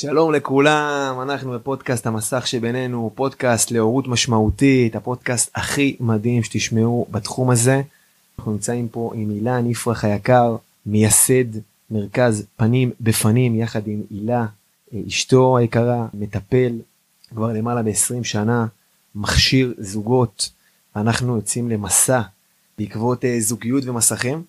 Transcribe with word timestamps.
שלום 0.00 0.32
לכולם, 0.32 1.18
אנחנו 1.22 1.52
בפודקאסט 1.52 2.06
המסך 2.06 2.46
שבינינו, 2.46 3.10
פודקאסט 3.14 3.70
להורות 3.70 4.08
משמעותית, 4.08 4.96
הפודקאסט 4.96 5.50
הכי 5.54 5.96
מדהים 6.00 6.42
שתשמעו 6.42 7.06
בתחום 7.10 7.50
הזה. 7.50 7.82
אנחנו 8.38 8.52
נמצאים 8.52 8.88
פה 8.88 9.12
עם 9.14 9.30
אילן 9.30 9.70
יפרח 9.70 10.04
היקר, 10.04 10.56
מייסד 10.86 11.44
מרכז 11.90 12.46
פנים 12.56 12.90
בפנים 13.00 13.54
יחד 13.54 13.80
עם 13.86 14.02
הילה, 14.10 14.46
אשתו 15.08 15.58
היקרה, 15.58 16.06
מטפל 16.14 16.72
כבר 17.28 17.52
למעלה 17.52 17.82
מ-20 17.82 18.24
שנה, 18.24 18.66
מכשיר 19.14 19.74
זוגות. 19.78 20.50
אנחנו 20.96 21.36
יוצאים 21.36 21.70
למסע 21.70 22.20
בעקבות 22.78 23.24
אה, 23.24 23.40
זוגיות 23.40 23.84
ומסכים. 23.86 24.42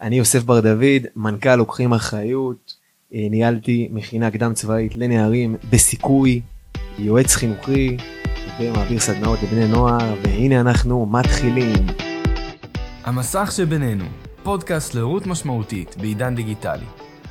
אני 0.00 0.18
יוסף 0.18 0.42
בר 0.42 0.60
דוד, 0.60 1.06
מנכ"ל 1.16 1.56
לוקחים 1.56 1.92
אחריות, 1.92 2.56
אה, 2.74 2.79
ניהלתי 3.12 3.88
מכינה 3.92 4.30
קדם 4.30 4.54
צבאית 4.54 4.96
לנערים 4.96 5.56
בסיכוי, 5.70 6.40
יועץ 6.98 7.34
חינוכי 7.34 7.96
ומעביר 8.60 9.00
סדנאות 9.00 9.38
לבני 9.42 9.68
נוער, 9.68 10.14
והנה 10.22 10.60
אנחנו 10.60 11.06
מתחילים. 11.06 11.86
המסך 13.04 13.52
שבינינו, 13.56 14.04
פודקאסט 14.42 14.94
להורות 14.94 15.26
משמעותית 15.26 15.96
בעידן 16.00 16.34
דיגיטלי. 16.34 16.84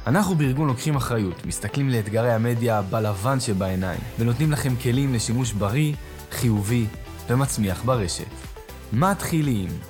אנחנו 0.08 0.36
בארגון 0.36 0.68
לוקחים 0.68 0.96
אחריות, 0.96 1.46
מסתכלים 1.46 1.90
לאתגרי 1.90 2.32
המדיה 2.32 2.82
בלבן 2.82 3.40
שבעיניים, 3.40 4.00
ונותנים 4.20 4.52
לכם 4.52 4.76
כלים 4.84 5.14
לשימוש 5.14 5.52
בריא, 5.52 5.94
חיובי 6.32 6.86
ומצמיח 7.30 7.84
ברשת. 7.84 8.26
מתחילים. 8.94 9.89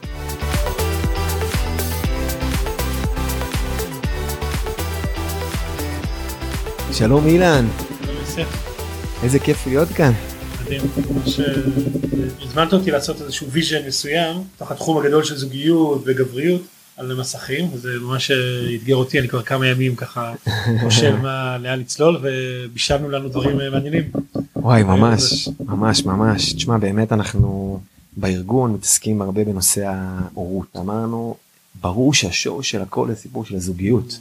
שלום 6.93 7.27
אילן, 7.27 7.65
איזה 9.23 9.39
כיף 9.39 9.67
להיות 9.67 9.89
כאן. 9.89 10.11
מדהים, 10.61 10.81
ממש 11.11 11.39
אה, 11.39 11.45
הזמנת 12.41 12.73
אותי 12.73 12.91
לעשות 12.91 13.21
איזשהו 13.21 13.47
vision 13.51 13.87
מסוים 13.87 14.37
תוך 14.57 14.71
התחום 14.71 14.97
הגדול 14.97 15.23
של 15.23 15.37
זוגיות 15.37 16.01
וגבריות 16.05 16.61
על 16.97 17.11
המסכים 17.11 17.69
וזה 17.73 17.89
ממש 18.01 18.31
אה, 18.31 18.37
אתגר 18.75 18.95
אותי 18.95 19.19
אני 19.19 19.27
כבר 19.27 19.41
כמה 19.41 19.67
ימים 19.67 19.95
ככה 19.95 20.33
חושב 20.83 21.15
מה 21.15 21.57
לאן 21.57 21.79
לצלול 21.79 22.17
ובישלנו 22.21 23.09
לנו 23.09 23.29
דברים 23.29 23.61
אה, 23.61 23.69
מעניינים. 23.69 24.03
וואי 24.55 24.83
ממש 24.83 25.49
ממש 25.65 26.05
ממש 26.05 26.53
תשמע 26.53 26.77
באמת 26.77 27.11
אנחנו 27.11 27.79
בארגון 28.17 28.73
מתעסקים 28.73 29.21
הרבה 29.21 29.43
בנושא 29.43 29.85
ההורות 29.85 30.67
אמרנו 30.77 31.35
ברור 31.81 32.13
שהשורש 32.13 32.63
של 32.63 32.81
הכל 32.81 33.07
זה 33.07 33.15
סיפור 33.15 33.45
של 33.45 33.55
הזוגיות. 33.55 34.19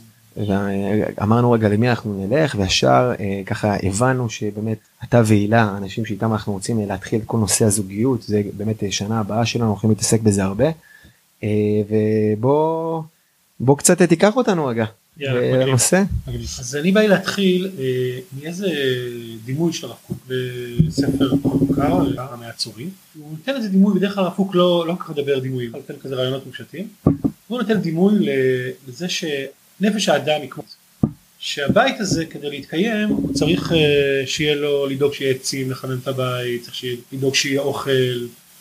אמרנו 1.21 1.51
רגע 1.51 1.69
למי 1.69 1.89
אנחנו 1.89 2.27
נלך 2.27 2.55
וישר 2.59 3.11
אה, 3.19 3.41
ככה 3.45 3.75
הבנו 3.83 4.29
שבאמת 4.29 4.77
אתה 5.03 5.21
והילה 5.25 5.77
אנשים 5.77 6.05
שאיתם 6.05 6.33
אנחנו 6.33 6.53
רוצים 6.53 6.87
להתחיל 6.87 7.21
את 7.21 7.25
כל 7.25 7.37
נושא 7.37 7.65
הזוגיות 7.65 8.21
זה 8.21 8.41
באמת 8.57 8.83
אה, 8.83 8.91
שנה 8.91 9.19
הבאה 9.19 9.45
שלנו 9.45 9.69
הולכים 9.69 9.89
להתעסק 9.89 10.21
בזה 10.21 10.43
הרבה 10.43 10.69
אה, 11.43 11.49
ובוא 11.89 13.03
בוא 13.59 13.77
קצת 13.77 14.01
תיקח 14.01 14.35
אותנו 14.35 14.65
רגע. 14.65 14.85
לנושא. 15.21 16.03
אז 16.59 16.77
אני 16.81 16.91
בא 16.91 17.01
להתחיל 17.01 17.71
מאיזה 18.41 18.67
דימוי 19.45 19.73
של 19.73 19.87
הרב 19.87 19.95
קוק 20.07 20.17
בספר 20.27 21.33
מוכר 21.43 22.05
מהצורים. 22.39 22.89
הוא 23.15 23.31
נותן 23.31 23.55
איזה 23.55 23.69
דימוי 23.69 23.99
בדרך 23.99 24.15
כלל 24.15 24.23
הרב 24.23 24.33
קוק 24.33 24.55
לא 24.55 24.87
לא 24.87 24.93
כל 24.93 25.03
כך 25.03 25.09
מדבר 25.09 25.39
דימויים, 25.39 25.71
הוא 25.73 25.81
נותן 25.81 25.93
כזה 26.01 26.15
רעיונות 26.15 26.45
מופשטים. 26.45 26.87
הוא 27.47 27.61
נותן 27.61 27.81
דימוי 27.81 28.13
לזה 28.87 29.07
שנפש 29.79 30.09
האדם 30.09 30.41
היא 30.41 30.49
כמו 30.49 30.63
שהבית 31.39 31.99
הזה 31.99 32.25
כדי 32.25 32.49
להתקיים 32.49 33.09
הוא 33.09 33.33
צריך 33.33 33.71
אה, 33.71 33.77
שיהיה 34.25 34.55
לו 34.55 34.85
לדאוג 34.87 35.13
שיהיה 35.13 35.33
עצים 35.35 35.71
לחמם 35.71 35.97
את 36.03 36.07
הבית, 36.07 36.61
צריך 36.63 36.75
שיהיה- 36.75 36.97
לדאוג 37.13 37.35
שיהיה 37.35 37.61
אוכל, 37.61 37.91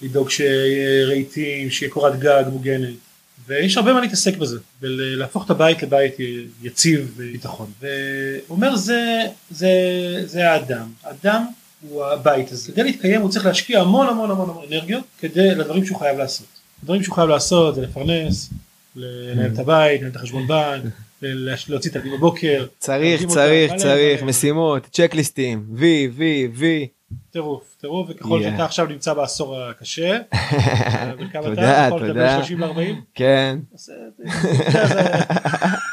לדאוג 0.02 0.30
שיהיה 0.30 1.06
רהיטים, 1.06 1.70
שיהיה 1.70 1.92
קורת 1.92 2.18
גג 2.18 2.44
מוגנת. 2.52 2.94
ויש 3.46 3.76
הרבה 3.76 3.92
מה 3.92 4.00
להתעסק 4.00 4.36
בזה, 4.36 4.58
ולהפוך 4.80 5.44
את 5.44 5.50
הבית 5.50 5.82
לבית 5.82 6.14
יציב 6.62 7.12
וביטחון. 7.16 7.70
והוא 7.80 7.90
אומר 8.50 8.76
זה, 8.76 9.20
זה, 9.50 9.70
זה 10.24 10.50
האדם, 10.50 10.88
האדם 11.02 11.44
הוא 11.80 12.04
הבית 12.04 12.52
הזה. 12.52 12.72
כדי 12.72 12.82
להתקיים 12.82 13.20
הוא 13.20 13.30
צריך 13.30 13.46
להשקיע 13.46 13.80
המון 13.80 14.06
המון 14.08 14.30
המון 14.30 14.50
המון 14.50 14.64
אנרגיות 14.72 15.04
כדי 15.20 15.54
לדברים 15.54 15.86
שהוא 15.86 15.98
חייב 15.98 16.18
לעשות. 16.18 16.46
הדברים 16.82 17.02
שהוא 17.02 17.14
חייב 17.14 17.28
לעשות 17.28 17.74
זה 17.74 17.80
לפרנס, 17.82 18.50
לנהל 18.96 19.50
את 19.54 19.58
הבית, 19.58 20.00
לנהל 20.00 20.10
את 20.10 20.16
החשבון 20.16 20.46
בנק, 20.46 20.84
להוציא 21.22 21.90
את 21.90 21.96
הילדים 21.96 22.12
בבוקר. 22.12 22.66
צריך 22.78 23.26
צריך 23.26 23.72
צריך. 23.74 24.22
משימות 24.22 24.86
צ'קליסטים 24.92 25.64
וי 25.72 26.10
וי 26.14 26.50
וי. 26.54 26.88
טירוף, 27.30 27.76
טירוף, 27.80 28.06
וככל. 28.10 28.42
שאתה 28.42 28.64
עכשיו 28.64 28.86
נמצא 28.86 29.14
בעשור 29.14 29.60
הקשה, 29.62 30.18
בן 31.18 31.28
כמה 31.28 31.42
תודה, 31.42 31.86
אתה? 31.88 31.94
יכול 31.94 32.08
תודה. 32.08 32.36
לדבר 32.36 32.44
30 32.44 32.60
ל-40? 32.60 32.94
כן 33.14 33.58
אה, 34.24 35.76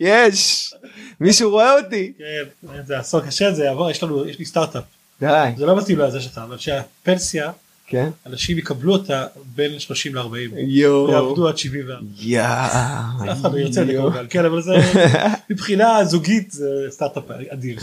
יש 0.00 0.74
מישהו 1.20 1.50
רואה 1.50 1.78
אותי 1.78 2.12
כן, 2.18 2.82
זה 2.84 2.98
עשור 2.98 3.20
קשה 3.20 3.52
זה 3.52 3.64
יעבור 3.64 3.90
יש 3.90 4.02
לנו 4.02 4.28
יש 4.28 4.38
לי 4.38 4.44
סטארט-אפ 4.44 4.84
די 5.20 5.50
זה 5.56 5.66
לא 5.66 5.78
מתאים 5.78 5.98
לזה 5.98 6.20
שלך 6.20 6.38
אבל 6.38 6.58
שהפנסיה 6.58 7.50
כן 7.86 8.10
אנשים 8.26 8.58
יקבלו 8.58 8.92
אותה 8.92 9.26
בין 9.54 9.78
30 9.78 10.14
ל-40 10.14 10.58
יואו 10.58 11.10
יעבדו 11.10 11.48
עד 11.48 11.58
70 11.58 11.86
יאה 12.18 12.66
אף 13.32 13.40
אחד 13.40 13.52
לא 13.52 13.58
ירצה 13.58 13.82
את 13.82 13.86
זה 13.86 13.92
יואו. 13.92 14.10
כמובן 14.10 14.26
כן 14.30 14.44
אבל 14.44 14.62
זה 14.62 14.74
מבחינה 15.50 16.04
זוגית 16.04 16.50
זה 16.50 16.66
סטארט-אפ 16.90 17.24
אדיר. 17.48 17.78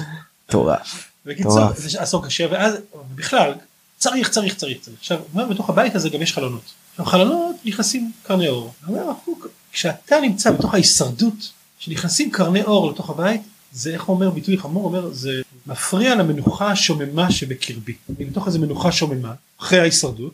מטורף. 0.49 1.09
בקיצור. 1.25 1.67
זה 1.75 2.01
עשור 2.01 2.25
קשה 2.25 2.45
ואז 2.51 2.73
בכלל 3.15 3.53
צריך 3.97 4.29
צריך 4.29 4.55
צריך 4.55 4.79
צריך 4.81 4.97
עכשיו 4.99 5.19
בתוך 5.49 5.69
הבית 5.69 5.95
הזה 5.95 6.09
גם 6.09 6.21
יש 6.21 6.33
חלונות. 6.33 6.63
עכשיו 6.91 7.05
חלונות 7.05 7.55
נכנסים 7.65 8.11
קרני 8.23 8.47
אור. 8.47 8.73
כשאתה 9.71 10.15
נמצא 10.21 10.51
בתוך 10.51 10.73
ההישרדות 10.73 11.51
שנכנסים 11.79 12.31
קרני 12.31 12.63
אור 12.63 12.91
לתוך 12.91 13.09
הבית 13.09 13.41
זה 13.73 13.93
איך 13.93 14.09
אומר 14.09 14.29
ביטוי 14.29 14.57
חמור 14.57 14.85
אומר 14.85 15.13
זה 15.13 15.41
מפריע 15.67 16.15
למנוחה 16.15 16.71
השוממה 16.71 17.31
שבקרבי. 17.31 17.93
אני 18.17 18.25
בתוך 18.25 18.47
איזה 18.47 18.59
מנוחה 18.59 18.91
שוממה 18.91 19.33
אחרי 19.61 19.79
ההישרדות 19.79 20.33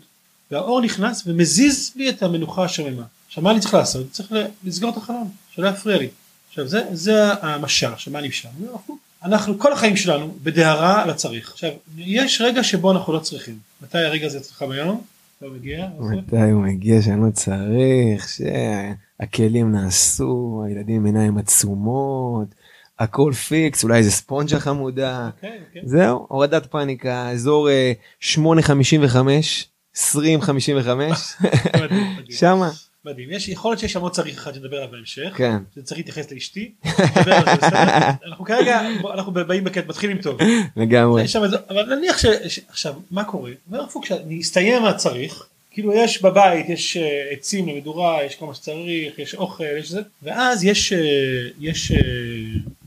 והאור 0.51 0.81
נכנס 0.81 1.23
ומזיז 1.27 1.91
לי 1.95 2.09
את 2.09 2.23
המנוחה 2.23 2.63
השוממה. 2.63 3.03
עכשיו 3.27 3.43
מה 3.43 3.51
אני 3.51 3.59
צריך 3.59 3.73
לעשות? 3.73 4.11
צריך 4.11 4.33
לסגור 4.63 4.89
את 4.89 4.97
החלון 4.97 5.27
שלא 5.55 5.67
יפריע 5.67 5.97
לי. 5.97 6.07
עכשיו 6.49 6.67
זה, 6.67 6.81
זה 6.91 7.33
המשל, 7.41 7.93
עכשיו 7.93 8.13
מה 8.13 8.21
נמשל? 8.21 8.49
קוק, 8.85 8.99
אנחנו 9.23 9.59
כל 9.59 9.73
החיים 9.73 9.97
שלנו 9.97 10.35
בדהרה 10.43 11.03
על 11.03 11.09
הצריך. 11.09 11.51
עכשיו 11.51 11.71
יש 11.97 12.41
רגע 12.41 12.63
שבו 12.63 12.91
אנחנו 12.91 13.13
לא 13.13 13.19
צריכים. 13.19 13.57
מתי 13.81 13.97
הרגע 13.97 14.25
הזה 14.25 14.37
אצלך 14.37 14.61
ביום? 14.61 15.01
לא 15.41 15.49
מגיע? 15.49 15.87
מתי 15.99 16.51
הוא 16.51 16.63
מגיע 16.63 17.01
שאני 17.01 17.21
לא 17.21 17.31
צריך 17.31 18.29
שהכלים 18.29 19.71
נעשו 19.71 20.63
הילדים 20.67 20.95
עם 20.95 21.05
עיניים 21.05 21.37
עצומות 21.37 22.47
הכל 22.99 23.33
פיקס 23.47 23.83
אולי 23.83 23.97
איזה 23.97 24.11
ספונג'ה 24.11 24.59
חמודה 24.59 25.29
אוקיי, 25.35 25.59
אוקיי. 25.67 25.81
זהו 25.85 26.25
הורדת 26.29 26.65
פאניקה 26.65 27.29
אזור 27.29 27.69
אה, 27.69 27.93
8:55 28.21 28.37
20:55 29.95 30.17
מדהים, 30.17 31.07
מדהים. 32.17 32.37
שמה 32.39 32.69
מדהים. 33.05 33.31
יש, 33.31 33.49
יכול 33.49 33.71
להיות 33.71 33.79
שיש 33.79 33.93
שם 33.93 34.01
עוד 34.01 34.11
צריך 34.11 34.37
אחד 34.37 34.53
שנדבר 34.53 34.77
עליו 34.77 34.89
בהמשך. 34.91 35.33
כן 35.35 35.57
זה 35.75 35.83
צריך 35.83 35.97
להתייחס 35.97 36.31
לאשתי. 36.31 36.71
אנחנו 38.27 38.45
כרגע, 38.45 38.81
אנחנו 39.13 39.31
באים 39.31 39.63
בקטע, 39.63 39.87
מתחילים 39.89 40.21
טוב. 40.21 40.37
לגמרי 40.77 41.23
אבל 41.69 41.95
נניח 41.95 42.17
ש... 42.17 42.25
ש- 42.47 42.59
עכשיו 42.69 42.93
מה 43.11 43.23
קורה? 43.23 43.51
אומר 43.71 43.83
הפוך 43.83 44.05
כשנסתיים 44.05 44.85
הצריך 44.85 45.47
כאילו 45.71 45.93
יש 45.93 46.21
בבית 46.21 46.69
יש 46.69 46.97
אה, 46.97 47.29
עצים 47.31 47.67
למדורה 47.67 48.23
יש 48.23 48.35
כל 48.35 48.45
מה 48.45 48.53
שצריך 48.53 49.19
יש 49.19 49.35
אוכל 49.35 49.63
יש 49.79 49.91
זה 49.91 50.01
ואז 50.23 50.63
יש 50.63 50.93
אה, 50.93 50.99
יש 51.59 51.91
אה, 51.91 51.97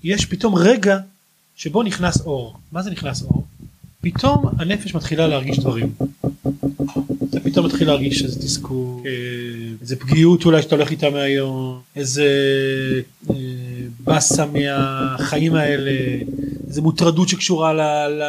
יש 0.05 0.27
פתאום 0.27 0.55
רגע 0.55 0.99
שבו 1.57 1.83
נכנס 1.83 2.21
אור 2.21 2.57
מה 2.73 2.83
זה 2.83 2.91
נכנס 2.91 3.23
אור? 3.23 3.45
פתאום 4.01 4.45
הנפש 4.59 4.95
מתחילה 4.95 5.27
להרגיש 5.27 5.59
דברים. 5.59 5.93
אתה 7.31 7.41
פתאום 7.41 7.67
מתחיל 7.67 7.87
להרגיש 7.87 8.23
איזה 8.23 8.41
תסכול, 8.41 9.03
אה, 9.07 9.11
איזה 9.81 9.97
פגיעות 9.97 10.45
אולי 10.45 10.63
שאתה 10.63 10.75
הולך 10.75 10.91
איתה 10.91 11.11
מהיום, 11.11 11.81
איזה 11.97 12.27
אה, 13.31 13.35
באסה 14.01 14.47
מהחיים 14.47 15.55
האלה, 15.55 15.91
איזה 16.69 16.83
מוטרדות 16.83 17.29
שקשורה 17.29 17.73
ל, 17.73 17.81
ל, 18.09 18.23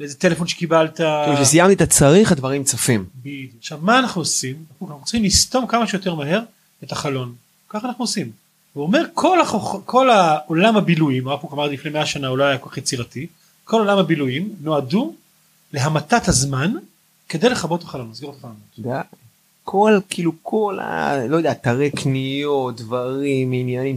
לאיזה 0.00 0.14
טלפון 0.14 0.46
שקיבלת. 0.46 0.96
כאילו 0.96 1.36
כשסיימתי 1.36 1.74
את 1.74 1.80
הצריך 1.80 2.32
הדברים 2.32 2.64
צפים 2.64 3.04
בדיוק. 3.16 3.52
עכשיו 3.58 3.78
מה 3.82 3.98
אנחנו 3.98 4.20
עושים? 4.20 4.56
אנחנו 4.82 5.04
צריכים 5.04 5.24
לסתום 5.24 5.66
כמה 5.66 5.86
שיותר 5.86 6.14
מהר 6.14 6.40
את 6.84 6.92
החלון. 6.92 7.34
ככה 7.68 7.88
אנחנו 7.88 8.04
עושים. 8.04 8.30
הוא 8.72 8.84
אומר 8.84 9.04
כל, 9.14 9.40
החוכ... 9.40 9.76
כל 9.84 10.10
העולם 10.10 10.76
הבילויים, 10.76 11.28
הרב 11.28 11.40
קוק 11.40 11.52
אמר 11.52 11.66
לפני 11.66 11.90
100 11.90 12.06
שנה 12.06 12.28
אולי 12.28 12.44
היה 12.44 12.58
כל 12.58 12.70
כך 12.70 12.78
יצירתי, 12.78 13.26
כל 13.64 13.78
עולם 13.78 13.98
הבילויים 13.98 14.54
נועדו 14.60 15.14
להמתת 15.72 16.28
הזמן 16.28 16.72
כדי 17.28 17.48
לכבות 17.48 17.82
החלון, 17.82 18.10
לסגור 18.10 18.34
את 18.40 18.44
יודע, 18.78 19.02
כל 19.64 19.98
כאילו 20.08 20.32
כל 20.42 20.78
ה... 20.80 21.26
לא 21.26 21.36
יודע 21.36 21.52
אתרי 21.52 21.90
קניות 21.90 22.76
דברים 22.76 23.52
עניינים 23.52 23.96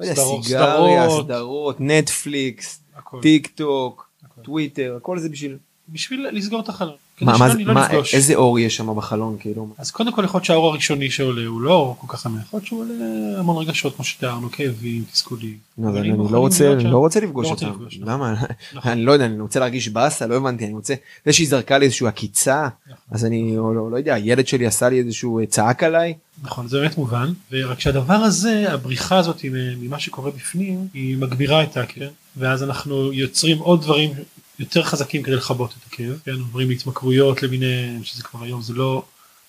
לא 0.00 0.04
יודע, 0.06 0.14
סיגריה, 0.14 1.10
סדרות. 1.10 1.76
נטפליקס, 1.80 2.80
טיק 3.22 3.46
טוק. 3.46 4.06
טוויטר, 4.42 4.94
הכל 4.96 5.18
זה 5.18 5.28
בשביל... 5.28 5.56
בשביל 5.88 6.26
לסגור 6.32 6.60
את 6.60 6.68
החלון. 6.68 6.96
מה, 7.20 7.38
מה, 7.38 7.54
לא 7.54 7.74
מה, 7.74 7.88
נפגוש. 7.88 8.14
איזה 8.14 8.34
אור 8.34 8.58
יש 8.58 8.76
שם 8.76 8.96
בחלון 8.96 9.36
כאילו? 9.40 9.68
אז 9.78 9.90
קודם 9.90 10.12
כל 10.12 10.24
יכול 10.24 10.38
להיות 10.38 10.44
שהאור 10.44 10.68
הראשוני 10.68 11.10
שעולה 11.10 11.46
הוא 11.46 11.60
לא 11.60 11.72
אור 11.72 11.96
כל 11.98 12.06
כך 12.08 12.20
שמח, 12.20 12.42
יכול 12.42 12.56
להיות 12.56 12.66
שהוא 12.66 12.80
עולה 12.80 13.38
המון 13.38 13.56
רגשות 13.56 13.96
כמו 13.96 14.04
שתיארנו, 14.04 14.50
כאבים, 14.50 15.04
תסכולים. 15.12 15.56
לא, 15.78 15.88
אני 15.88 16.12
אני 16.12 16.32
לא 16.32 16.38
רוצה, 16.38 16.72
אני 16.72 16.84
לא 16.84 16.98
רוצה 16.98 17.20
לפגוש 17.20 17.46
לא 17.46 17.50
אותם. 17.50 17.72
למה? 18.00 18.34
נכון. 18.74 18.92
אני 18.92 19.04
לא 19.04 19.12
יודע, 19.12 19.24
אני 19.24 19.40
רוצה 19.40 19.60
להרגיש 19.60 19.88
באסה, 19.88 20.26
לא 20.26 20.34
הבנתי, 20.34 20.64
אני 20.64 20.72
רוצה, 20.72 20.94
זה 21.26 21.32
שהיא 21.32 21.48
זרקה 21.48 21.78
לי 21.78 21.84
איזושהי 21.84 22.06
עקיצה, 22.06 22.68
נכון. 22.86 22.96
אז 23.10 23.24
אני 23.24 23.56
לא 23.56 23.90
לא 23.90 23.96
יודע, 23.96 24.14
הילד 24.14 24.46
שלי 24.46 24.66
עשה 24.66 24.88
לי 24.88 24.98
איזשהו 24.98 25.40
אה, 25.40 25.46
צעק 25.46 25.82
עליי, 25.82 26.14
נכון 26.42 26.68
זה 26.68 26.80
באמת 26.80 26.98
מובן 26.98 27.32
ורק 27.52 27.80
שהדבר 27.80 28.14
הזה 28.14 28.72
הבריחה 28.72 29.18
הזאת 29.18 29.40
ממה 29.52 29.98
שקורה 29.98 30.30
בפנים 30.30 30.88
היא 30.94 31.16
מגבירה 31.16 31.62
את 31.62 31.76
הכאב 31.76 32.08
ואז 32.36 32.62
אנחנו 32.62 33.12
יוצרים 33.12 33.58
עוד 33.58 33.82
דברים 33.82 34.10
יותר 34.58 34.82
חזקים 34.82 35.22
כדי 35.22 35.34
לכבות 35.34 35.70
את 35.70 35.92
הכאב 35.92 36.20
כן 36.24 36.32
עוברים 36.32 36.68
להתמכרויות 36.68 37.42
למיניהם 37.42 38.04
שזה 38.04 38.22
כבר 38.22 38.42
היום 38.42 38.62
זה 38.62 38.72
לא 38.72 39.04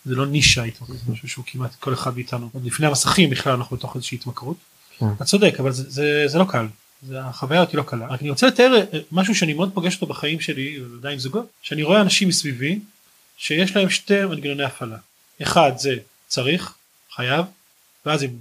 זה 0.05 0.15
לא 0.15 0.25
נישה 0.25 0.63
התמכרות 0.63 0.97
זה 0.97 1.11
משהו 1.11 1.29
שהוא 1.29 1.45
כמעט 1.47 1.75
כל 1.75 1.93
אחד 1.93 2.15
מאיתנו 2.15 2.49
עוד 2.53 2.65
לפני 2.65 2.87
המסכים 2.87 3.29
בכלל 3.29 3.53
אנחנו 3.53 3.77
בתוך 3.77 3.95
איזושהי 3.95 4.17
התמכרות. 4.17 4.57
כן. 4.97 5.05
אתה 5.15 5.25
צודק 5.25 5.55
אבל 5.59 5.71
זה, 5.71 5.89
זה, 5.89 6.23
זה 6.27 6.37
לא 6.37 6.45
קל. 6.49 6.65
זה, 7.07 7.19
החוויה 7.21 7.61
אותי 7.61 7.77
לא 7.77 7.83
קלה 7.83 8.07
רק 8.07 8.21
אני 8.21 8.29
רוצה 8.29 8.47
לתאר 8.47 8.75
אה, 8.93 8.99
משהו 9.11 9.35
שאני 9.35 9.53
מאוד 9.53 9.71
פוגש 9.73 9.95
אותו 9.95 10.05
בחיים 10.05 10.39
שלי 10.39 10.79
עדיין 10.99 11.19
זוגות 11.19 11.47
שאני 11.61 11.83
רואה 11.83 12.01
אנשים 12.01 12.27
מסביבי 12.27 12.79
שיש 13.37 13.75
להם 13.75 13.89
שתי 13.89 14.25
מנגנוני 14.25 14.63
הפעלה 14.63 14.97
אחד 15.41 15.71
זה 15.77 15.95
צריך 16.27 16.73
חייב 17.15 17.45
ואז 18.05 18.23
הם 18.23 18.31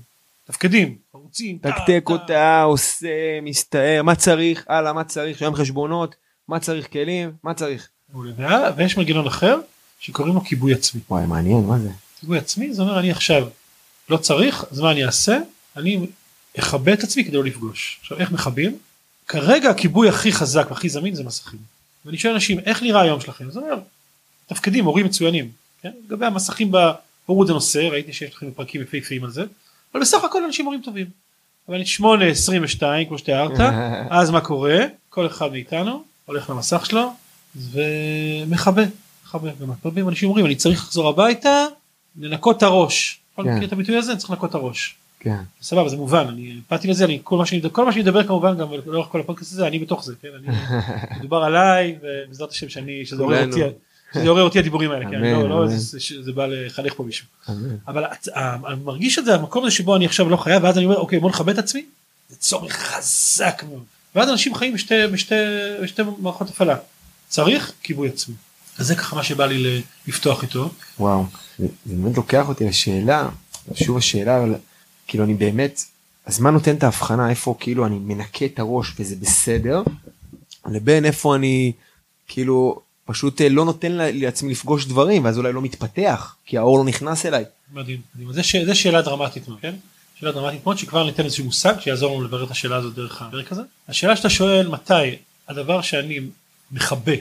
תפקדים 0.46 0.96
ערוצים 1.14 1.58
תקתק. 1.58 2.04
אותה, 2.06 2.62
עושה, 2.62 3.40
מסתער, 3.42 4.02
מה 4.02 4.14
צריך, 4.14 4.64
הלאה, 4.68 4.92
מה 4.92 5.04
צריך, 5.04 5.38
שם 5.38 5.54
חשבונות, 5.54 6.14
מה 6.48 6.60
צריך 6.60 6.92
כלים, 6.92 7.32
מה 7.44 7.54
צריך. 7.54 7.88
מעולה. 8.12 8.32
וה- 8.36 8.70
ויש 8.76 8.96
מנגנון 8.96 9.26
אחר 9.26 9.58
שקוראים 10.00 10.34
לו 10.34 10.40
כיבוי 10.44 10.74
עצמי. 10.74 11.00
וואי, 11.10 11.26
מעניין, 11.26 11.64
מה 11.64 11.78
זה? 11.78 11.88
כיבוי 12.20 12.38
עצמי 12.38 12.74
זה 12.74 12.82
אומר 12.82 12.98
אני 12.98 13.10
עכשיו 13.10 13.48
לא 14.08 14.16
צריך 14.16 14.64
אז 14.72 14.80
מה 14.80 14.90
אני 14.90 15.04
אעשה 15.04 15.38
אני 15.76 16.06
אכבה 16.58 16.92
את 16.92 17.02
עצמי 17.04 17.24
כדי 17.24 17.36
לא 17.36 17.44
לפגוש. 17.44 17.98
עכשיו 18.00 18.18
איך 18.18 18.30
מכבים? 18.32 18.78
כרגע 19.28 19.70
הכיבוי 19.70 20.08
הכי 20.08 20.32
חזק 20.32 20.66
והכי 20.70 20.88
זמין 20.88 21.14
זה 21.14 21.24
מסכים. 21.24 21.58
ואני 22.04 22.18
שואל 22.18 22.32
אנשים 22.34 22.58
איך 22.60 22.82
נראה 22.82 23.02
היום 23.02 23.20
שלכם? 23.20 23.44
אני 23.50 23.56
אומר 23.56 23.78
תפקידים 24.46 24.84
הורים 24.84 25.06
מצוינים. 25.06 25.50
כן? 25.82 25.90
לגבי 26.06 26.26
המסכים 26.26 26.72
בהורות 26.72 27.46
זה 27.46 27.52
נושא 27.52 27.78
ראיתי 27.78 28.12
שיש 28.12 28.34
לכם 28.34 28.50
פרקים 28.50 28.82
יפהפיים 28.82 29.24
על 29.24 29.30
זה 29.30 29.44
אבל 29.94 30.00
בסך 30.00 30.24
הכל 30.24 30.44
אנשים 30.44 30.64
הורים 30.64 30.80
טובים. 30.84 31.06
אבל 31.68 31.84
8 31.84 32.24
22 32.26 33.08
כמו 33.08 33.18
שתיארת 33.18 33.60
אז 34.10 34.30
מה 34.30 34.40
קורה 34.40 34.78
כל 35.08 35.26
אחד 35.26 35.50
מאיתנו 35.52 36.04
הולך 36.26 36.50
למסך 36.50 36.86
שלו 36.86 37.12
ומכבה. 37.56 38.82
מכבה. 39.26 39.50
גם 39.60 39.70
הרבה 39.84 40.00
אנשים 40.00 40.28
אומרים 40.28 40.46
אני 40.46 40.54
צריך 40.56 40.80
לחזור 40.82 41.08
הביתה 41.08 41.66
לנקות 42.18 42.56
את 42.56 42.62
הראש. 42.62 43.18
כן. 43.36 43.42
מכיר 43.42 43.68
את 43.68 43.72
הביטוי 43.72 43.96
הזה? 43.96 44.10
אני 44.12 44.18
צריך 44.18 44.30
לנקות 44.30 44.50
את 44.50 44.54
הראש. 44.54 44.94
כן. 45.20 45.36
סבבה 45.62 45.88
זה 45.88 45.96
מובן 45.96 46.26
אני 46.28 46.56
באתי 46.70 46.88
לזה 46.88 47.04
אני 47.04 47.20
כל 47.24 47.36
מה 47.38 47.46
שאני 47.46 47.60
כל 47.72 47.84
מה 47.84 47.92
שאני 47.92 48.02
מדבר 48.02 48.24
כמובן 48.26 48.58
גם 48.58 48.68
לאורך 48.86 49.08
כל 49.08 49.20
הפודקאסט 49.20 49.52
הזה 49.52 49.66
אני 49.66 49.78
בתוך 49.78 50.04
זה 50.04 50.14
כן 50.22 50.28
אני 50.38 50.56
מדובר 51.18 51.36
עליי 51.36 51.96
ובעזרת 52.02 52.50
השם 52.50 52.68
שאני 52.68 53.06
שזה 53.06 53.22
עורר. 53.22 53.46
אותי 53.46 53.60
שזה 54.14 54.28
עורר 54.28 54.42
אותי 54.42 54.58
הדיבורים 54.58 54.90
האלה 54.90 55.04
כן 55.10 55.20
לא 55.20 55.48
לא. 55.48 55.66
זה- 55.68 56.32
בא 56.32 56.46
לחנך 56.46 56.94
פה 56.96 57.02
מישהו. 57.04 57.26
אבל 57.88 58.04
אני 58.66 58.80
מרגיש 58.84 59.18
את 59.18 59.24
זה 59.24 59.34
המקום 59.34 59.64
הזה 59.64 59.74
שבו 59.74 59.96
אני 59.96 60.06
עכשיו 60.06 60.28
לא 60.30 60.36
חייב 60.36 60.64
ואז 60.64 60.76
אני 60.76 60.84
אומר 60.84 60.96
אוקיי 60.96 61.18
בוא 61.20 61.30
נכבד 61.30 61.52
את 61.52 61.58
עצמי 61.58 61.84
זה 62.28 62.36
צורך 62.36 62.72
חזק 62.72 63.62
מאוד 63.70 63.82
ואז 64.16 64.30
אנשים 64.30 64.54
חיים 64.54 64.74
בשתי 64.74 64.94
בשתי 65.12 65.34
בשתי 65.82 66.02
מערכות 66.18 66.48
הפעלה 66.48 66.76
צריך 67.28 67.72
כיבוי 67.82 68.08
עצמי. 68.08 68.34
אז 68.78 68.86
זה 68.86 68.94
ככה 68.94 69.16
מה 69.16 69.22
שבא 69.22 69.46
לי 69.46 69.82
לפתוח 70.06 70.42
איתו 70.42 70.70
וואו, 70.98 71.24
זה 71.58 71.66
באמת 71.86 72.16
לוקח 72.16 72.48
אותי 72.48 72.64
לשאלה, 72.64 73.28
שוב 73.74 73.96
השאלה, 73.96 74.38
אבל 74.38 74.54
כאילו 75.06 75.24
אני 75.24 75.34
באמת, 75.34 75.80
אז 76.26 76.40
מה 76.40 76.50
נותן 76.50 76.76
את 76.76 76.82
ההבחנה 76.82 77.30
איפה 77.30 77.56
כאילו 77.60 77.86
אני 77.86 77.98
מנקה 77.98 78.44
את 78.44 78.58
הראש 78.58 78.92
וזה 78.98 79.16
בסדר, 79.16 79.82
לבין 80.66 81.04
איפה 81.04 81.36
אני 81.36 81.72
כאילו 82.28 82.80
פשוט 83.04 83.40
אה, 83.40 83.48
לא 83.48 83.64
נותן 83.64 83.92
לעצמי 83.92 84.50
לפגוש 84.50 84.86
דברים 84.86 85.24
ואז 85.24 85.38
אולי 85.38 85.52
לא 85.52 85.62
מתפתח 85.62 86.36
כי 86.46 86.58
האור 86.58 86.78
לא 86.78 86.84
נכנס 86.84 87.26
אליי. 87.26 87.44
מדהים. 87.72 88.00
מדהים. 88.14 88.32
זה, 88.32 88.42
ש... 88.42 88.56
זה 88.56 88.74
שאלה 88.74 89.02
דרמטית 89.02 89.44
כן? 89.60 89.74
שאלה 90.20 90.32
דרמטית 90.32 90.60
מאוד 90.64 90.78
שכבר 90.78 91.04
ניתן 91.04 91.24
איזשהו 91.24 91.44
מושג 91.44 91.80
שיעזור 91.80 92.14
לנו 92.14 92.24
לברר 92.24 92.44
את 92.44 92.50
השאלה 92.50 92.76
הזאת 92.76 92.94
דרך 92.94 93.22
הפרק 93.22 93.52
הזה. 93.52 93.62
השאלה 93.88 94.16
שאתה 94.16 94.30
שואל 94.30 94.68
מתי 94.68 95.16
הדבר 95.48 95.82
שאני 95.82 96.20
מכבה, 96.72 97.12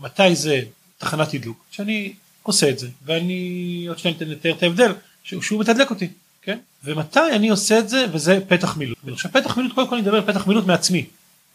מתי 0.00 0.34
זה 0.34 0.60
תחנת 0.98 1.28
תדלוק, 1.28 1.64
שאני 1.70 2.12
עושה 2.42 2.70
את 2.70 2.78
זה 2.78 2.88
ואני 3.04 3.84
עוד 3.88 3.98
שניה 3.98 4.14
ניתן 4.14 4.28
לתאר 4.28 4.52
את 4.52 4.62
ההבדל 4.62 4.92
שהוא, 5.24 5.42
שהוא 5.42 5.60
מתדלק 5.60 5.90
אותי, 5.90 6.08
כן? 6.42 6.58
ומתי 6.84 7.32
אני 7.32 7.48
עושה 7.48 7.78
את 7.78 7.88
זה 7.88 8.06
וזה 8.12 8.38
פתח 8.48 8.76
מילוט. 8.76 8.98
עכשיו 9.12 9.32
פתח 9.32 9.56
מילוט 9.56 9.72
קודם 9.72 9.88
כל 9.88 9.94
אני 9.94 10.02
מדבר 10.02 10.16
על 10.16 10.22
פתח 10.22 10.46
מילוט 10.46 10.66
מעצמי. 10.66 11.06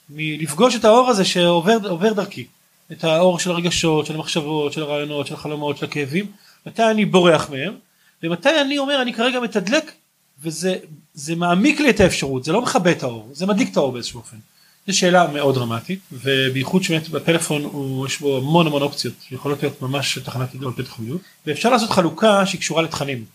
מלפגוש 0.10 0.75
את 0.75 0.86
האור 0.86 1.10
הזה 1.10 1.25
שעובר 1.25 1.78
עובר 1.90 2.13
דרכי. 2.13 2.45
את 2.92 3.04
האור 3.04 3.40
של 3.40 3.51
הרגשות, 3.51 4.06
של 4.06 4.16
המחשבות, 4.16 4.74
של 4.74 4.81
הרעיונות, 4.81 5.28
של 5.28 5.33
החלומות, 5.33 5.78
של 5.78 5.86
הכאבים, 5.86 6.31
מתי 6.66 6.83
אני 6.83 7.06
בורח 7.06 7.50
מהם, 7.50 7.74
ומתי 8.24 8.62
אני 8.62 8.78
אומר 8.78 9.01
אני 9.01 9.13
כרגע 9.13 9.40
מתדלק, 9.40 9.92
וזה 10.42 10.75
זה 11.13 11.36
מעמיק 11.36 11.80
לי 11.80 11.89
את 11.89 12.00
האפשרות, 12.00 12.44
זה 12.44 12.51
לא 12.51 12.62
מכבה 12.62 12.92
את 12.92 13.04
האור, 13.04 13.30
זה 13.34 13.45
מדליק 13.45 13.72
את 13.72 13.78
האור 13.78 13.92
באיזשהו 13.92 14.19
אופן. 14.19 14.38
זו 14.88 14.98
שאלה 14.98 15.28
מאוד 15.34 15.56
דרמטית, 15.56 16.00
ובייחוד 16.12 16.84
שבאמת 16.84 17.10
בפלאפון 17.10 17.63
הוא, 17.63 18.06
יש 18.07 18.19
בו 18.19 18.38
המון 18.38 18.68
המון 18.68 18.81
אופציות, 18.81 19.13
שיכולות 19.28 19.63
להיות 19.63 19.81
ממש 19.81 20.18
תחנת 20.18 20.54
עידון 20.54 20.74
פתח 20.74 21.00
מילוט, 21.00 21.22
ואפשר 21.48 21.69
לעשות 21.69 21.89
חלוקה 21.89 22.45
שהיא 22.45 22.62
קשורה 22.62 22.81
לתכנים, 22.81 23.25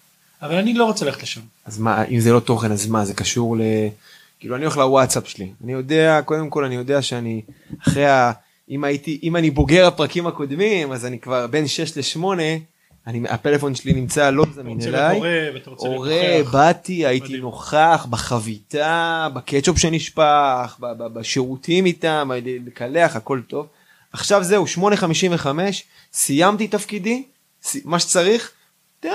אבל 0.42 0.54
אני 0.54 0.74
לא 0.74 0.84
רוצה 0.84 1.04
ללכת 1.04 1.22
לשם. 1.22 1.40
אז 1.64 1.78
מה 1.78 2.04
אם 2.04 2.20
זה 2.20 2.32
לא 2.32 2.40
תוכן 2.40 2.72
אז 2.72 2.86
מה 2.86 3.04
זה 3.04 3.14
קשור 3.14 3.56
ל... 3.56 3.60
כאילו 4.40 4.56
אני 4.56 4.64
הולך 4.64 4.76
לוואטסאפ 4.76 5.28
שלי 5.28 5.50
אני 5.64 5.72
יודע 5.72 6.20
קודם 6.24 6.50
כל 6.50 6.64
אני 6.64 6.74
יודע 6.74 7.02
שאני 7.02 7.42
אחרי 7.82 8.06
ה... 8.06 8.32
אם 8.70 8.84
הייתי 8.84 9.20
אם 9.22 9.36
אני 9.36 9.50
בוגר 9.50 9.86
הפרקים 9.86 10.26
הקודמים 10.26 10.92
אז 10.92 11.06
אני 11.06 11.18
כבר 11.18 11.46
בין 11.46 11.68
6 11.68 11.96
ל-8 11.96 12.24
אני 13.06 13.28
הפלאפון 13.28 13.74
שלי 13.74 13.92
נמצא 13.92 14.30
לא 14.30 14.44
זמין 14.54 14.78
אליי. 14.86 15.20
הורה. 15.76 16.10
באתי, 16.52 17.06
הייתי 17.06 17.26
מדהים. 17.26 17.40
נוכח 17.40 18.06
בחביתה, 18.10 19.28
בקטשופ 19.34 19.78
שנשפך, 19.78 20.76
בשירותים 20.80 21.86
איתם, 21.86 22.30
לקלח, 22.66 23.16
הכל 23.16 23.40
טוב. 23.48 23.66
עכשיו 24.12 24.44
זהו, 24.44 24.64
8.55, 24.66 25.46
סיימתי 26.12 26.68
תפקידי, 26.68 27.22
ס- 27.62 27.84
מה 27.84 27.98
שצריך, 27.98 28.50
תן 29.00 29.08
לי 29.08 29.14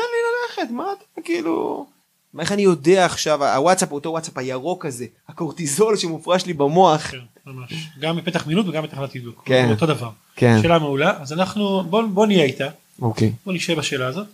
ללכת, 0.64 0.72
מה 0.72 0.84
אתה 1.14 1.22
כאילו... 1.22 1.86
מה, 2.34 2.44
איך 2.44 2.52
אני 2.52 2.62
יודע 2.62 3.06
עכשיו, 3.06 3.44
הוואטסאפ 3.46 3.92
אותו 3.92 4.10
וואטסאפ 4.10 4.38
הירוק 4.38 4.86
הזה, 4.86 5.06
הקורטיזול 5.30 5.98
שמופרש 5.98 6.46
לי 6.46 6.54
במוח. 6.54 7.02
כן, 7.02 7.18
ממש. 7.46 7.74
גם 8.00 8.18
בפתח 8.18 8.48
מילוט 8.48 8.68
וגם 8.68 8.84
בתחנת 8.84 9.12
תדלוק, 9.12 9.42
כן. 9.46 9.68
אותו 9.72 9.86
דבר. 9.86 10.10
כן, 10.36 10.58
שאלה 10.62 10.80
מעולה, 10.80 11.22
אז 11.22 11.34
אנחנו, 11.34 11.84
בוא, 11.84 12.04
בוא 12.14 12.26
נהיה 12.28 12.44
איתה. 12.46 12.68
אוקיי. 13.02 13.32
בוא 13.46 13.54
נשב 13.54 13.78
בשאלה 13.78 14.08
הזאת. 14.08 14.28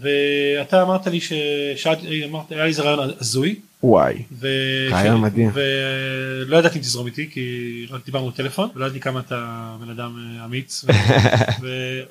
ואתה 0.00 0.82
אמרת 0.82 1.06
לי 1.06 1.20
ששאלתי 1.20 2.24
אמרת 2.24 2.52
היה 2.52 2.62
לי 2.62 2.68
איזה 2.68 2.82
רעיון 2.82 3.10
הזוי. 3.20 3.56
וואי. 3.82 4.22
ו... 4.32 4.48
רעיון 4.90 5.16
ש- 5.16 5.20
מדהים. 5.20 5.50
ולא 5.54 6.56
ידעתי 6.56 6.78
אם 6.78 6.82
תזרום 6.82 7.06
איתי 7.06 7.30
כי 7.30 7.86
רק 7.90 8.04
דיברנו 8.04 8.30
בטלפון 8.30 8.68
ולא 8.74 8.86
ידעתי 8.86 9.00
כמה 9.00 9.20
אתה 9.20 9.70
בן 9.80 9.90
אדם 9.90 10.38
אה, 10.40 10.44
אמיץ 10.44 10.84
ו... 10.84 10.92
ו... 11.62 11.68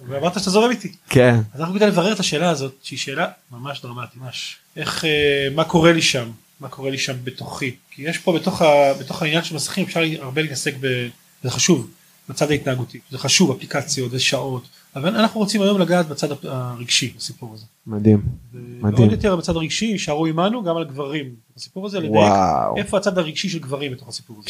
ואמרת 0.08 0.40
שאתה 0.40 0.50
זורם 0.50 0.70
איתי. 0.72 0.92
כן, 1.10 1.36
אז 1.54 1.60
אנחנו 1.62 1.76
כדי 1.76 1.88
לברר 1.88 2.14
את 2.14 2.20
השאלה 2.20 2.50
הזאת 2.50 2.76
שהיא 2.84 3.00
שאלה 3.00 3.28
ממש 3.52 3.82
דרמטית. 3.82 4.22
ממש. 4.22 4.58
איך 4.76 5.06
אה, 5.06 5.48
מה 5.56 5.64
קורה 5.64 5.92
לי 5.94 6.02
שם? 6.02 6.30
מה 6.60 6.68
קורה 6.68 6.90
לי 6.90 6.98
שם 6.98 7.14
בתוכי? 7.24 7.76
כי 7.92 8.02
יש 8.02 8.18
פה 8.18 8.34
בתוך, 8.34 8.62
ה... 8.62 8.94
בתוך 9.00 9.22
העניין 9.22 9.44
של 9.44 9.56
מסכים 9.56 9.86
אפשר 9.86 10.02
הרבה 10.22 10.42
להתעסק 10.42 10.74
ב... 10.80 11.08
זה 11.44 11.52
חשוב 11.52 11.90
בצד 12.30 12.52
ההתנהגותי. 12.52 13.00
זה 13.12 13.18
חשוב 13.18 13.52
אפליקציות 13.52 14.12
ושעות 14.14 14.68
אבל 14.96 15.16
אנחנו 15.16 15.40
רוצים 15.40 15.62
היום 15.62 15.82
לגעת 15.82 16.08
בצד 16.08 16.28
הרגשי 16.44 17.14
בסיפור 17.18 17.54
הזה. 17.54 17.66
מדהים. 17.88 18.22
מדהים. 18.54 19.00
ועוד 19.00 19.12
יותר 19.12 19.36
בצד 19.36 19.56
הרגשי 19.56 19.86
יישארו 19.86 20.26
עמנו 20.26 20.64
גם 20.64 20.78
על 20.78 20.84
גברים 20.84 21.36
בסיפור 21.56 21.86
הזה 21.86 22.00
לדייק. 22.00 22.34
איפה 22.76 22.98
הצד 22.98 23.18
הרגשי 23.18 23.50
של 23.50 23.60
גברים 23.60 23.92
בתוך 23.92 24.08
הסיפור 24.08 24.38
הזה. 24.40 24.50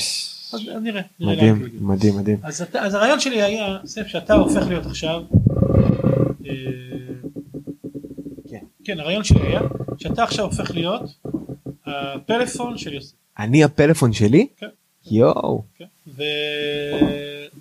אז 0.54 0.84
נראה. 0.84 1.02
נראה 1.20 1.54
מדהים. 1.54 1.70
מדהים, 1.82 2.18
מדהים. 2.18 2.38
אז, 2.44 2.62
אתה, 2.62 2.82
אז 2.82 2.94
הרעיון 2.94 3.20
שלי 3.20 3.42
היה 3.42 3.78
סף 3.86 4.08
שאתה 4.08 4.34
הופך 4.34 4.68
להיות 4.68 4.86
עכשיו. 4.86 5.22
אה, 6.46 6.54
כן. 8.50 8.66
כן 8.84 9.00
הרעיון 9.00 9.24
שלי 9.24 9.42
היה 9.42 9.62
שאתה 9.98 10.24
עכשיו 10.24 10.46
הופך 10.46 10.72
להיות 10.72 11.02
הפלאפון 11.86 12.78
של 12.78 12.94
יוסף. 12.94 13.16
אני 13.40 13.64
הפלאפון 13.64 14.14
שלי? 14.14 14.48
כן. 14.58 14.68
יואו. 15.12 15.64
כן? 15.78 15.86
ו... 16.18 16.24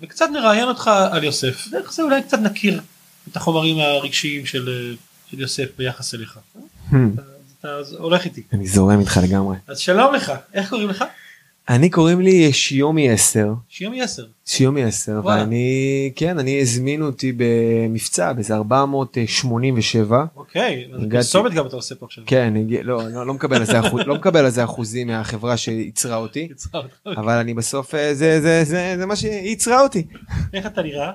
וקצת 0.01 0.25
נראיין 0.33 0.67
אותך 0.67 0.91
על 1.11 1.23
יוסף 1.23 1.67
דרך 1.71 1.93
זה 1.93 2.03
אולי 2.03 2.23
קצת 2.23 2.39
נכיר 2.39 2.81
את 3.31 3.35
החומרים 3.35 3.79
הרגשיים 3.79 4.45
של, 4.45 4.95
של 5.31 5.39
יוסף 5.39 5.69
ביחס 5.77 6.15
אליך. 6.15 6.39
Hmm. 6.91 6.95
אז 7.63 7.93
אתה 7.93 7.97
הולך 7.97 8.25
איתי. 8.25 8.43
אני 8.53 8.67
זורם 8.67 8.99
איתך 8.99 9.19
לגמרי. 9.23 9.57
אז 9.67 9.79
שלום 9.79 10.15
לך, 10.15 10.31
איך 10.53 10.69
קוראים 10.69 10.89
לך? 10.89 11.03
אני 11.69 11.89
קוראים 11.89 12.21
לי 12.21 12.53
שיומי 12.53 13.09
10, 13.09 13.53
שיומי 13.69 14.01
10. 14.01 14.23
שיומי 14.45 14.83
10, 14.83 15.11
וואלה. 15.23 15.41
ואני, 15.41 15.65
כן, 16.15 16.39
אני 16.39 16.61
הזמינו 16.61 17.05
אותי 17.05 17.33
במבצע 17.37 18.33
באיזה 18.33 18.55
487. 18.55 20.25
אוקיי, 20.35 20.85
אז. 20.93 21.01
פרסומת 21.11 21.53
גם 21.53 21.67
אתה 21.67 21.75
עושה 21.75 21.95
פה 21.95 22.05
עכשיו. 22.05 22.23
כן, 22.27 22.53
הגיע- 22.59 22.83
לא, 22.83 23.09
לא, 23.09 23.27
לא 23.27 23.33
מקבל 23.33 23.57
על 23.57 23.65
זה 23.65 23.79
אחוז, 23.79 24.01
לא 24.05 24.15
מקבל 24.15 24.45
על 24.45 24.51
זה 24.51 24.63
אחוזים 24.63 25.07
מהחברה 25.07 25.57
שייצרה 25.57 26.15
אותי. 26.17 26.47
אבל 27.05 27.33
אני 27.37 27.53
בסוף, 27.53 27.95
אה, 27.95 28.13
זה, 28.13 28.41
זה, 28.41 28.63
זה, 28.63 28.95
זה 28.97 29.05
מה 29.05 29.15
שייצרה 29.15 29.81
אותי. 29.81 30.03
איך 30.53 30.65
אתה 30.65 30.81
נראה? 30.81 31.11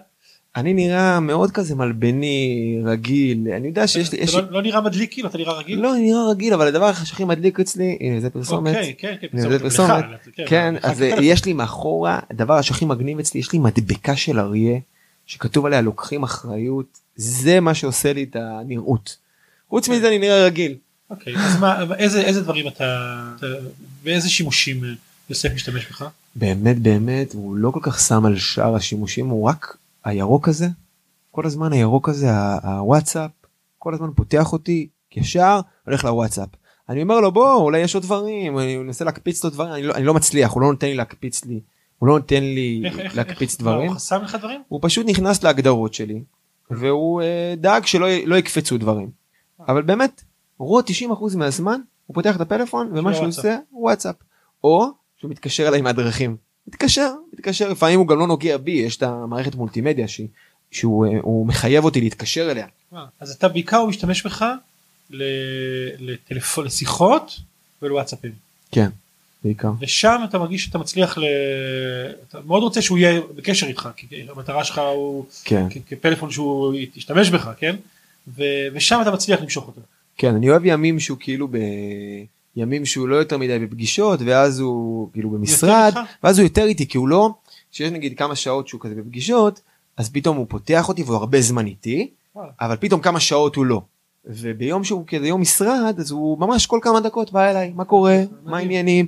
אני 0.57 0.75
נראה 0.75 1.21
מאוד 1.21 1.50
כזה 1.50 1.75
מלבני, 1.75 2.78
רגיל, 2.85 3.49
אני 3.57 3.69
יודע 3.69 3.87
שיש 3.87 4.12
לי, 4.12 4.19
לא- 4.35 4.50
לא 4.50 4.62
נראה 4.62 4.81
מדליק 4.81 5.12
כאילו, 5.12 5.28
אתה 5.28 5.38
נראה 5.38 5.52
רגיל? 5.59 5.78
לא, 5.81 5.95
נראה 5.97 6.31
רגיל, 6.31 6.55
אבל 6.55 6.67
הדבר 6.67 6.93
שהכי 6.93 7.25
מדליק 7.25 7.61
אצלי, 7.61 7.99
הנה 8.00 8.21
זה 8.21 8.31
פרסומת, 8.31 8.75
אוקיי, 8.76 8.95
כן, 8.99 9.14
כן, 9.21 9.26
פרסומת. 9.59 10.05
כן, 10.47 10.75
לך 10.78 10.85
אז 10.85 10.97
כפלאפון. 10.97 11.19
יש 11.25 11.45
לי 11.45 11.52
מאחורה, 11.52 12.19
הדבר 12.31 12.61
שהכי 12.62 12.85
מגניב 12.85 13.19
אצלי, 13.19 13.40
יש 13.40 13.52
לי 13.52 13.59
מדבקה 13.59 14.17
של 14.17 14.38
אריה, 14.40 14.78
שכתוב 15.26 15.67
עליה 15.67 15.81
לוקחים 15.81 16.23
אחריות, 16.23 16.87
זה 17.17 17.61
מה 17.61 17.75
שעושה 17.75 18.12
לי 18.12 18.23
את 18.31 18.37
הנראות. 18.40 19.17
חוץ 19.69 19.88
מזה 19.88 20.09
אני 20.09 20.19
נראה 20.19 20.45
רגיל. 20.45 20.75
אוקיי, 21.11 21.37
אז 21.37 21.57
מה, 21.61 21.78
איזה 21.99 22.21
איזה 22.23 22.43
דברים 22.43 22.69
אתה, 22.69 22.85
אתה- 23.37 23.47
באיזה 24.05 24.28
שימושים 24.28 24.85
אה, 24.85 24.88
יוסף 25.31 25.49
משתמש 25.55 25.87
בך? 25.87 26.05
באמת 26.37 26.78
באמת 26.78 27.33
הוא 27.33 27.57
לא 27.57 27.71
כל 27.71 27.81
כך 27.83 28.00
שם 28.00 28.26
על 28.26 28.38
שאר 28.38 28.75
השימושים 28.75 29.28
הוא 29.28 29.49
רק 29.49 29.76
הירוק 30.05 30.49
הזה 30.49 30.67
כל 31.31 31.47
הזמן 31.47 31.73
הירוק 31.73 32.09
הזה 32.09 32.26
הוואטסאפ 32.62 33.31
כל 33.78 33.95
הזמן 33.95 34.09
פותח 34.17 34.52
אותי 34.52 34.88
ישר 35.17 35.61
הולך 35.87 36.05
לוואטסאפ. 36.05 36.49
אני 36.88 37.02
אומר 37.02 37.21
לו 37.21 37.33
בוא 37.33 37.55
אולי 37.55 37.78
יש 37.78 37.95
עוד 37.95 38.05
דברים 38.05 38.59
אני 38.59 38.76
מנסה 38.76 39.05
להקפיץ 39.05 39.45
לו 39.45 39.50
דברים 39.50 39.73
אני 39.73 39.83
לא, 39.83 39.95
אני 39.95 40.05
לא 40.05 40.14
מצליח 40.14 40.52
הוא 40.52 40.62
לא 40.62 40.71
נותן 40.73 40.87
לי 40.87 40.95
להקפיץ 40.95 41.45
לי 41.45 41.61
הוא 41.99 42.09
לא 42.09 42.19
נותן 42.19 42.43
לי 42.43 42.83
איך- 42.85 42.99
איך- 42.99 43.17
להקפיץ 43.17 43.52
איך- 43.52 43.61
דברים 43.61 43.88
הוא 43.88 43.97
חסם 43.97 44.23
לך 44.23 44.35
דברים? 44.35 44.62
הוא 44.69 44.81
פשוט 44.83 45.07
נכנס 45.07 45.43
להגדרות 45.43 45.95
שלי 45.95 46.23
והוא 46.71 47.23
אה, 47.23 47.55
דאג 47.57 47.87
שלא 47.87 48.07
לא 48.26 48.37
יקפצו 48.37 48.78
דברים 48.78 49.11
אבל 49.69 49.83
באמת 49.83 50.23
רוב 50.59 50.83
90% 51.33 51.37
מהזמן 51.37 51.81
הוא 52.07 52.14
פותח 52.14 52.37
את 52.37 52.40
הפלאפון 52.40 52.90
ומה 52.95 53.14
שהוא. 53.14 53.26
עושה 53.26 53.59
וואטסאפ 53.73 54.14
או 54.64 54.87
שהוא 55.17 55.31
מתקשר 55.31 55.69
אליי 55.69 55.81
מהדרכים 55.83 56.37
מתקשר 56.68 57.10
מתקשר. 57.32 57.68
לפעמים 57.68 57.98
הוא 57.98 58.08
גם 58.08 58.18
לא 58.18 58.26
נוגע 58.26 58.56
בי 58.56 58.70
יש 58.70 58.96
את 58.96 59.02
המערכת 59.02 59.54
מולטימדיה 59.54 60.08
שהיא- 60.08 60.26
שהוא 60.70 61.06
אה, 61.06 61.18
הוא 61.22 61.46
מחייב 61.46 61.84
אותי 61.84 62.00
להתקשר 62.00 62.50
אליה. 62.50 62.66
אה, 62.94 63.04
אז 63.20 63.30
אתה 63.30 63.48
בעיקר 63.48 63.84
משתמש 63.87 64.26
בך 64.26 64.44
ל- 65.10 65.22
לטלפון 66.12 66.64
לשיחות 66.64 67.40
ולוואטסאפים. 67.82 68.32
כן 68.72 68.88
בעיקר. 69.44 69.70
ושם 69.80 70.20
אתה 70.28 70.38
מרגיש 70.38 70.64
שאתה 70.64 70.78
מצליח 70.78 71.18
ל... 71.18 71.25
אתה 72.28 72.38
מאוד 72.46 72.62
רוצה 72.62 72.82
שהוא 72.82 72.98
יהיה 72.98 73.20
בקשר 73.37 73.66
איתך 73.66 73.88
כי 73.96 74.06
המטרה 74.28 74.64
שלך 74.64 74.78
הוא 74.94 75.25
כן. 75.44 75.66
כפלאפון 75.88 76.30
שהוא 76.30 76.75
ישתמש 76.96 77.30
בך 77.30 77.50
כן? 77.58 77.76
ו... 78.37 78.42
ושם 78.72 78.98
אתה 79.02 79.10
מצליח 79.10 79.40
למשוך 79.40 79.66
אותו. 79.66 79.80
כן 80.16 80.34
אני 80.34 80.50
אוהב 80.50 80.62
ימים 80.64 81.00
שהוא 81.00 81.18
כאילו 81.20 81.48
בימים 82.59 82.87
שהוא 82.87 83.09
לא 83.09 83.17
יותר 83.17 83.38
מדי 83.38 83.59
בפגישות 83.59 84.21
ואז 84.27 84.61
הוא 84.61 85.09
כאילו 85.12 85.31
במשרד? 85.31 85.93
ואז 86.23 86.38
הוא 86.38 86.45
יותר 86.45 86.65
איתי 86.65 86.88
כי 86.88 86.99
הוא 86.99 87.09
לא 87.09 87.35
שיש 87.71 87.93
נגיד 87.93 88.19
כמה 88.19 88.37
שעות 88.37 88.69
שהוא 88.69 88.81
כזה 88.81 88.95
בפגישות 88.95 89.61
אז 89.97 90.11
פתאום 90.11 90.37
הוא 90.37 90.47
פותח 90.49 90.88
אותי 90.88 91.03
והוא 91.03 91.17
הרבה 91.17 91.41
זמן 91.41 91.67
איתי. 91.67 92.11
אבל 92.61 92.77
פתאום 92.77 93.00
כמה 93.00 93.21
שעות 93.21 93.57
הוא 93.57 93.67
לא. 93.67 93.83
וביום 94.25 94.85
שהוא 94.85 95.05
כזה 95.07 95.29
יום 95.29 95.41
משרד 95.41 95.95
אז 95.99 96.11
הוא 96.11 96.38
ממש 96.38 96.67
כל 96.67 96.79
כמה 96.83 97.00
דקות 97.00 97.33
בא 97.33 97.50
אליי 97.50 97.73
מה 97.75 97.85
קורה 97.85 98.23
מה. 98.45 98.59
העניינים. 98.59 99.07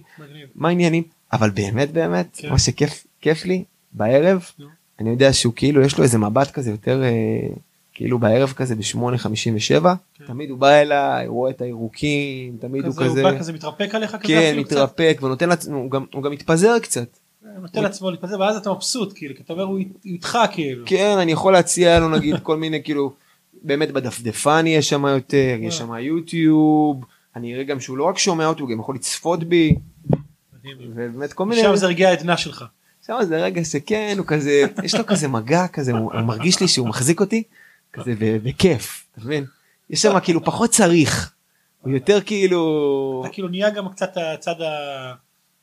מה 0.54 0.68
העניינים 0.68 1.02
אבל 1.32 1.50
באמת 1.50 1.92
באמת 1.92 2.36
כן. 2.36 2.50
מה 2.50 2.58
שכיף 2.58 3.06
כיף 3.20 3.44
לי 3.44 3.64
בערב. 3.92 4.44
אני 5.00 5.10
יודע 5.10 5.32
שהוא 5.32 5.52
כאילו 5.56 5.82
יש 5.82 5.98
לו 5.98 6.04
איזה 6.04 6.18
מבט 6.18 6.50
כזה 6.50 6.70
יותר 6.70 7.02
אה, 7.02 7.48
כאילו 8.00 8.18
בערב 8.18 8.52
כזה 8.56 8.74
ב-8:57 8.76 9.82
כן. 10.14 10.24
תמיד 10.26 10.50
הוא 10.50 10.58
בא 10.58 10.68
אליי 10.68 11.26
הוא 11.26 11.36
רואה 11.36 11.50
את 11.50 11.60
הירוקים 11.60 12.56
תמיד 12.60 12.84
הוא 12.84 12.92
כזה, 12.94 13.04
הוא 13.04 13.10
כזה 13.10 13.22
בא 13.22 13.38
כזה 13.38 13.52
מתרפק 13.52 13.94
עליך 13.94 14.10
כזה 14.10 14.22
כן 14.28 14.48
אפילו 14.50 14.64
קצת? 14.64 14.72
מתרפק 14.76 15.18
ונותן 15.22 15.48
לעצמו 15.48 15.76
הוא 15.76 15.90
גם 15.90 16.04
הוא 16.14 16.22
גם 16.22 16.32
מתפזר 16.32 16.78
קצת 16.78 17.18
נותן 17.62 17.82
לעצמו 17.82 18.10
להתפזר 18.10 18.40
ואז 18.40 18.56
אתה 18.56 18.70
מבסוט 18.72 19.12
כאילו 19.16 19.34
כי 19.36 19.42
אתה 19.42 19.52
אומר 19.52 19.62
הוא 19.64 19.78
אית- 19.78 19.88
הוא 20.04 20.12
איתך 20.12 20.38
כאילו. 20.52 20.82
כן 20.86 21.16
אני 21.18 21.32
יכול 21.32 21.52
להציע 21.52 21.98
לו 22.00 22.08
נגיד 22.08 22.34
כל 22.42 22.56
מיני 22.56 22.82
כאילו 22.82 23.12
באמת 23.62 23.90
בדפדפן 23.90 24.64
יש 24.66 24.88
שם 24.88 25.04
יותר 25.06 25.36
יש 25.60 25.78
שם 25.78 25.94
יוטיוב 25.94 27.04
אני 27.36 27.54
אראה 27.54 27.64
גם 27.64 27.80
שהוא 27.80 27.98
לא 27.98 28.04
רק 28.04 28.18
שומע 28.18 28.46
אותי 28.46 28.62
הוא 28.62 28.70
גם 28.70 28.80
יכול 28.80 28.94
לצפות 28.94 29.44
בי. 29.44 29.74
ובאמת 30.94 31.32
כל 31.32 31.46
מיני 31.46 31.62
שם 31.62 31.76
זה 31.76 31.86
רגעי 31.86 32.06
העדנה 32.06 32.36
שלך. 32.36 32.64
שם 33.06 33.14
זה 33.22 33.36
רגע 33.44 33.64
שכן 33.64 34.14
הוא 34.18 34.26
כזה 34.26 34.64
יש 34.84 34.94
לו 34.94 35.06
כזה 35.06 35.28
מגע 35.28 35.66
כזה 35.66 35.92
הוא, 35.92 36.12
הוא 36.12 36.20
מרגיש 36.20 36.60
לי 36.60 36.68
שהוא 36.68 36.88
מחזיק 36.88 37.20
אותי 37.20 37.42
כזה 37.92 38.12
בכיף 38.42 39.04
אתה 39.12 39.20
מבין 39.24 39.44
יש 39.90 40.02
שם 40.02 40.20
כאילו 40.20 40.44
פחות 40.44 40.70
צריך 40.70 41.32
הוא 41.82 41.92
יותר 41.92 42.20
כאילו 42.20 43.22
אתה 43.26 43.34
כאילו 43.34 43.48
נהיה 43.48 43.70
גם 43.70 43.88
קצת 43.88 44.10
הצד 44.16 44.54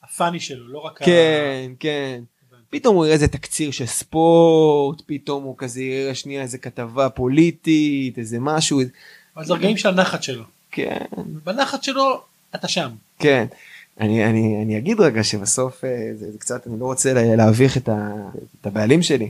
הפאני 0.04 0.40
שלו 0.40 0.68
לא 0.68 0.80
רק 0.80 1.02
ה- 1.02 1.06
כן 1.06 1.72
כן 1.80 2.22
פתאום 2.70 2.96
הוא 2.96 3.06
יראה 3.06 3.14
איזה 3.14 3.28
תקציר 3.28 3.72
של 3.72 3.86
ספורט 3.86 5.02
פתאום 5.06 5.44
הוא 5.44 5.56
כזה 5.58 5.82
יראה 5.84 6.16
שנייה 6.16 6.42
איזה 6.42 6.58
כתבה 6.58 7.10
פוליטית 7.10 8.18
איזה 8.18 8.38
משהו 8.40 8.82
אבל 9.36 9.46
זה 9.46 9.54
רגעים 9.54 9.78
של 9.78 9.90
הנחת 9.90 10.24
שלו. 10.24 10.44
כן 10.72 10.98
בנחת 11.44 11.84
שלו 11.84 12.22
אתה 12.56 12.68
שם. 12.68 12.90
כן. 13.20 13.46
אני, 14.00 14.26
אני, 14.26 14.62
אני 14.64 14.78
אגיד 14.78 15.00
רגע 15.00 15.24
שבסוף 15.24 15.84
אה, 15.86 15.90
זה, 16.16 16.32
זה 16.32 16.38
קצת 16.38 16.68
אני 16.68 16.80
לא 16.80 16.86
רוצה 16.86 17.14
לה- 17.14 17.36
להביך 17.36 17.78
את, 17.78 17.90
ה, 17.90 18.12
את 18.62 18.68
הבעלים 18.68 19.02
שלי 19.04 19.30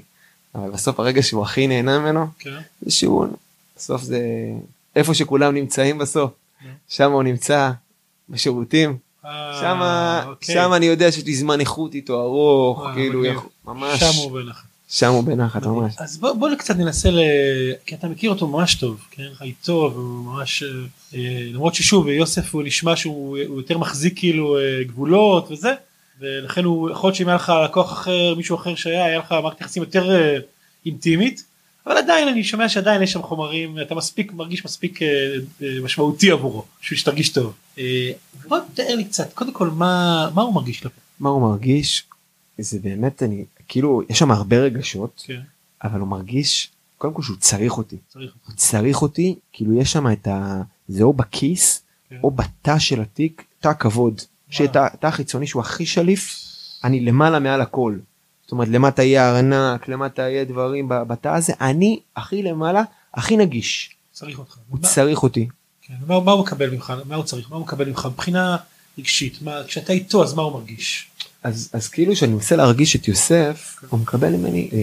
אבל 0.56 0.70
בסוף 0.70 1.00
הרגע 1.00 1.24
שהוא 1.24 1.44
הכי 1.44 1.68
נהנה 1.68 2.00
ממנו 2.00 2.28
כן. 2.40 2.58
זה 2.82 2.92
שהוא 2.92 3.28
בסוף 3.78 4.02
זה 4.02 4.20
איפה 4.96 5.14
שכולם 5.14 5.54
נמצאים 5.54 5.98
בסוף 5.98 6.32
נו. 6.62 6.70
שם 6.90 7.12
הוא 7.12 7.24
נמצא 7.24 7.72
בשירותים 8.30 8.98
אה, 9.26 9.58
שם 9.62 9.80
אוקיי. 10.30 10.66
אני 10.76 10.86
יודע 10.86 11.12
שיש 11.12 11.26
לי 11.26 11.36
זמן 11.36 11.60
איכות 11.60 11.96
איתו 11.96 12.22
ארוך 12.22 12.78
וואו, 12.78 12.94
כאילו 12.94 13.24
ממש 13.66 14.00
שם 14.00 14.12
הוא 14.18 14.32
בנחת. 14.32 14.68
שם 14.90 15.12
הוא 15.12 15.24
בנחת 15.24 15.66
ממש 15.66 15.96
אז 15.98 16.18
בוא, 16.18 16.34
בוא 16.34 16.50
קצת 16.58 16.76
ננסה 16.76 17.12
ל... 17.12 17.20
כי 17.86 17.96
אתה 17.96 18.08
מכיר 18.08 18.30
אותו 18.30 18.48
ממש 18.48 18.76
טוב, 18.76 19.06
כן? 19.12 19.28
חי 19.34 19.54
טוב, 19.64 19.94
הוא 19.98 20.26
ממש... 20.26 20.64
אה, 20.64 20.70
אה, 21.14 21.50
למרות 21.54 21.76
ששוב 21.76 22.08
יוסף 22.08 22.56
הוא 22.56 22.64
נשמע 22.64 22.96
שהוא 22.96 23.38
הוא 23.48 23.60
יותר 23.60 23.78
מחזיק 23.78 24.14
כאילו 24.20 24.58
אה, 24.58 24.84
גבולות 24.84 25.52
וזה, 25.52 25.74
ולכן 26.20 26.64
הוא 26.64 26.90
יכול 26.90 27.08
להיות 27.08 27.16
שאם 27.16 27.28
היה 27.28 27.36
לך 27.36 27.54
לקוח 27.66 27.94
אחר, 27.94 28.36
מישהו 28.38 28.56
אחר 28.56 28.76
שהיה, 28.76 29.06
היה 29.06 29.20
לך 29.20 29.32
מערכת 29.32 29.62
יחסים 29.62 29.84
יותר 29.84 30.12
אה, 30.16 30.38
אינטימית, 30.86 31.44
אבל 31.86 31.98
עדיין 31.98 32.28
אני 32.28 32.44
שומע 32.44 32.70
שעדיין 32.70 33.02
יש 33.02 33.12
שם 33.12 33.22
חומרים, 33.22 33.82
אתה 33.82 33.96
מספיק, 33.96 34.34
מרגיש 34.34 34.66
מספיק 34.66 35.02
אה, 35.02 35.08
אה, 35.62 35.68
משמעותי 35.84 36.32
עבורו, 36.32 36.66
בשביל 36.82 37.00
שתרגיש 37.00 37.30
טוב. 37.30 37.54
בוא 38.48 38.58
תאר 38.74 38.96
לי 38.96 39.06
קצת, 39.06 39.34
קודם 39.34 39.54
כל 39.54 39.70
מה, 39.70 40.30
מה 40.34 40.42
הוא 40.42 40.54
מרגיש 40.54 40.82
כלפי? 40.82 41.00
מה 41.20 41.30
הוא 41.30 41.42
מרגיש 41.42 42.04
זה 42.58 42.80
באמת 42.80 43.24
אני 43.24 43.46
כאילו 43.68 44.02
יש 44.10 44.20
שם 44.20 44.32
הרבה 44.32 44.58
רגשות 44.58 45.24
כן, 45.26 45.42
אבל 45.84 46.00
הוא 46.00 46.08
מרגיש 46.08 46.70
קודם 46.98 47.14
כל 47.14 47.22
שהוא 47.22 47.38
צריך 47.38 47.78
אותי 47.78 47.98
צריך. 48.08 48.32
הוא 48.48 48.56
צריך 48.56 49.02
אותי 49.02 49.36
כאילו 49.54 49.82
יש 49.82 49.92
שם 49.92 50.12
את 50.12 50.28
ה... 50.28 50.62
זה 50.88 51.04
או 51.04 51.14
בכיס 51.14 51.82
כן. 52.10 52.20
או 52.24 52.32
בתא 52.32 52.80
של 52.80 53.02
התיק 53.02 53.44
תא 53.60 53.74
כבוד 53.80 54.22
שתא 54.50 54.88
תא 55.00 55.10
חיצוני 55.12 55.48
שהוא 55.48 55.60
הכי 55.62 55.86
שליף 55.86 56.36
אני 56.84 57.00
למעלה 57.00 57.40
מעל 57.40 57.62
הכל. 57.62 57.96
זאת 58.44 58.52
אומרת 58.52 58.68
למטה 58.68 59.04
יהיה 59.04 59.30
ארנק 59.30 59.88
למטה 59.88 60.22
יהיה 60.22 60.44
דברים 60.46 60.86
בתא 60.90 61.28
הזה 61.28 61.54
אני 61.62 62.00
הכי 62.16 62.44
למעלה 62.44 62.82
הכי 63.14 63.38
נגיש 63.38 63.96
צריך 64.12 64.40
אותך. 64.40 64.56
הוא 64.70 64.80
מה- 64.82 64.88
צריך 64.88 65.24
אותי. 65.24 65.48
כן, 65.82 65.94
מה, 66.08 66.20
מה 66.20 66.32
הוא 66.32 66.42
מקבל 66.42 66.70
ממך, 66.70 66.94
מה 67.06 67.16
הוא 67.16 67.24
צריך, 67.24 67.50
מה 67.50 67.56
הוא 67.56 67.64
מקבל 67.66 67.90
ממך 67.90 68.08
מבחינה 68.12 68.58
רגשית, 69.00 69.42
מה, 69.42 69.52
כשאתה 69.68 69.94
איתו 69.94 70.24
אז 70.24 70.34
מה 70.34 70.42
הוא 70.42 70.54
מרגיש? 70.54 71.08
אז 71.44 71.70
אז 71.74 71.88
כאילו 71.88 72.16
שאני 72.16 72.34
מנסה 72.34 72.56
להרגיש 72.56 72.96
את 72.96 73.08
יוסף 73.08 73.80
הוא 73.90 74.00
מקבל 74.00 74.36
ממני 74.36 74.70
אה, 74.74 74.80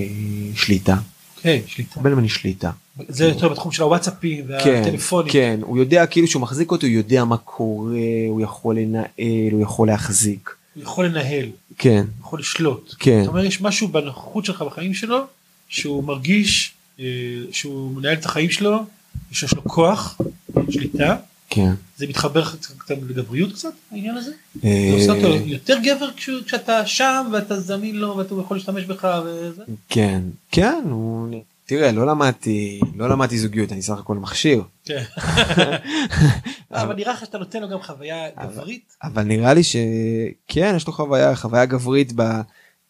שליטה 0.56 0.96
כן, 1.44 1.58
שליטה. 1.66 1.90
מקבל 2.00 2.14
ממני 2.14 2.28
שליטה. 2.28 2.70
זה 3.08 3.24
יותר 3.24 3.48
בתחום 3.48 3.72
של 3.72 3.82
הוואטסאפים 3.82 4.46
כן, 4.46 4.52
והטלפונים. 4.52 5.32
כן, 5.32 5.60
הוא 5.62 5.78
יודע 5.78 6.06
כאילו 6.06 6.26
שהוא 6.26 6.42
מחזיק 6.42 6.70
אותו, 6.70 6.86
הוא 6.86 6.94
יודע 6.94 7.24
מה 7.24 7.36
קורה, 7.36 7.96
הוא 8.28 8.40
יכול 8.40 8.78
לנהל, 8.78 9.52
הוא 9.52 9.62
יכול 9.62 9.88
להחזיק. 9.88 10.50
הוא 10.74 10.82
יכול 10.82 11.06
לנהל, 11.06 11.46
כן, 11.78 12.04
הוא 12.18 12.26
יכול 12.26 12.38
לשלוט. 12.40 12.94
כן. 12.98 13.20
זאת 13.24 13.28
אומרת 13.28 13.44
יש 13.44 13.60
משהו 13.60 13.88
בנוכחות 13.88 14.44
שלך 14.44 14.62
בחיים 14.62 14.94
שלו 14.94 15.18
שהוא 15.68 16.04
מרגיש 16.04 16.72
אה, 17.00 17.04
שהוא 17.52 17.90
מנהל 17.96 18.12
את 18.12 18.24
החיים 18.24 18.50
שלו, 18.50 18.78
שיש 19.32 19.54
לו 19.54 19.64
כוח, 19.64 20.20
שליטה, 20.70 21.16
כן. 21.54 21.72
זה 21.96 22.06
מתחבר 22.06 22.44
קצת 22.80 22.90
לגבריות 22.90 23.52
קצת 23.52 23.72
העניין 23.92 24.16
הזה? 24.16 24.32
זה 24.62 24.68
אה, 24.68 24.90
עושה 24.94 25.12
אותו 25.12 25.34
יותר 25.46 25.78
גבר 25.82 26.08
כשאתה 26.16 26.86
שם 26.86 27.26
ואתה 27.32 27.60
זמין 27.60 27.96
לו 27.96 28.16
ואתה 28.16 28.34
יכול 28.34 28.56
להשתמש 28.56 28.84
בך 28.84 29.08
וזה? 29.24 29.62
כן, 29.88 30.22
כן, 30.50 30.82
הוא... 30.90 31.28
תראה, 31.66 31.92
לא 31.92 32.06
למדתי, 32.06 32.80
לא 32.96 33.08
למדתי 33.08 33.38
זוגיות, 33.38 33.72
אני 33.72 33.82
סך 33.82 33.98
הכל 33.98 34.16
מכשיר. 34.16 34.62
כן. 34.84 35.02
אבל 36.72 36.94
נראה 36.94 37.12
לך 37.12 37.20
שאתה 37.20 37.38
נותן 37.38 37.62
לו 37.62 37.68
גם 37.68 37.82
חוויה 37.82 38.30
גברית. 38.42 38.96
אבל 39.02 39.22
נראה 39.22 39.54
לי 39.54 39.62
שכן 39.62 40.74
יש 40.76 40.86
לו 40.86 40.92
חוויה 40.92 41.36
חוויה 41.36 41.64
גברית. 41.64 42.12
ב... 42.16 42.22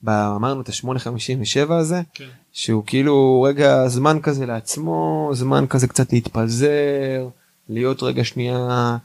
אמרנו 0.09 0.61
את 0.61 0.69
ה-857 0.69 1.73
הזה 1.73 2.01
כן. 2.15 2.25
שהוא 2.53 2.83
כאילו 2.87 3.43
רגע 3.49 3.89
זמן 3.89 4.19
כזה 4.23 4.47
לעצמו 4.47 5.31
זמן 5.33 5.67
כזה 5.67 5.89
קצת 5.89 6.13
להתפזר 6.13 7.29
להיות 7.69 8.03
רגע 8.03 8.25
שנייה 8.25 8.97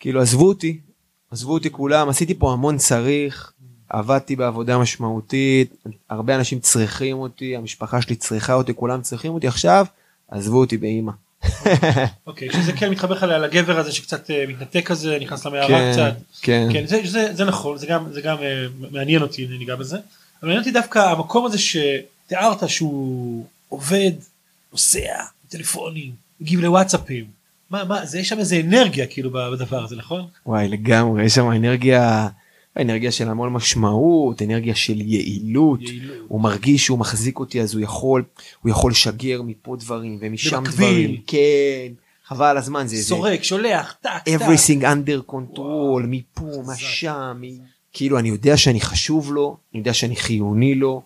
כאילו 0.00 0.20
עזבו 0.20 0.48
אותי 0.48 0.80
עזבו 1.30 1.52
אותי 1.52 1.70
כולם 1.70 2.08
עשיתי 2.08 2.34
פה 2.34 2.52
המון 2.52 2.78
צריך 2.78 3.52
עבדתי 3.88 4.36
בעבודה 4.36 4.78
משמעותית 4.78 5.74
הרבה 6.10 6.34
אנשים 6.34 6.60
צריכים 6.60 7.18
אותי 7.18 7.56
המשפחה 7.56 8.02
שלי 8.02 8.16
צריכה 8.16 8.54
אותי 8.54 8.74
כולם 8.74 9.02
צריכים 9.02 9.32
אותי 9.32 9.48
עכשיו 9.48 9.86
עזבו 10.28 10.60
אותי 10.60 10.76
באימא. 10.76 11.12
אוקיי, 12.26 12.52
שזה 12.52 12.72
כן 12.72 12.90
מתחבר 12.90 13.14
לך 13.14 13.22
לגבר 13.22 13.78
הזה 13.78 13.92
שקצת 13.92 14.30
אה, 14.30 14.44
מתנתק 14.48 14.86
כזה, 14.86 15.18
נכנס 15.20 15.46
למערה 15.46 15.68
כן, 15.68 15.92
קצת. 15.92 16.14
כן. 16.42 16.68
כן, 16.72 16.86
זה, 16.86 17.00
זה, 17.04 17.34
זה 17.34 17.44
נכון, 17.44 17.78
זה 17.78 17.86
גם, 17.86 18.12
זה 18.12 18.20
גם 18.20 18.36
אה, 18.42 18.66
מעניין 18.90 19.22
אותי, 19.22 19.46
אני 19.46 19.58
ניגע 19.58 19.76
בזה. 19.76 19.96
אבל 19.96 20.48
מעניין 20.48 20.58
אותי 20.58 20.70
דווקא 20.70 20.98
המקום 20.98 21.46
הזה 21.46 21.58
שתיארת 21.58 22.68
שהוא 22.68 23.46
עובד, 23.68 24.12
נוסע, 24.72 25.22
טלפונים, 25.48 26.12
מגיב 26.40 26.60
לוואטסאפים. 26.60 27.37
מה, 27.70 27.84
מה, 27.84 28.06
זה 28.06 28.18
יש 28.18 28.28
שם 28.28 28.38
איזה 28.38 28.60
אנרגיה 28.60 29.06
כאילו 29.06 29.30
בדבר 29.30 29.84
הזה, 29.84 29.96
נכון? 29.96 30.24
וואי 30.46 30.68
לגמרי 30.68 31.24
יש 31.24 31.34
שם 31.34 31.50
אנרגיה 31.50 32.28
אנרגיה 32.80 33.12
של 33.12 33.28
המון 33.28 33.52
משמעות 33.52 34.42
אנרגיה 34.42 34.74
של 34.74 35.00
יעילות. 35.00 35.80
יעילות. 35.82 36.16
הוא 36.28 36.40
מרגיש 36.40 36.84
שהוא 36.84 36.98
מחזיק 36.98 37.38
אותי 37.38 37.60
אז 37.60 37.74
הוא 37.74 37.82
יכול 37.82 38.24
הוא 38.62 38.70
יכול 38.70 38.90
לשגר 38.90 39.42
מפה 39.42 39.76
דברים 39.76 40.18
ומשם 40.20 40.56
במקביל. 40.56 40.74
דברים 41.06 41.16
כן 41.26 41.92
חבל 42.26 42.56
הזמן 42.56 42.86
זה 42.86 42.96
זה 42.96 43.02
סורק, 43.02 43.42
שולח, 43.42 43.96
טק, 44.00 44.10
טק. 44.24 44.32
everything 44.40 44.82
under 44.82 45.30
control 45.32 45.58
וואו, 45.58 46.00
מפה. 46.08 46.44
משם 46.72 47.36
מ- 47.40 47.58
כאילו 47.92 48.18
אני 48.18 48.28
יודע 48.28 48.56
שאני 48.56 48.80
חשוב 48.80 49.32
לו 49.32 49.56
אני 49.72 49.78
יודע 49.78 49.94
שאני 49.94 50.16
חיוני 50.16 50.74
לו. 50.74 51.02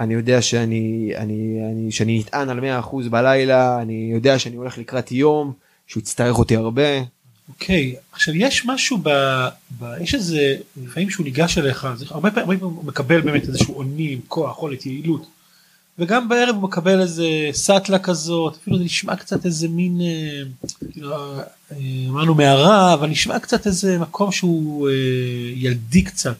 אני 0.00 0.14
יודע 0.14 0.42
שאני 0.42 1.12
אני 1.16 1.58
אני 1.72 1.92
שאני 1.92 2.18
נטען 2.18 2.48
על 2.48 2.60
100% 2.82 3.08
בלילה 3.10 3.82
אני 3.82 4.10
יודע 4.12 4.38
שאני 4.38 4.56
הולך 4.56 4.78
לקראת 4.78 5.12
יום 5.12 5.52
שהוא 5.86 6.00
יצטרך 6.00 6.38
אותי 6.38 6.56
הרבה. 6.56 7.00
אוקיי, 7.48 7.94
עכשיו 8.12 8.34
יש 8.34 8.66
משהו 8.66 8.98
ב... 9.02 9.08
ב... 9.78 9.84
יש 10.00 10.14
איזה, 10.14 10.56
לפעמים 10.84 11.10
שהוא 11.10 11.24
ניגש 11.24 11.58
אליך, 11.58 11.86
זה, 11.96 12.04
הרבה 12.10 12.30
פעמים 12.30 12.58
הוא 12.60 12.84
מקבל 12.84 13.20
באמת 13.20 13.48
איזשהו 13.48 13.74
אונים, 13.74 14.20
כוח, 14.28 14.50
יכולת, 14.50 14.86
יעילות. 14.86 15.26
וגם 15.98 16.28
בערב 16.28 16.54
הוא 16.54 16.62
מקבל 16.62 17.00
איזה 17.00 17.26
סאטלה 17.52 17.98
כזאת, 17.98 18.56
אפילו 18.62 18.78
זה 18.78 18.84
נשמע 18.84 19.16
קצת 19.16 19.46
איזה 19.46 19.68
מין, 19.68 20.00
אה, 20.00 20.42
כאילו, 20.92 21.12
אה, 21.12 21.76
אמרנו 22.08 22.34
מערה, 22.34 22.94
אבל 22.94 23.08
נשמע 23.08 23.38
קצת 23.38 23.66
איזה 23.66 23.98
מקום 23.98 24.32
שהוא 24.32 24.88
אה, 24.88 24.94
ילדי 25.54 26.02
קצת, 26.02 26.36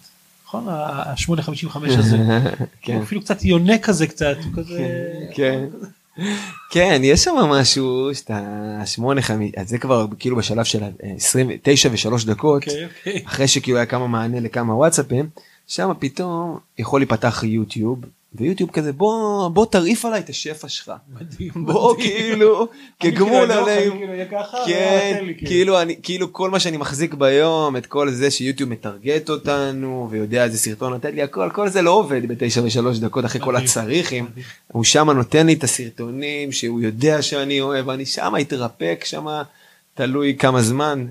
נכון? 0.47 0.69
ה-855 0.69 1.99
הזה. 1.99 2.17
כן. 2.83 3.01
אפילו 3.03 3.21
קצת 3.21 3.45
יונק 3.45 3.85
כזה 3.85 4.07
קצת, 4.07 4.37
כזה... 4.57 5.13
כן. 5.35 5.65
כן 6.71 7.01
יש 7.05 7.25
שם 7.25 7.35
משהו 7.35 8.11
שאתה 8.15 8.41
שמונה 8.85 9.23
חמש 9.23 9.51
זה 9.65 9.79
כבר 9.79 10.07
כאילו 10.19 10.37
בשלב 10.37 10.65
של 10.65 10.83
ה- 10.85 10.89
29 11.17 11.89
ושלוש 11.93 12.25
דקות 12.25 12.63
אוקיי, 12.69 12.85
אוקיי. 12.85 13.23
אחרי 13.27 13.49
שכאילו 13.49 13.77
היה 13.79 13.87
כמה 13.87 14.07
מענה 14.07 14.41
לכמה 14.41 14.75
וואטסאפים 14.75 15.29
שם 15.67 15.91
פתאום 15.99 16.59
יכול 16.79 17.01
להיפתח 17.01 17.43
יוטיוב 17.47 17.99
ויוטיוב 18.35 18.71
כזה 18.71 18.93
בוא 18.93 19.49
בוא 19.49 19.67
תרעיף 19.67 20.05
עליי 20.05 20.21
את 20.21 20.29
השפע 20.29 20.69
שלך 20.69 20.93
מדהים. 21.21 21.51
בוא 21.55 21.95
מדהים. 21.95 22.11
כאילו 22.11 22.69
כגמול 23.01 23.29
כאילו, 23.29 23.45
אני 23.45 23.53
עליהם 23.53 23.93
כאילו 23.99 24.13
יהיה 24.13 24.27
ככה, 24.27 24.59
כן 24.67 25.25
לי, 25.27 25.35
כאילו. 25.35 25.51
כאילו 25.51 25.83
אני 25.83 25.97
כאילו 26.03 26.33
כל 26.33 26.51
מה 26.51 26.61
שאני 26.61 26.77
מחזיק 26.77 27.15
ביום 27.15 27.77
את 27.77 27.87
כל 27.87 28.11
זה 28.11 28.31
שיוטיוב 28.31 28.71
מטרגט 28.71 29.31
אותנו 29.31 30.09
ויודע 30.11 30.45
איזה 30.45 30.59
סרטון 30.59 30.93
לתת 30.93 31.15
לי 31.15 31.23
הכל 31.23 31.51
כל 31.53 31.69
זה 31.69 31.83
לא 31.83 31.91
עובד 31.91 32.29
בתשע 32.29 32.61
ושלוש 32.65 32.99
דקות 32.99 33.25
אחרי 33.25 33.41
כל 33.41 33.53
מדהים, 33.53 33.65
הצריכים 33.65 34.25
מדהים. 34.25 34.45
הוא 34.73 34.85
שמה 34.85 35.13
נותן 35.13 35.47
לי 35.47 35.53
את 35.53 35.65
הסרטונים 35.65 36.53
שהוא 36.53 36.81
יודע 36.81 37.23
שאני 37.23 37.61
אוהב 37.61 37.89
אני 37.89 38.07
שמה 38.07 38.39
התרפק 38.39 39.03
שמה 39.05 39.43
תלוי 39.95 40.37
כמה 40.39 40.63
זמן. 40.63 41.07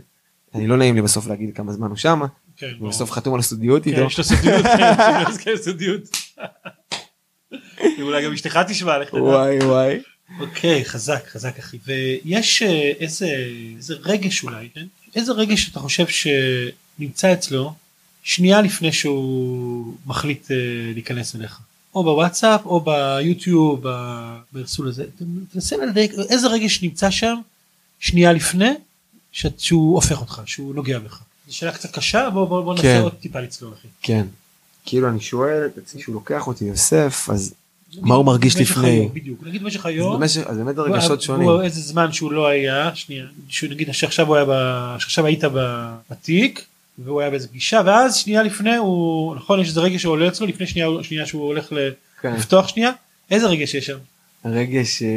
אני 0.56 0.68
לא 0.68 0.78
נעים 0.78 0.96
לי 0.96 1.02
בסוף 1.02 1.28
להגיד 1.28 1.56
כמה 1.56 1.74
זמן 1.74 1.88
הוא 1.88 1.98
שמה. 1.98 2.26
כן. 2.58 2.72
בסוף 2.82 3.12
חתום 3.12 3.34
על 3.34 3.40
הסודיות 3.40 3.84
כן, 3.84 3.90
איתו. 3.90 4.02
יש 4.02 4.18
לו 4.18 4.24
סודיות, 4.24 4.66
כן, 4.78 4.94
יש 5.30 5.48
לו 5.48 5.58
סודיות. 5.58 6.02
אולי 8.02 8.26
גם 8.26 8.34
אשתך 8.34 8.60
תשמע, 8.68 8.98
לך. 8.98 9.14
וואי 9.14 9.58
וואי. 9.60 10.00
אוקיי, 10.40 10.86
חזק, 10.86 11.28
חזק 11.28 11.60
אחי. 11.60 11.78
ויש 11.86 12.62
אה, 12.62 12.92
איזה 13.00 13.30
איזה 13.78 13.96
רגש 14.04 14.44
אולי, 14.44 14.70
כן? 14.74 14.86
איזה 15.16 15.32
רגש 15.32 15.70
אתה 15.70 15.80
חושב 15.80 16.06
שנמצא 16.08 17.34
אצלו 17.34 17.74
שנייה 18.24 18.62
לפני 18.62 18.92
שהוא 18.92 19.94
מחליט 20.06 20.52
אה, 20.52 20.56
להיכנס 20.94 21.36
אליך? 21.36 21.60
או 21.96 22.04
בוואטסאפ 22.04 22.66
או 22.66 22.80
ביוטיוב, 22.82 23.86
ברסול 24.52 24.88
הזה. 24.88 25.06
תנסה 25.54 25.78
לדייק 25.78 26.12
איזה 26.30 26.48
רגש 26.48 26.84
נמצא 26.84 27.10
שם 27.12 27.36
שנייה 28.00 28.34
לפני 28.34 28.70
ש- 29.32 29.46
שהוא 29.58 29.96
הופך 29.96 30.22
אותך, 30.22 30.42
שהוא 30.46 30.76
נוגע 30.76 31.00
בך. 31.00 31.22
זו 31.48 31.56
שאלה 31.58 31.72
קצת 31.72 31.92
קשה, 31.92 32.30
בוא 32.30 32.46
בוא 32.48 32.62
בוא 32.62 32.78
כן. 32.82 33.00
עוד 33.02 33.14
טיפה 33.14 33.40
לצלול 33.40 33.74
אחי. 33.80 33.88
כן. 34.02 34.26
כאילו 34.86 35.10
אני 35.10 35.20
שואל 35.20 35.66
את 35.66 35.78
עצמי 35.78 36.02
שהוא 36.02 36.16
לוקח 36.16 36.48
אותי 36.48 36.66
יוסף 36.66 37.30
אז 37.32 37.54
מה 38.02 38.16
הוא 38.16 38.26
מרגיש 38.26 38.56
לפני? 38.56 38.90
היום, 38.90 39.14
בדיוק, 39.14 39.44
נגיד 39.44 39.64
במשך 39.64 39.86
היום. 39.86 40.24
אז 40.24 40.58
באמת 40.58 40.78
הרגשות 40.78 41.22
שונים. 41.22 41.50
הוא 41.50 41.62
איזה 41.62 41.82
זמן 41.82 42.12
שהוא 42.12 42.32
לא 42.32 42.48
היה, 42.48 42.92
שנייה, 42.96 43.26
שהוא 43.50 43.70
נגיד 43.70 43.92
שעכשיו 43.92 44.28
הוא 44.28 44.36
היה, 44.36 44.46
ב- 44.50 44.96
שעכשיו 45.00 45.26
היית 45.26 45.44
בתיק, 46.12 46.66
והוא 47.00 47.22
היה 47.22 47.30
באיזה 47.30 47.48
פגישה, 47.48 47.82
ואז 47.86 48.16
שנייה 48.16 48.44
לפני 48.44 48.76
הוא, 48.76 49.36
נכון, 49.36 49.60
יש 49.60 49.68
איזה 49.68 49.82
רגע 49.82 50.00
שעולה 50.00 50.28
אצלו, 50.28 50.48
לפני 50.48 50.68
שנייה, 50.68 50.88
שנייה 51.02 51.26
שהוא 51.26 51.46
הולך 51.46 51.74
כן. 52.22 52.34
לפתוח 52.34 52.68
שנייה, 52.68 52.92
איזה 53.32 53.48
רגע 53.48 53.68
שיש 53.68 53.86
שם? 53.86 53.98
רגש 54.46 55.04
אה, 55.04 55.08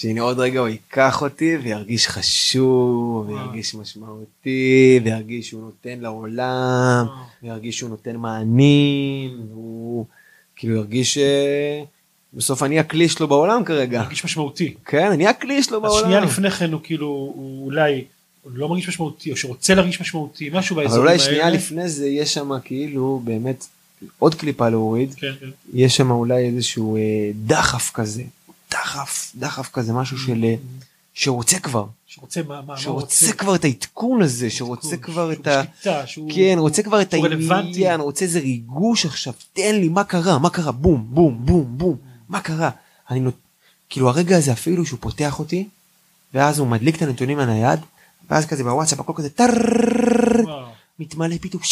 שהנה 0.00 0.20
עוד 0.20 0.38
רגע 0.38 0.60
הוא 0.60 0.68
ייקח 0.68 1.22
אותי 1.22 1.56
וירגיש 1.56 2.08
חשוב 2.08 3.28
וירגיש 3.28 3.74
משמעותי 3.74 5.00
וירגיש 5.04 5.48
שהוא 5.48 5.60
נותן 5.60 6.00
לעולם 6.00 7.06
וירגיש 7.42 7.78
שהוא 7.78 7.90
נותן 7.90 8.16
מענים 8.16 9.40
והוא 9.50 10.06
כאילו 10.56 10.76
ירגיש 10.76 11.18
אה, 11.18 11.82
בסוף 12.34 12.62
אני 12.62 12.78
הכלי 12.78 13.08
שלו 13.08 13.28
בעולם 13.28 13.64
כרגע 13.64 14.00
מרגיש 14.00 14.24
משמעותי. 14.24 14.74
כן 14.84 15.10
אני 15.12 15.26
הכלי 15.26 15.62
שלו 15.62 15.86
אז 15.86 15.92
שנייה 15.92 16.08
בעולם 16.08 16.24
לפני 16.24 16.50
כן 16.50 16.72
הוא 16.72 16.80
כאילו, 16.84 17.06
הוא 17.06 17.64
אולי 17.64 18.04
לא 18.46 18.68
מרגיש 18.68 18.88
משמעותי, 18.88 19.30
או 19.30 19.36
שרוצה 19.36 19.74
להרגיש 19.74 20.00
משמעותי, 20.00 20.50
משהו 20.52 20.74
אבל 20.74 20.84
באזורים 20.84 21.06
אולי 21.06 21.18
שנייה. 21.18 21.50
לפני 21.50 21.88
זה 21.88 22.06
יש 22.06 22.34
שם 22.34 22.50
כאילו 22.64 23.20
באמת 23.24 23.66
עוד 24.18 24.34
קליפה 24.34 24.68
להוריד 24.68 25.14
כן, 25.14 25.32
כן. 25.40 25.48
יש 25.74 25.96
שם 25.96 26.10
אולי 26.10 26.44
איזשהו 26.44 26.96
אה, 26.96 27.30
דחף 27.46 27.90
כזה 27.94 28.22
דחף 28.70 29.32
דחף 29.36 29.70
כזה 29.72 29.92
משהו 29.92 30.18
של 30.18 30.44
אה, 30.44 30.54
שרוצה 31.14 31.58
כבר. 31.58 31.84
שרוצה 32.06 32.40
מה, 32.48 32.54
מה, 32.54 32.62
מה 32.66 32.76
שרוצה 32.76 33.32
כבר 33.32 33.54
את 33.54 33.64
העדכון 33.64 34.22
הזה 34.22 34.50
שרוצה 34.50 34.88
עדכון, 34.88 35.02
כבר 35.14 35.32
שהוא 35.34 35.42
את 35.42 35.46
ה... 35.46 35.62
בשליטה, 35.62 36.06
שהוא- 36.06 36.30
כן 36.34 36.54
רוצה 36.58 36.82
כבר 36.82 37.02
את. 37.02 37.14
העניין 37.14 38.00
רוצה 38.00 38.24
איזה 38.24 38.38
ריגוש 38.40 39.06
עכשיו 39.06 39.32
תן 39.52 39.74
לי 39.74 39.88
מה 39.88 40.04
קרה 40.04 40.38
מה 40.38 40.50
קרה? 40.50 40.72
בום 40.72 41.06
בום 41.10 41.38
בום 41.46 41.64
בום. 41.78 41.96
מה 42.28 42.40
קרה? 42.40 42.70
אני 43.10 43.20
נות... 43.20 43.34
כאילו 43.90 44.08
הרגע 44.08 44.36
הזה 44.36 44.52
אפילו 44.52 44.86
שהוא 44.86 44.98
פותח 45.02 45.38
אותי 45.38 45.68
ואז 46.34 46.58
הוא 46.58 46.66
מדליק 46.68 46.96
את 46.96 47.02
הנתונים 47.02 47.38
לנייד 47.38 47.80
ואז 48.30 48.46
כזה 48.46 48.64
בוואטסאפ 48.64 49.00
הכל 49.00 49.12
כזה 49.16 49.30
טררררררר, 49.30 50.44
וואו, 50.44 50.66
מתמלא 50.98 51.36
פתאום 51.40 51.62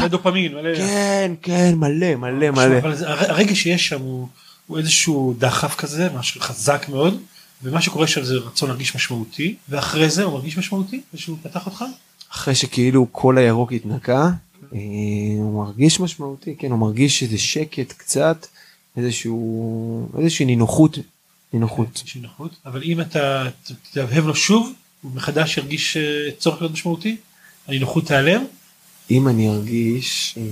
מלא 0.00 0.08
דופמין, 0.08 0.54
מלא... 0.54 0.76
כן 0.76 1.32
כן 1.42 1.74
מלא 1.76 2.14
מלא 2.14 2.50
תשמע, 2.52 2.66
מלא. 2.68 2.78
אבל 2.78 2.94
זה- 2.96 3.08
הר- 3.08 3.30
הרגע 3.30 3.54
שיש 3.54 3.88
שם 3.88 4.00
הוא, 4.00 4.28
הוא 4.72 4.78
איזשהו 4.78 5.34
דחף 5.38 5.74
כזה, 5.74 6.08
משהו 6.14 6.40
חזק 6.40 6.86
מאוד, 6.88 7.20
ומה 7.62 7.82
שקורה 7.82 8.06
שם 8.06 8.24
זה 8.24 8.34
רצון 8.34 8.68
להרגיש 8.68 8.96
משמעותי, 8.96 9.56
ואחרי 9.68 10.10
זה 10.10 10.22
הוא 10.22 10.32
מרגיש 10.32 10.58
משמעותי, 10.58 11.00
ושהוא 11.14 11.38
פתח 11.42 11.66
אותך, 11.66 11.84
אחרי 12.32 12.54
שכאילו 12.54 13.06
כל 13.12 13.38
הירוק 13.38 13.72
התנקה 13.72 14.30
אה, 14.74 14.78
הוא 15.38 15.64
מרגיש 15.64 16.00
משמעותי 16.00 16.56
כן 16.58 16.70
הוא 16.70 16.78
מרגיש 16.78 17.22
איזה 17.22 17.38
שקט 17.38 17.92
קצת 17.92 18.46
איזשהו 18.96 20.08
איזושהי 20.18 20.46
נינוחות 20.46 20.98
נינוחות. 21.52 22.02
יש 22.06 22.14
לי 22.14 22.20
נוחות, 22.20 22.50
אבל 22.66 22.82
אם 22.82 23.00
אתה 23.00 23.48
תהבהב 23.92 24.26
לו 24.26 24.34
שוב, 24.34 24.72
הוא 25.02 25.12
מחדש 25.14 25.56
ירגיש 25.56 25.96
אה, 25.96 26.30
צורך 26.38 26.60
להיות 26.60 26.72
משמעותי, 26.72 27.16
הנינוחות 27.68 28.06
תיעלם, 28.06 28.44
אם 29.10 29.28
אני 29.28 29.48
ארגיש 29.48 30.34
אה, 30.38 30.42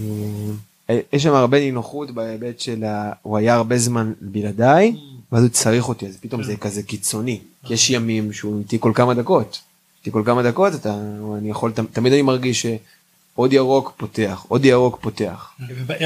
יש 1.13 1.23
שם 1.23 1.35
הרבה 1.35 1.61
נינוחות 1.61 2.11
בהיבט 2.11 2.61
של 2.61 2.85
ה... 2.85 3.13
הוא 3.23 3.39
היה 3.39 3.55
הרבה 3.55 3.79
זמן 3.79 4.13
בלעדיי 4.21 4.97
ואז 5.33 5.43
הוא 5.43 5.51
צריך 5.51 5.89
אותי 5.89 6.07
אז 6.07 6.17
פתאום 6.21 6.43
כן. 6.43 6.47
זה 6.47 6.57
כזה 6.57 6.83
קיצוני 6.83 7.41
כי 7.67 7.75
יש 7.75 7.91
ימים 7.91 8.33
שהוא 8.33 8.59
איתי 8.59 8.77
כל 8.81 8.93
כמה 8.95 9.15
דקות 9.15 9.61
איתי 9.99 10.11
כל 10.11 10.23
כמה 10.27 10.43
דקות 10.43 10.75
אתה 10.75 10.95
אני 11.39 11.51
יכול 11.51 11.73
תמיד 11.93 12.13
אני 12.13 12.23
מרגיש 12.23 12.67
עוד 13.35 13.53
ירוק 13.53 13.93
פותח 13.97 14.45
עוד 14.49 14.65
ירוק 14.65 14.99
פותח. 15.01 15.53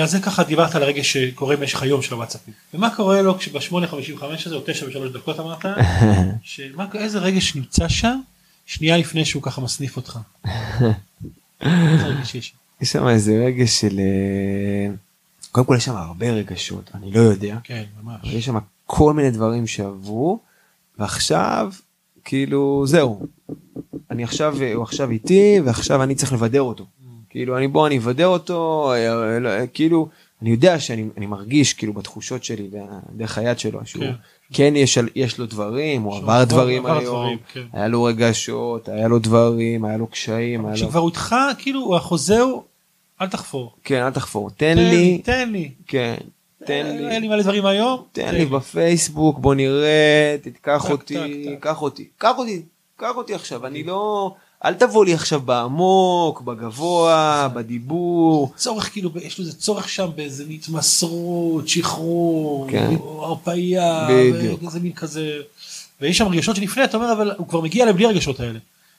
על 0.00 0.06
זה 0.06 0.20
ככה 0.20 0.44
דיברת 0.44 0.74
על 0.74 0.82
הרגע 0.82 1.04
שקורה 1.04 1.56
במשך 1.56 1.82
היום 1.82 2.02
של 2.02 2.14
הוואטסאפים. 2.14 2.54
ומה 2.74 2.94
קורה 2.96 3.22
לו 3.22 3.38
כשב-8.55 3.38 4.24
הזה 4.46 4.54
או 4.54 4.60
9 4.66 4.86
ו-3 4.86 5.12
דקות 5.12 5.40
אמרת, 5.40 5.64
שמה, 6.42 6.86
איזה 6.94 7.18
רגש 7.18 7.56
נמצא 7.56 7.88
שם 7.88 8.20
שנייה 8.66 8.96
לפני 8.96 9.24
שהוא 9.24 9.42
ככה 9.42 9.60
מסניף 9.60 9.96
אותך. 9.96 10.18
יש? 12.80 12.92
שם 12.92 13.08
איזה 13.08 13.44
רגש 13.46 13.80
של 13.80 13.98
אה, 13.98 14.94
קודם 15.52 15.66
כל 15.66 15.74
יש 15.76 15.84
שם 15.84 15.96
הרבה 15.96 16.30
רגשות 16.30 16.90
אני 16.94 17.12
לא 17.12 17.20
יודע 17.20 17.58
כן, 17.64 17.84
ממש. 18.02 18.20
יש 18.24 18.44
שם 18.44 18.56
כל 18.87 19.14
מיני 19.14 19.30
דברים 19.30 19.66
שעברו 19.66 20.38
ועכשיו 20.98 21.72
כאילו 22.24 22.84
זהו 22.87 23.26
אני 24.10 24.24
עכשיו 24.24 24.56
הוא 24.74 24.82
עכשיו 24.82 25.10
איתי 25.10 25.60
ועכשיו 25.64 26.02
אני 26.02 26.14
צריך 26.14 26.32
לבדר 26.32 26.62
אותו 26.62 26.87
כאילו 27.30 27.58
אני 27.58 27.68
בוא 27.68 27.87
אני 27.87 27.98
אבדר 27.98 28.26
אותו 28.26 28.92
אה, 28.92 29.38
לא, 29.38 29.48
אה, 29.48 29.66
כאילו 29.66 30.08
אני 30.42 30.50
יודע 30.50 30.78
שאני 30.78 31.08
אני 31.16 31.26
מרגיש 31.26 31.74
כאילו 31.74 31.92
בתחושות 31.92 32.44
שלי 32.44 32.70
דרך 33.16 33.38
היד 33.38 33.58
שלו 33.58 33.80
שהוא 33.87 34.04
כן. 34.04 34.12
כן 34.52 34.76
יש 34.76 34.98
יש 35.14 35.38
לו 35.38 35.46
דברים 35.46 36.02
הוא 36.02 36.16
עבר 36.16 36.44
דברים 36.44 36.87
עבר 36.87 36.98
היום 36.98 37.04
דברים, 37.04 37.38
כן. 37.52 37.61
היה 37.72 37.88
לו 37.88 38.02
רגשות 38.02 38.88
היה 38.88 39.09
לו 39.09 39.18
דברים 39.18 39.85
היה 39.85 39.96
לו 39.96 40.07
קשיים 40.07 40.72
כשכבר 40.74 41.00
הוא 41.00 41.09
איתך 41.09 41.35
כאילו 41.59 41.96
החוזה 41.96 42.40
הוא 42.40 42.62
אל 43.20 43.26
תחפור. 43.28 43.74
כן 43.85 44.02
אל 44.02 44.11
תחפור 44.11 44.50
תן 44.50 44.78
לי 44.78 45.20
תן 45.24 45.52
לי. 45.52 45.70
כן 45.87 46.14
תן 46.66 46.87
אין 46.87 46.96
לי 46.96 47.20
לי 47.20 47.28
מלא 47.28 47.42
דברים 47.42 47.66
היום. 47.66 48.02
תן 48.12 48.35
לי 48.35 48.44
בפייסבוק 48.44 49.38
בוא 49.38 49.54
נראה 49.54 50.37
תיקח 50.42 50.85
טק, 50.85 50.90
אותי. 50.90 51.14
קח 51.61 51.83
אותי 51.83 52.09
קח 52.18 52.38
אותי 52.38 52.62
קח 52.96 53.16
אותי 53.16 53.35
עכשיו 53.35 53.66
אני 53.66 53.85
לא 53.85 54.35
אל 54.64 54.74
תבוא 54.74 55.05
לי 55.05 55.14
עכשיו 55.14 55.40
בעמוק 55.40 56.40
בגבוה 56.40 57.48
בדיבור 57.55 58.53
צורך 58.57 58.92
כאילו 58.92 59.11
יש 59.22 59.38
לו 59.38 59.44
איזה 59.44 59.59
צורך 59.59 59.88
שם 59.88 60.11
באיזה 60.16 60.44
התמסרות 60.50 61.68
שחרור 61.68 62.70
כן. 62.70 62.94
הרפאיה. 63.22 64.09
ואיזה 64.11 64.81
מין 64.81 64.92
כזה 64.92 65.37
ויש 66.00 66.18
שם 66.18 66.27
רגשות 66.27 66.57
שלפני 66.57 66.85
אתה 66.85 66.96
אומר 66.96 67.12
אבל 67.12 67.33
הוא 67.37 67.48
כבר 67.48 67.61
מגיע 67.61 67.83
אליהם 67.83 67.96
בלי 67.96 68.07
הרגשות 68.07 68.40
האלה. 68.40 68.59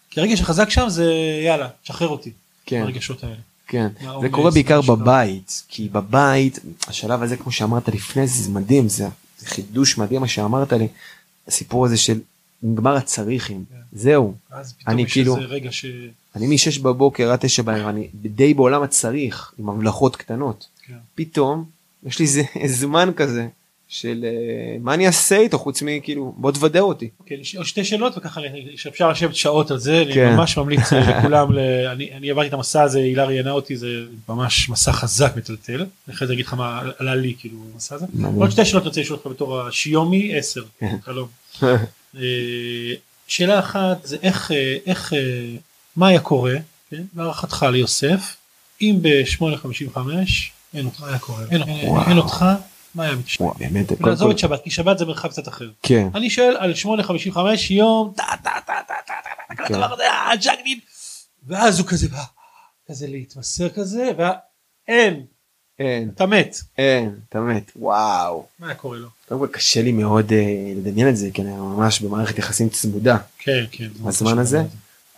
כי 0.09 0.19
הרגש 0.19 0.41
החזק 0.41 0.69
שם 0.69 0.89
זה 0.89 1.13
יאללה 1.45 1.67
שחרר 1.83 2.07
אותי. 2.07 2.31
כן 2.65 2.81
הרגשות 2.81 3.23
האלה. 3.23 3.35
כן 3.67 3.87
זה 4.21 4.29
קורה 4.29 4.51
בעיקר. 4.51 4.81
בבית 4.81 5.63
כי 5.67 5.89
בבית 5.89 6.59
השלב 6.87 7.23
הזה 7.23 7.37
כמו 7.37 7.51
שאמרת 7.51 7.89
לפני 7.89 8.27
זה 8.27 8.43
זה 8.43 8.49
מדהים 8.49 8.89
זה 8.89 9.07
זה 9.39 9.47
חידוש 9.47 9.97
מדהים 9.97 10.21
מה 10.21 10.27
שאמרת 10.27 10.73
לי 10.73 10.87
הסיפור 11.47 11.85
הזה 11.85 11.97
של 11.97 12.19
נגמר 12.63 12.95
הצריכים 12.95 13.65
כן. 13.69 13.75
זהו 13.91 14.33
אז 14.51 14.73
פתאום 14.73 14.93
אני 14.93 15.01
יש 15.01 15.13
כאילו- 15.13 15.35
איזה 15.35 15.47
רגע 15.47 15.71
ש... 15.71 15.85
אני 16.35 16.55
משש 16.55 16.77
בבוקר 16.77 17.31
עד 17.31 17.39
תשע 17.39 17.61
בערב 17.63 17.87
אני 17.87 18.07
די 18.13 18.53
בעולם 18.53 18.83
הצריך 18.83 19.53
עם 19.57 19.69
המלאכות 19.69 20.15
קטנות 20.15 20.67
כן. 20.87 20.93
פתאום 21.15 21.65
יש 22.05 22.19
לי 22.19 22.25
זמן 22.67 23.11
כזה 23.15 23.47
של 23.87 24.25
אה, 24.27 24.77
מה 24.79 24.93
אני 24.93 25.07
אעשה 25.07 25.37
איתו 25.37 25.59
חוץ 25.59 25.81
מכאילו 25.81 26.33
בוא 26.37 26.51
תוודא 26.51 26.79
אותי. 26.79 27.09
אוקיי, 27.19 27.37
יש 27.37 27.55
עוד 27.55 27.65
שתי 27.65 27.83
שאלות 27.85 28.17
וככה 28.17 28.41
שאפשר 28.75 29.09
לשבת 29.09 29.35
שעות 29.35 29.71
על 29.71 29.77
זה 29.77 30.03
כן. 30.13 30.27
אני 30.27 30.35
ממש 30.35 30.57
ממליץ 30.57 30.93
אה, 30.93 31.19
לכולם 31.19 31.53
ל... 31.53 31.59
אני, 31.91 32.13
אני 32.13 32.31
עברתי 32.31 32.47
את 32.47 32.53
המסע 32.53 32.83
הזה 32.83 32.99
הילה 32.99 33.25
ראיינה 33.25 33.51
אותי 33.51 33.77
זה 33.77 33.87
ממש 34.29 34.69
מסע 34.69 34.91
חזק 34.91 35.33
מטלטל 35.37 35.85
אחרי 36.09 36.27
זה 36.27 36.33
אגיד 36.33 36.45
לך 36.45 36.53
מה 36.53 36.81
עלה 36.97 37.15
לי 37.15 37.33
כאילו 37.39 37.57
המסע 37.73 37.95
הזה. 37.95 38.05
עוד 38.35 38.49
שתי 38.49 38.65
שאלות 38.65 38.83
אני 38.83 38.87
רוצה 38.87 39.01
לשאול 39.01 39.17
אותך 39.17 39.27
בתור 39.31 39.61
השיומי 39.61 40.37
10 40.37 40.63
כן. 40.79 40.95
אה, 42.15 42.93
שאלה 43.27 43.59
אחת 43.59 43.97
זה 44.05 44.17
איך 44.21 44.51
אה, 44.51 44.77
איך 44.85 45.13
אה, 45.13 45.19
מה 45.95 46.07
היה 46.07 46.19
קורה 46.19 46.53
כן, 46.89 47.03
להערכתך 47.15 47.65
ליוסף 47.71 48.35
אם 48.81 48.99
ב-8.55 49.01 49.97
אין 50.73 50.85
אותך 50.85 51.03
היה 51.03 51.19
קורה 51.19 51.43
אין, 51.51 51.63
אין. 51.63 51.95
אין 52.07 52.17
אותך 52.17 52.45
מה 52.95 53.03
היה 53.03 53.15
מתשמע. 53.15 53.45
וואו, 53.45 53.57
באמת 53.59 53.87
כל- 54.01 54.31
את 54.31 54.39
שבת 54.39 54.63
כי 54.63 54.71
שבת 54.71 54.97
זה 54.97 55.05
מרחב 55.05 55.29
קצת 55.29 55.47
אחר. 55.47 55.69
כן 55.83 56.07
אני 56.15 56.29
שואל 56.29 56.55
על 56.59 56.73
8.55 56.73 57.37
יום 57.69 58.13
טה 58.15 58.23
טה 58.43 58.49
טה 58.65 58.73
טה 58.87 58.93
טה 59.07 59.13
טה 59.27 59.55
טה 59.57 59.65
כן. 59.67 59.81
אה, 60.01 60.35
ג'קדין 60.35 60.79
ואז 61.47 61.79
הוא 61.79 61.87
כזה 61.87 62.07
בא 62.09 62.23
כזה 62.89 63.07
להתמסר 63.07 63.69
כזה 63.69 64.11
ואין 64.17 65.25
אין 65.79 66.09
אתה 66.15 66.25
מת. 66.25 66.55
אין 66.77 67.15
אתה 67.29 67.41
מת. 67.41 67.71
וואו. 67.75 68.45
מה 68.59 68.67
היה 68.67 68.75
קורה 68.75 68.97
לו? 68.97 69.07
קודם 69.27 69.39
כל 69.39 69.47
קשה 69.47 69.81
לי 69.81 69.91
מאוד 69.91 70.31
אה, 70.31 70.73
לדמיין 70.75 71.09
את 71.09 71.17
זה 71.17 71.29
כי 71.33 71.41
אני 71.41 71.51
ממש 71.51 72.01
במערכת 72.01 72.37
יחסים 72.37 72.69
צמודה. 72.69 73.17
כן 73.37 73.65
כן. 73.71 73.87
בזמן 74.03 74.37
הזה? 74.37 74.63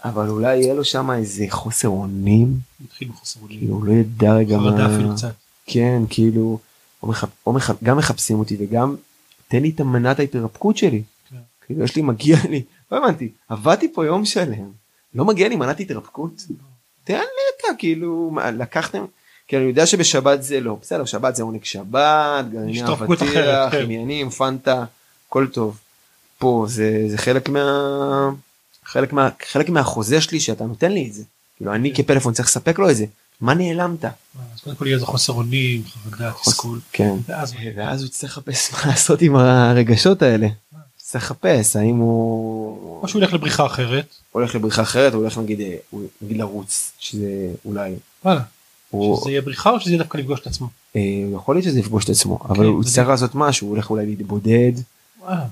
אבל 0.04 0.30
אולי 0.30 0.58
יהיה 0.58 0.74
לו 0.74 0.84
שם 0.84 1.12
איזה 1.12 1.46
חוסר 1.50 1.88
אונים. 1.88 2.60
התחיל 2.86 3.08
בחוסר 3.08 3.40
אונים. 3.42 3.60
כאילו 3.60 3.76
הוא 3.76 3.86
לא 3.86 3.92
ידע 3.92 4.34
רגע 4.34 4.58
חרדה 4.58 4.88
מה 4.88 4.96
אפילו 4.96 5.16
קצת. 5.16 5.34
כן 5.66 6.02
כאילו 6.10 6.60
או 7.04 7.08
מחפ... 7.08 7.30
או 7.48 7.54
מחפ... 7.54 7.84
גם 7.84 7.98
מחפשים 7.98 8.40
אותי 8.40 8.58
וגם 8.60 8.96
תן 9.48 9.62
לי 9.62 9.70
את 9.70 9.80
המנת 9.80 10.20
ההתרפקות 10.20 10.78
שלי. 10.78 11.04
כן. 11.30 11.36
כאילו 11.66 11.84
יש 11.84 11.96
לי 11.96 12.02
מגיע 12.02 12.38
לי. 12.50 12.64
לא 12.92 12.98
הבנתי 12.98 13.32
עבדתי 13.50 13.94
פה 13.94 14.06
יום 14.06 14.26
שלם. 14.26 14.72
לא 15.16 15.26
מגיע 15.26 15.50
לי 15.50 15.56
מנת 15.56 15.80
התרפקות? 15.80 16.44
תן 17.04 17.14
לי 17.14 17.44
אתה 17.58 17.78
כאילו 17.78 18.32
לקחתם 18.54 19.06
כי 19.48 19.58
אני 19.58 19.66
יודע 19.66 19.86
שבשבת 19.86 20.44
זה 20.44 20.60
לא. 20.60 20.78
בסדר 20.82 21.06
שבת 21.06 21.36
זה 21.36 21.44
עונג 21.44 21.64
שבת 21.64 22.46
גרעיני 22.52 22.84
אבטיח 22.84 23.72
כן. 23.72 23.82
עניינים 23.82 24.30
פנטה 24.30 24.86
הכל 25.28 25.48
טוב. 25.48 25.78
פה 26.38 26.66
זה 26.70 27.06
זה 27.08 27.18
חלק 27.18 27.50
מה 27.50 28.30
חלק 28.86 29.14
מה 29.14 29.30
חלק 29.52 29.70
מהחוזה 29.70 30.22
שלי 30.22 30.40
שאתה 30.40 30.64
נותן 30.64 30.92
לי 30.92 31.08
את 31.08 31.14
זה. 31.14 31.24
כאילו 31.58 31.74
אני 31.74 31.94
כן. 31.94 32.04
כפלאפון 32.04 32.34
צריך 32.34 32.48
לספק 32.48 32.80
לו 32.80 32.90
את 32.90 32.96
זה. 32.96 33.06
מה 33.42 33.54
נעלמת? 33.54 34.06
אז 34.06 34.12
קודם 34.64 34.76
כל 34.76 34.86
יהיה 34.86 34.96
איזה 34.96 35.06
חוסר 35.06 35.34
אונים 35.34 35.84
חרדה 35.86 36.32
תסכול. 36.32 36.80
כן. 36.92 37.16
ואז 37.28 37.54
הוא 38.02 38.06
יצטרך 38.06 38.38
לחפש 38.38 38.74
מה 38.74 38.80
לעשות 38.86 39.22
עם 39.22 39.36
הרגשות 39.36 40.22
האלה. 40.22 40.48
צריך 40.98 41.24
לחפש 41.24 41.76
האם 41.76 41.96
הוא 41.96 43.02
או 43.02 43.08
שהוא 43.08 43.22
ילך 43.22 43.34
לבריחה 43.34 43.66
אחרת. 43.66 44.06
הולך 44.32 44.56
לבריחה 44.56 44.82
אחרת 44.82 45.14
הוא 45.14 45.22
הולך 45.22 45.38
נגיד 45.38 45.62
אה, 45.62 45.76
נגיד 46.22 46.38
לרוץ 46.38 46.92
שזה 47.00 47.28
אולי 47.66 47.96
וואלה 48.26 48.42
הוא 48.90 49.22
שזה 49.22 49.30
יהיה 49.30 49.42
בריחה 49.42 49.70
או 49.70 49.80
שזה 49.80 49.92
יהיה 49.92 50.04
דווקא 50.04 50.18
לפגוש 50.18 50.40
את 50.40 50.48
עצמו? 50.48 50.68
אה, 50.96 51.02
יכול 51.34 51.56
להיות 51.56 51.66
שזה 51.66 51.80
יפגוש 51.80 52.04
את 52.04 52.10
עצמו 52.10 52.40
אבל 52.50 52.56
כן, 52.56 52.64
הוא. 52.64 52.84
יצטרך 52.84 53.08
לעשות 53.08 53.36
משהו 53.36 53.68
הוא 53.68 53.76
הולך 53.76 53.90
אולי 53.90 54.06
להתבודד 54.06 54.72
אה, 55.28 55.46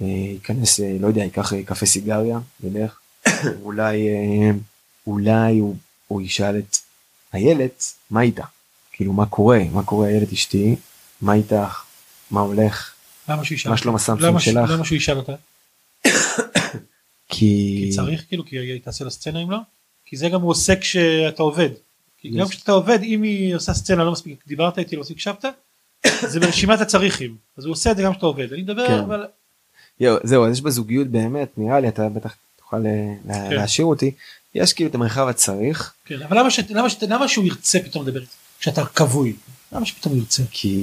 ייכנס 0.00 0.80
אה, 0.80 0.96
לא 1.00 1.06
יודע 1.06 1.22
ייקח 1.22 1.52
קפה 1.64 1.86
סיגריה 1.86 2.38
ילך 2.64 2.98
אולי 3.64 4.08
אולי 5.06 5.60
הוא 6.08 6.22
ישאל 6.22 6.58
את 6.58 6.76
איילת 7.34 7.84
מה 8.10 8.20
איתה 8.20 8.44
כאילו 8.94 9.12
מה 9.12 9.26
קורה? 9.26 9.60
מה 9.72 9.82
קורה 9.82 10.08
איילת 10.08 10.32
אשתי? 10.32 10.76
מה 11.20 11.34
איתך? 11.34 11.84
מה 12.30 12.40
הולך? 12.40 12.92
למה 13.28 13.44
שהוא 13.44 13.56
ישאל? 13.56 13.70
מה 13.70 13.76
שלום? 13.76 13.94
הסמסונג 13.94 14.38
שלך? 14.38 14.70
למה 14.70 14.84
שהוא 14.84 14.96
ישאל 14.96 15.16
אותה? 15.16 15.34
כי 17.28 17.84
כי 17.84 17.90
צריך 17.96 18.24
כאילו 18.28 18.46
כי 18.46 18.58
היא 18.58 18.80
תעשה 18.80 19.04
לה 19.04 19.10
סצנה 19.10 19.42
אם 19.42 19.50
לא 19.50 19.58
כי 20.06 20.16
זה 20.16 20.28
גם 20.28 20.40
הוא 20.40 20.50
עושה 20.50 20.76
כשאתה 20.76 21.42
עובד. 21.42 21.68
כי 22.32 22.38
גם 22.38 22.48
כשאתה 22.48 22.72
עובד 22.72 22.98
אם 23.02 23.22
היא 23.22 23.54
עושה 23.54 23.74
סצנה 23.74 24.04
לא 24.04 24.12
מספיק 24.12 24.44
דיברת 24.46 24.78
איתי 24.78 24.96
לא 24.96 25.00
מספיק 25.02 25.16
הקשבת 25.16 25.44
זה 26.28 26.40
ברשימת 26.40 26.80
הצריכים 26.80 27.36
אז 27.58 27.64
הוא 27.64 27.72
עושה 27.72 27.90
את 27.90 27.96
זה 27.96 28.02
גם 28.02 28.12
כשאתה 28.12 28.26
עובד 28.26 28.52
אני 28.52 28.62
מדבר 28.62 28.86
כן. 28.88 28.98
אבל 28.98 29.24
יו, 30.00 30.16
זהו, 30.22 30.46
אז 30.46 30.52
יש 30.52 30.60
בזוגיות 30.60 31.06
באמת, 31.08 31.48
נראה 31.58 31.80
לי, 31.80 31.88
אתה 31.88 32.08
בטח 32.08 32.34
תוכל 32.56 32.76
אה, 32.86 32.92
לה- 33.26 33.34
כן. 33.34 33.54
להשאיר 33.56 33.86
אותי, 33.86 34.10
יש 34.54 34.72
כאילו 34.72 34.90
את 34.90 34.94
המרחב 34.94 35.28
הצריך, 35.28 35.92
כן 36.04 36.22
אבל 36.22 36.38
למה 36.38 36.50
ש- 36.50 36.60
למה 36.70 36.90
ש- 36.90 37.02
למה 37.02 37.28
שהוא 37.28 37.44
ירצה 37.44 37.78
פתאום 37.84 38.06
לדבר 38.08 38.20
כשאתה 38.60 38.84
כבוי 38.84 39.32
למה 39.72 39.86
שפתאום 39.86 40.16
ירצה 40.16 40.42
כי 40.50 40.76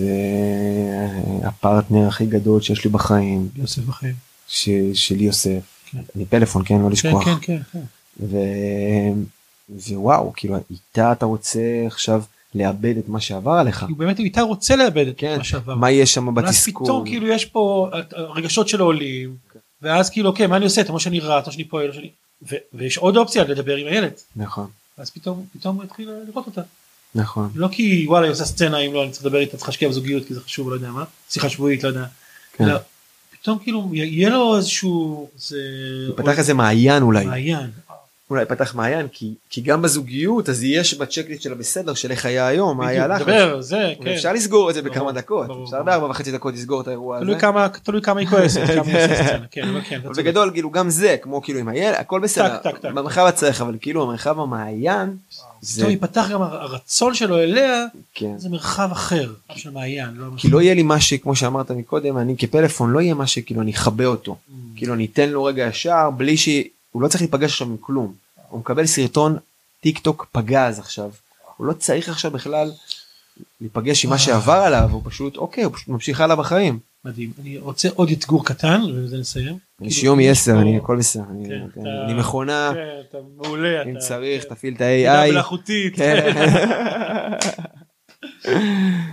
זה 0.00 1.48
הפרטנר 1.48 2.08
הכי 2.08 2.26
גדול 2.26 2.60
שיש 2.60 2.84
לי 2.84 2.90
בחיים, 2.90 3.48
יוסף 3.56 3.82
בחיים. 3.82 4.14
ש, 4.48 4.68
שלי 4.94 5.24
יוסף, 5.24 5.60
כן. 5.90 5.98
אני 6.16 6.24
פלאפון, 6.26 6.62
כן, 6.66 6.74
לא 6.78 6.86
כן 6.86 6.90
לשכוח, 6.92 7.24
כן 7.24 7.34
כן 7.42 7.58
כן. 7.72 7.78
ו... 8.20 8.36
ווואו, 9.68 10.32
כאילו, 10.36 10.56
איתה 10.70 11.12
אתה 11.12 11.26
רוצה 11.26 11.60
עכשיו 11.86 12.22
לאבד 12.54 12.96
את 12.98 13.08
מה 13.08 13.20
שעבר 13.20 13.50
עליך, 13.50 13.84
הוא 13.88 13.96
באמת 13.96 14.18
איתה 14.18 14.42
רוצה 14.42 14.76
לאבד 14.76 15.06
את 15.06 15.14
כן, 15.16 15.38
מה 15.38 15.44
שעבר. 15.44 15.74
מה 15.74 15.90
יש 15.90 16.14
שם 16.14 16.34
בתסכול, 16.34 16.86
פתאום 16.86 17.06
כאילו 17.06 17.28
יש 17.28 17.44
פה 17.44 17.90
הרגשות 18.12 18.68
שלו 18.68 18.84
עולים 18.84 19.36
ואז 19.82 20.10
כאילו 20.10 20.28
אוקיי 20.28 20.46
מה 20.46 20.56
אני 20.56 20.64
עושה? 20.64 20.82
מה 20.92 21.00
שאני 21.00 21.18
את 21.18 21.46
מה 21.46 21.52
שאני 21.52 21.64
פועל 21.64 21.92
שאני 21.92 22.10
ו- 22.50 22.56
ויש 22.72 22.98
עוד 22.98 23.16
אופציה 23.16 23.44
לדבר 23.44 23.76
עם 23.76 23.86
הילד. 23.86 24.12
נכון, 24.36 24.66
אז 24.98 25.10
פתאום 25.10 25.46
פתאום 25.58 25.76
הוא 25.76 25.84
התחיל 25.84 26.10
לראות 26.28 26.46
אותה. 26.46 26.62
נכון, 27.14 27.50
לא 27.54 27.68
כי 27.72 28.06
וואלה 28.08 28.26
היא 28.26 28.32
עושה 28.32 28.44
סצנה 28.44 28.78
אם 28.78 28.94
לא 28.94 29.04
אני 29.04 29.10
צריך 29.10 29.24
לדבר 29.24 29.38
איתה 29.38 29.56
צריך 29.56 29.68
להשקיע 29.68 29.88
בזוגיות 29.88 30.26
כי 30.26 30.34
זה 30.34 30.40
חשוב 30.40 30.70
לא 30.70 30.74
יודע 30.74 30.90
מה 30.90 31.04
שיחה 31.30 31.48
שבועית 31.48 31.82
לא 31.82 31.88
יודע. 31.88 32.04
כן. 32.52 32.64
אלא 32.64 32.78
פתאום 33.30 33.58
כאילו 33.58 33.90
יהיה 33.92 34.28
לו 34.30 34.56
איזשהו 34.56 35.28
זה 35.36 35.58
פתח 36.16 36.38
איזה 36.38 36.54
מעיין 36.54 37.02
אולי, 37.02 37.24
מעיין 37.24 37.70
אולי 38.34 38.46
פתח 38.46 38.74
מעיין, 38.74 39.06
כי, 39.12 39.34
כי 39.50 39.60
גם 39.60 39.82
בזוגיות, 39.82 40.48
אז 40.48 40.62
יש 40.64 40.94
בצ'קליסט 40.94 41.42
שלה 41.42 41.54
בסדר, 41.54 41.94
של 41.94 42.10
איך 42.10 42.26
היה 42.26 42.46
היום, 42.46 42.78
מה 42.78 42.88
היה 42.88 43.06
לך, 43.06 43.22
זה 43.60 43.92
כן 44.02 44.10
אפשר 44.10 44.32
לסגור 44.32 44.70
את 44.70 44.74
זה 44.74 44.82
בכמה 44.82 45.12
דקות, 45.12 45.46
אפשר. 45.64 45.82
בארבע 45.82 46.06
וחצי 46.06 46.32
דקות 46.32 46.54
לסגור 46.54 46.80
את 46.80 46.88
האירוע 46.88 47.16
הזה. 47.16 47.24
תלוי 47.26 47.40
כמה 47.40 47.68
תלוי 47.68 48.02
כמה 48.02 48.20
היא 48.20 48.28
כועסת 48.28 48.60
כן 49.50 49.68
כן. 49.88 50.00
בגדול 50.16 50.50
כאילו 50.52 50.70
גם 50.70 50.90
זה 50.90 51.16
כמו 51.22 51.42
כאילו 51.42 51.58
עם 51.58 51.68
הילד 51.68 51.94
הכל 51.98 52.20
בסדר. 52.20 52.56
במרחב 52.82 53.24
הצריך 53.26 53.60
אבל 53.60 53.74
כאילו 53.80 54.02
המרחב 54.02 54.40
המעיין 54.40 55.16
זה, 55.60 55.76
פתאום 55.80 55.90
ייפתח 55.90 56.26
גם 56.32 56.42
הר- 56.42 56.62
הרצון 56.62 57.14
שלו 57.14 57.38
אליה 57.38 57.84
כן. 58.14 58.38
זה 58.38 58.48
מרחב 58.48 58.88
אחר 58.92 59.32
של 59.56 59.70
מעיין. 59.70 60.08
לא 60.16 60.26
כי 60.36 60.48
לא 60.48 60.60
יהיה 60.62 60.74
לי 60.74 60.82
מה 60.82 61.00
שכמו 61.00 61.36
שאמרת 61.36 61.70
מקודם 61.70 62.18
אני 62.18 62.36
כפלאפון 62.38 62.90
לא 62.92 63.00
יהיה 63.00 63.14
מה 63.14 63.26
שכאילו 63.26 63.60
אני 63.62 63.70
אכבה 63.72 64.04
אותו 64.06 64.36
Mm. 64.48 64.52
כאילו 64.78 64.94
אני 64.94 65.06
אתן 65.12 65.28
לו 65.28 65.44
רגע 65.44 65.66
ישר 65.66 66.10
בלי 66.16 66.36
שהוא 66.36 66.62
לא 67.02 67.08
צריך 67.08 67.20
להיפגש 67.22 67.50
עכשיו 67.52 67.66
עם 67.66 67.76
כלום 67.80 68.12
הוא 68.54 68.60
מקבל 68.60 68.86
סרטון 68.86 69.36
טיק 69.80 69.98
טוק 69.98 70.26
פגז 70.32 70.78
עכשיו 70.78 71.10
הוא 71.56 71.66
לא 71.66 71.72
צריך 71.72 72.08
עכשיו 72.08 72.30
בכלל 72.30 72.70
להיפגש 73.60 74.04
עם 74.04 74.10
מה 74.10 74.16
אה. 74.16 74.20
שעבר 74.20 74.52
עליו 74.52 74.88
הוא 74.92 75.02
פשוט 75.04 75.36
אוקיי 75.36 75.64
הוא 75.64 75.72
פשוט 75.74 75.88
ממשיך 75.88 76.20
הלאה 76.20 76.36
בחיים. 76.36 76.78
מדהים. 77.04 77.32
אני 77.42 77.58
רוצה 77.58 77.88
עוד 77.94 78.10
אתגור 78.10 78.44
קטן 78.46 78.82
ובזה 78.82 79.18
נסיים. 79.18 79.46
אני 79.46 79.58
כאילו, 79.78 79.90
שיומי 79.90 80.24
יש 80.24 80.38
10 80.38 80.52
פה- 80.54 80.60
אני 80.60 80.76
הכל 80.76 80.96
בסדר 80.96 81.22
אני- 81.30 81.48
כן, 81.48 81.60
כן, 81.74 82.14
מכונה 82.16 82.72
כן. 82.74 83.88
אם 83.88 83.98
צריך. 83.98 84.44
תפעיל 84.44 84.74
את 84.74 84.80
ה-AI. 84.80 85.30
מלאכותית. 85.32 85.94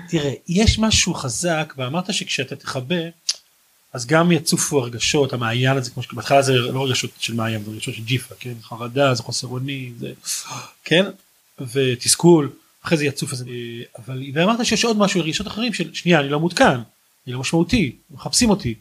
תראה, 0.09 0.31
יש 0.47 0.79
משהו 0.79 1.13
חזק, 1.13 1.73
ואמרת 1.77 2.13
שכשאתה 2.13 2.55
תכבה, 2.55 2.95
אז 3.93 4.05
גם 4.05 4.31
יצופו 4.31 4.79
הרגשות, 4.79 5.33
המעיין 5.33 5.77
הזה, 5.77 5.91
כמו 5.91 6.03
שבהתחלה 6.03 6.41
זה 6.41 6.53
לא 6.53 6.85
רגשות 6.85 7.09
של 7.19 7.33
מעיין, 7.33 7.63
זה 7.63 7.71
רגשות 7.71 7.93
של 7.93 8.03
ג'יפה, 8.03 8.35
כן? 8.39 8.53
חרדה, 8.61 9.13
זה 9.13 9.23
חוסר 9.23 9.47
אונים, 9.47 9.93
זה... 9.99 10.11
כן? 10.83 11.05
ותסכול, 11.73 12.49
אחרי 12.85 12.97
זה 12.97 13.05
יצוף 13.05 13.31
איזה... 13.31 13.45
אבל... 13.97 14.23
ואמרת 14.33 14.65
שיש 14.65 14.85
עוד 14.85 14.97
משהו, 14.97 15.21
רגשות 15.21 15.47
אחרים 15.47 15.73
של, 15.73 15.93
שנייה, 15.93 16.19
אני 16.19 16.29
לא 16.29 16.39
מעודכן, 16.39 16.77
אני 17.27 17.33
לא 17.33 17.39
משמעותי, 17.39 17.95
מחפשים 18.11 18.49
אותי, 18.49 18.75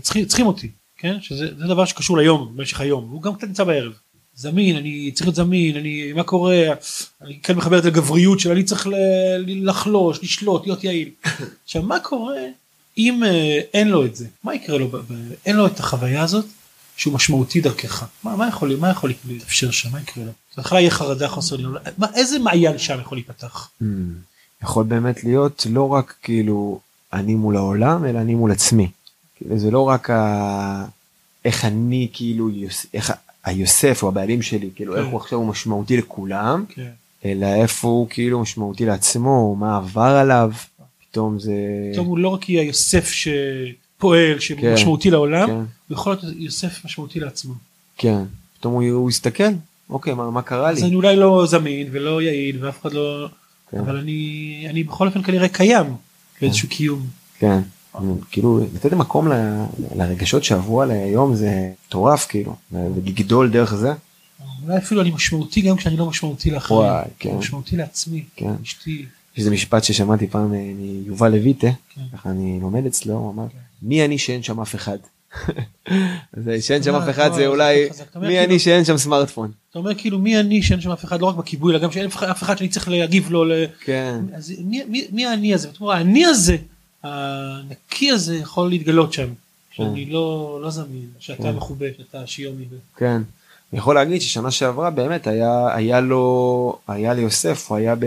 צריכים 0.00 0.46
אותי, 0.46 0.70
כן? 0.98 1.20
שזה 1.20 1.48
זה 1.58 1.66
דבר 1.66 1.84
שקשור 1.84 2.18
ליום, 2.18 2.52
במשך 2.56 2.80
היום, 2.80 3.08
הוא 3.10 3.22
גם 3.22 3.34
קצת 3.34 3.46
נמצא 3.46 3.64
בערב. 3.64 3.92
זמין, 4.36 4.76
אני 4.76 5.10
צריך 5.12 5.26
להיות 5.26 5.36
זמין, 5.36 5.76
אני, 5.76 6.12
מה 6.12 6.22
קורה, 6.22 6.62
אני 7.22 7.40
כן 7.42 7.56
מחבר 7.56 7.78
את 7.78 7.82
זה 7.82 7.88
לגבריות 7.90 8.40
של 8.40 8.50
אני 8.50 8.64
צריך 8.64 8.88
לחלוש, 9.46 10.18
לשלוט, 10.22 10.66
להיות 10.66 10.84
יעיל. 10.84 11.10
עכשיו 11.64 11.82
מה 11.82 12.00
קורה 12.00 12.40
אם 12.98 13.24
אה, 13.24 13.60
אין 13.74 13.88
לו 13.88 14.04
את 14.04 14.16
זה? 14.16 14.26
מה 14.44 14.54
יקרה 14.54 14.78
לו? 14.78 14.90
אין 15.46 15.56
לו 15.56 15.66
את 15.66 15.80
החוויה 15.80 16.22
הזאת 16.22 16.46
שהוא 16.96 17.14
משמעותי 17.14 17.60
דרכך. 17.60 18.04
מה, 18.22 18.36
מה 18.36 18.48
יכול 18.48 18.76
מה 18.76 18.90
יכול 18.90 19.12
להתאפשר 19.28 19.70
שם? 19.70 19.92
מה 19.92 20.00
יקרה 20.00 20.24
לו? 20.24 20.30
בהתחלה 20.56 20.80
יהיה 20.80 20.90
חרדה 20.90 21.28
חוסר 21.28 21.56
לי, 21.56 21.64
איזה 22.14 22.38
מעיין 22.38 22.78
שם 22.78 23.00
יכול 23.00 23.18
להיפתח? 23.18 23.68
Hmm. 23.82 23.84
יכול 24.62 24.84
באמת 24.84 25.24
להיות 25.24 25.66
לא 25.70 25.92
רק 25.92 26.14
כאילו 26.22 26.80
אני 27.12 27.34
מול 27.34 27.56
העולם 27.56 28.04
אלא 28.04 28.18
אני 28.18 28.34
מול 28.34 28.52
עצמי. 28.52 28.90
כאילו 29.36 29.58
זה 29.58 29.70
לא 29.70 29.88
רק 29.88 30.10
ה... 30.10 30.84
איך 31.44 31.64
אני 31.64 32.08
כאילו 32.12 32.50
יוס... 32.50 32.86
איך 32.94 33.12
היוסף 33.44 34.02
או 34.02 34.08
הבעלים 34.08 34.42
שלי 34.42 34.70
כאילו 34.74 34.94
כן. 34.94 34.98
איך 34.98 35.08
הוא 35.08 35.20
עכשיו 35.20 35.38
הוא 35.38 35.46
משמעותי 35.46 35.96
לכולם 35.96 36.64
כן. 36.68 36.90
אלא 37.24 37.46
איפה 37.46 37.88
הוא 37.88 38.06
כאילו 38.10 38.40
משמעותי 38.40 38.86
לעצמו 38.86 39.56
מה 39.56 39.76
עבר 39.76 40.02
עליו 40.02 40.50
פתאום 41.14 41.38
זה 41.38 41.52
פתאום 41.92 42.06
הוא 42.06 42.18
לא 42.18 42.28
רק 42.28 42.48
יהיה 42.48 42.62
יוסף 42.62 43.10
שפועל, 43.12 44.38
שמשמעותי 44.38 45.10
לעולם, 45.10 45.46
כן, 45.46 45.52
הוא 45.54 45.64
יכול 45.90 46.12
להיות 46.12 46.24
יוסף 46.38 46.84
משמעותי 46.84 47.20
לעצמו. 47.20 47.54
כן 47.98 48.22
פתאום 48.58 48.74
הוא, 48.74 48.84
הוא 48.90 49.10
יסתכל 49.10 49.44
אוקיי 49.90 50.14
מה, 50.14 50.30
מה 50.30 50.42
קרה 50.42 50.70
אז 50.70 50.78
לי 50.82 50.86
אני 50.88 50.94
אולי 50.96 51.16
לא 51.16 51.46
זמין 51.48 51.86
ולא 51.92 52.22
יעיל 52.22 52.64
ואף 52.64 52.80
אחד 52.80 52.92
לא... 52.92 53.28
כן. 53.70 53.78
אבל 53.78 53.96
אני 53.96 54.66
אני 54.70 54.82
בכל 54.82 55.06
אופן 55.06 55.22
כנראה 55.22 55.48
קיים 55.48 55.86
באיזשהו 56.40 56.68
קיום. 56.68 57.06
כן 57.38 57.60
כאילו 58.30 58.60
לתת 58.74 58.92
מקום 58.92 59.28
ל- 59.32 59.64
לרגשות 59.96 60.44
שעברו 60.44 60.82
עליי 60.82 60.98
היום 60.98 61.34
זה 61.34 61.70
מטורף 61.88 62.26
כאילו 62.26 62.56
ולגדול 62.72 63.50
דרך 63.50 63.74
זה 63.74 63.92
אולי 64.66 64.78
אפילו 64.78 65.00
אני 65.02 65.10
משמעותי 65.10 65.60
גם 65.60 65.76
כשאני 65.76 65.96
לא 65.96 66.06
משמעותי 66.06 66.50
לאחרים. 66.50 66.80
וואי, 66.80 67.04
כן. 67.18 67.34
משמעותי 67.36 67.76
לעצמי, 67.76 68.24
כן. 68.36 68.52
אשתי. 68.62 69.04
יש 69.34 69.38
איזה 69.38 69.50
משפט 69.50 69.84
ששמעתי 69.84 70.26
פעם 70.26 70.54
אה, 70.54 70.72
מיובל 70.76 71.28
לויטה, 71.28 71.66
כן. 71.94 72.00
ככה 72.12 72.30
אני 72.30 72.58
לומד 72.62 72.86
אצלו, 72.86 73.14
הוא 73.14 73.30
אמר, 73.32 73.46
כן. 73.52 73.58
מי 73.82 74.04
אני 74.04 74.18
שאין 74.18 74.42
שם 74.42 74.60
אף 74.60 74.74
אחד? 74.74 74.98
זה 76.44 76.62
שאין 76.62 76.82
שם 76.82 76.94
אה, 76.94 77.04
אף 77.04 77.08
אחד 77.10 77.30
זה 77.34 77.46
אולי 77.46 77.84
מי 77.84 77.90
כאילו- 78.20 78.44
אני 78.44 78.58
שאין 78.58 78.84
שם 78.84 78.96
סמארטפון. 78.96 79.50
אתה 79.70 79.78
אומר 79.78 79.94
כאילו 79.94 80.18
מי 80.18 80.40
אני 80.40 80.62
שאין 80.62 80.80
שם 80.80 80.90
אף 80.90 81.04
אחד 81.04 81.20
לא 81.20 81.26
רק 81.26 81.36
בכיבוי 81.36 81.72
אלא 81.72 81.82
גם 81.82 81.90
שאין 81.92 82.06
אף 82.06 82.42
אחד- 82.42 82.56
שאני 82.58 82.68
צריך 82.68 82.88
להגיב 82.88 83.30
לו. 83.30 83.44
כן, 83.84 84.20
אז 84.34 84.52
מי- 85.12 85.26
האני 85.26 85.54
הזה? 85.54 85.68
האני 85.80 86.26
הזה, 86.26 86.56
הנקי 87.02 88.10
הזה 88.10 88.36
יכול 88.36 88.68
להתגלות 88.68 89.12
שם. 89.12 89.28
שאני 89.76 90.06
לא 90.06 90.58
לא 90.62 90.70
זמין, 90.70 91.06
שאתה 91.18 91.42
כן. 91.42 91.52
מחובה, 91.56 91.86
שאתה 91.96 92.26
שיומי. 92.26 92.64
כן. 92.96 93.22
אני 93.74 93.78
יכול 93.78 93.94
להגיד 93.94 94.20
ששנה 94.20 94.50
שעברה 94.50 94.90
באמת 94.90 95.26
היה 95.26 95.74
היה 95.74 96.00
לו 96.00 96.78
היה 96.88 97.14
ליוסף 97.14 97.66
הוא 97.68 97.76
היה 97.78 97.94
ב... 97.94 98.04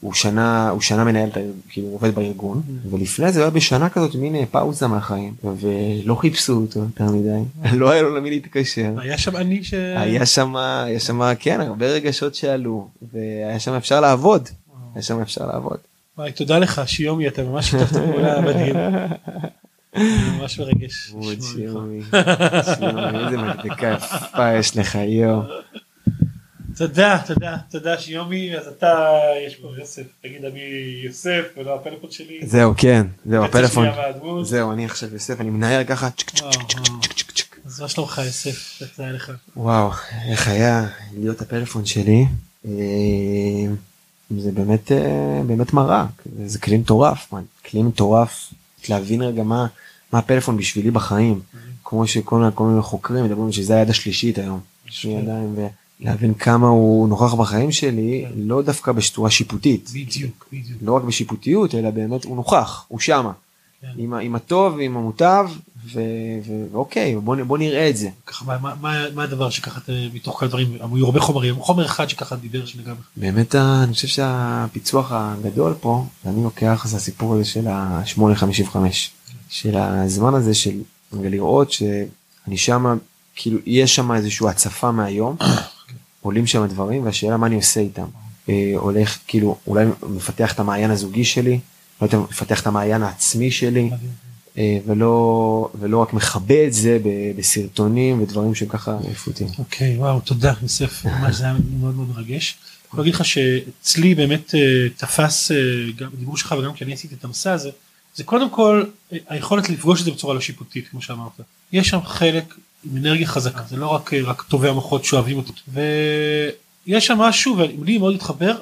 הוא 0.00 0.14
שנה 0.14 0.70
הוא 0.70 0.80
שנה 0.80 1.04
מנהל 1.04 1.28
את 1.28 1.36
כאילו 1.68 1.86
הוא 1.86 1.94
עובד 1.94 2.14
בארגון. 2.14 2.62
ולפני 2.90 3.32
זה 3.32 3.38
הוא 3.40 3.44
היה 3.44 3.50
בשנה 3.50 3.88
כזאת 3.88 4.14
מין 4.14 4.36
אה, 4.36 4.46
פאוזה 4.50 4.86
מהחיים 4.86 5.34
ולא 5.44 6.14
חיפשו 6.14 6.52
אותו 6.52 6.80
יותר 6.80 7.04
מדי 7.04 7.42
לא 7.80 7.90
היה 7.90 8.02
לו 8.02 8.16
למי 8.16 8.30
להתקשר. 8.30 8.92
היה 8.98 9.18
שם 9.18 9.36
אני 9.36 9.64
ש... 9.64 9.74
היה 9.74 10.26
שם 10.26 10.56
היה 10.56 11.00
שם 11.00 11.20
כן 11.38 11.60
הרבה 11.60 11.86
רגשות 11.86 12.34
שעלו 12.34 12.88
והיה 13.12 13.60
שם 13.60 13.74
אפשר 13.74 14.00
לעבוד 14.00 14.48
היה 14.94 15.02
שם 15.02 15.20
אפשר 15.20 15.46
לעבוד. 15.46 15.78
וואי, 16.18 16.32
תודה 16.32 16.58
לך 16.58 16.82
שיומי 16.86 17.28
אתה 17.28 17.42
ממש 17.42 17.70
שיתפת 17.70 17.96
פעולה 17.96 18.40
מדהים. 18.40 18.76
ממש 19.96 20.58
מרגש. 20.60 21.12
איזה 23.26 23.36
מדבקה 23.36 23.96
יפה 23.96 24.54
יש 24.54 24.76
לך 24.76 24.94
יואו. 24.94 25.42
תודה 26.76 27.18
תודה 27.26 27.56
תודה 27.70 27.98
שיומי 27.98 28.56
אז 28.56 28.66
אתה 28.66 29.08
יש 29.46 29.54
פה 29.54 29.68
יוסף 29.78 30.02
תגיד 30.20 30.44
אני 30.44 30.60
יוסף 31.04 31.42
ולא 31.56 31.74
הפלאפון 31.74 32.10
שלי. 32.10 32.40
זהו 32.42 32.74
כן 32.76 33.06
זהו 33.26 33.44
הפלאפון. 33.44 33.86
זהו 34.42 34.72
אני 34.72 34.84
עכשיו 34.84 35.12
יוסף 35.12 35.40
אני 35.40 35.50
מנהל 35.50 35.84
ככה 35.84 36.10
צ'ק 36.10 36.30
צ'ק 36.30 36.44
צ'ק 36.68 36.78
צ'ק. 37.08 37.14
צ'ק 37.16 37.30
צ'ק. 37.30 37.56
אז 37.66 37.80
מה 37.80 37.88
שלומך 37.88 38.20
יוסף? 38.26 38.82
תודה 38.96 39.10
לך. 39.10 39.32
וואו 39.56 39.90
איך 40.28 40.48
היה 40.48 40.86
להיות 41.18 41.40
הפלאפון 41.40 41.86
שלי 41.86 42.26
אה, 42.66 42.70
זה 44.38 44.52
באמת 44.52 44.92
אה, 44.92 45.42
באמת 45.46 45.72
מראה 45.72 46.06
זה 46.46 46.58
כלי 46.58 46.76
מטורף. 46.76 47.32
כלי 47.70 47.82
מטורף 47.82 48.50
להבין 48.88 49.22
רגע 49.22 49.42
מה 49.42 49.66
מה 50.12 50.18
הפלאפון 50.18 50.56
בשבילי 50.56 50.90
בחיים 50.90 51.40
כמו 51.84 52.06
שכל 52.06 52.50
כל 52.54 52.64
מיני 52.64 52.82
חוקרים 52.82 53.24
מדברים 53.24 53.52
שזה 53.52 53.76
היד 53.76 53.90
השלישית 53.90 54.38
היום. 54.38 54.60
לי 55.04 55.10
ידיים 55.10 55.54
ולהבין 56.00 56.34
כמה 56.34 56.68
הוא 56.68 57.08
נוכח 57.08 57.34
בחיים 57.34 57.72
שלי 57.72 58.24
כן. 58.28 58.32
לא 58.36 58.62
דווקא 58.62 58.92
בצורה 58.92 59.30
שיפוטית 59.30 59.90
בדיוק 59.90 60.46
בדיוק. 60.52 60.78
לא 60.82 60.96
רק 60.96 61.02
בשיפוטיות 61.02 61.74
אלא 61.74 61.90
באמת 61.90 62.24
הוא 62.24 62.36
נוכח 62.36 62.84
הוא 62.88 63.00
שמה 63.00 63.32
כן. 63.80 63.88
עם, 63.96 64.14
עם 64.14 64.34
הטוב 64.34 64.74
ועם 64.74 64.96
המוטב 64.96 65.48
ואוקיי 66.72 67.16
בוא, 67.16 67.36
נ- 67.36 67.48
בוא 67.48 67.58
נראה 67.58 67.90
את 67.90 67.96
זה 67.96 68.08
ככה 68.26 68.44
מה- 68.44 68.74
מה- 68.80 69.10
מה 69.14 69.22
הדבר 69.22 69.50
שככה 69.50 69.80
אתה 69.84 69.92
מתוך 70.14 70.38
כל 70.38 70.44
הדברים 70.44 70.72
היו 70.94 71.06
הרבה 71.06 71.20
חומרים 71.20 71.56
חומר 71.60 71.84
אחד 71.86 72.08
שככה 72.08 72.36
דיבר 72.36 72.66
שנגע 72.66 72.92
בך. 72.94 73.00
באמת 73.16 73.54
ה- 73.54 73.80
אני 73.84 73.92
חושב 73.94 74.08
שהפיצוח 74.08 75.12
הגדול 75.12 75.74
פה 75.80 76.04
אני 76.26 76.42
לוקח 76.42 76.86
זה 76.88 76.96
הסיפור 76.96 77.34
הזה 77.34 77.44
של 77.44 77.68
ה-855 77.68 78.76
של 79.48 79.76
הזמן 79.76 80.34
הזה 80.34 80.54
של 80.54 80.80
לראות 81.12 81.72
שאני 81.72 82.56
שמה 82.56 82.94
כאילו 83.36 83.58
יש 83.66 83.94
שם 83.96 84.12
איזושהי 84.12 84.48
הצפה 84.48 84.90
מהיום 84.92 85.36
עולים 86.22 86.46
שם 86.46 86.66
דברים 86.66 87.04
והשאלה 87.04 87.36
מה 87.36 87.46
אני 87.46 87.56
עושה 87.56 87.80
איתם 87.80 88.06
אה, 88.48 88.72
הולך 88.76 89.18
כאילו 89.26 89.56
אולי 89.66 89.84
מפתח 90.08 90.52
את 90.52 90.60
המעיין 90.60 90.90
הזוגי 90.90 91.24
שלי 91.24 91.60
לא 92.00 92.06
יודע 92.06 92.18
מפתח 92.18 92.60
את 92.60 92.66
המעיין 92.66 93.02
העצמי 93.02 93.50
שלי. 93.50 93.90
אה, 93.92 93.96
ולא 94.86 95.68
ולא 95.80 95.98
רק 95.98 96.12
מכבה 96.12 96.66
את 96.66 96.72
זה 96.72 96.98
בסרטונים 97.36 98.22
ודברים 98.22 98.54
שככה 98.54 98.98
איפותיים. 99.08 99.50
אוקיי 99.58 99.96
וואו 99.96 100.20
תודה 100.20 100.52
יוסף 100.62 101.04
ממש 101.04 101.36
זה 101.36 101.44
היה 101.44 101.54
מאוד 101.80 101.94
מאוד 101.94 102.08
מרגש. 102.08 102.56
אני 102.60 102.88
יכול 102.88 103.00
להגיד 103.00 103.14
לך 103.14 103.24
שאצלי 103.24 104.14
באמת 104.14 104.54
אה, 104.54 104.60
תפס 104.96 105.52
אה, 105.52 105.56
גם 105.96 106.10
דיבור 106.18 106.36
שלך 106.36 106.54
וגם 106.58 106.72
כשאני 106.72 106.92
עשיתי 106.92 107.14
את 107.14 107.24
המסע 107.24 107.52
הזה 107.52 107.70
זה 108.14 108.24
קודם 108.24 108.50
כל 108.50 108.84
אה, 109.12 109.18
היכולת 109.28 109.70
לפגוש 109.70 110.00
את 110.00 110.04
זה 110.04 110.10
בצורה 110.10 110.34
לא 110.34 110.40
שיפוטית 110.40 110.88
כמו 110.88 111.02
שאמרת. 111.02 111.40
יש 111.72 111.88
שם 111.88 111.98
חלק 112.04 112.54
עם 112.84 112.96
אנרגיה 112.96 113.26
חזקה 113.26 113.62
זה 113.68 113.76
לא 113.76 113.86
רק 113.86 114.14
אה, 114.14 114.20
רק 114.24 114.42
טובי 114.42 114.68
המוחות 114.68 115.04
שאוהבים 115.04 115.36
אותי 115.36 115.52
ויש 115.68 117.06
שם 117.06 117.18
משהו 117.18 117.56
ולי 117.78 117.98
מאוד 117.98 118.14
התחבר 118.14 118.56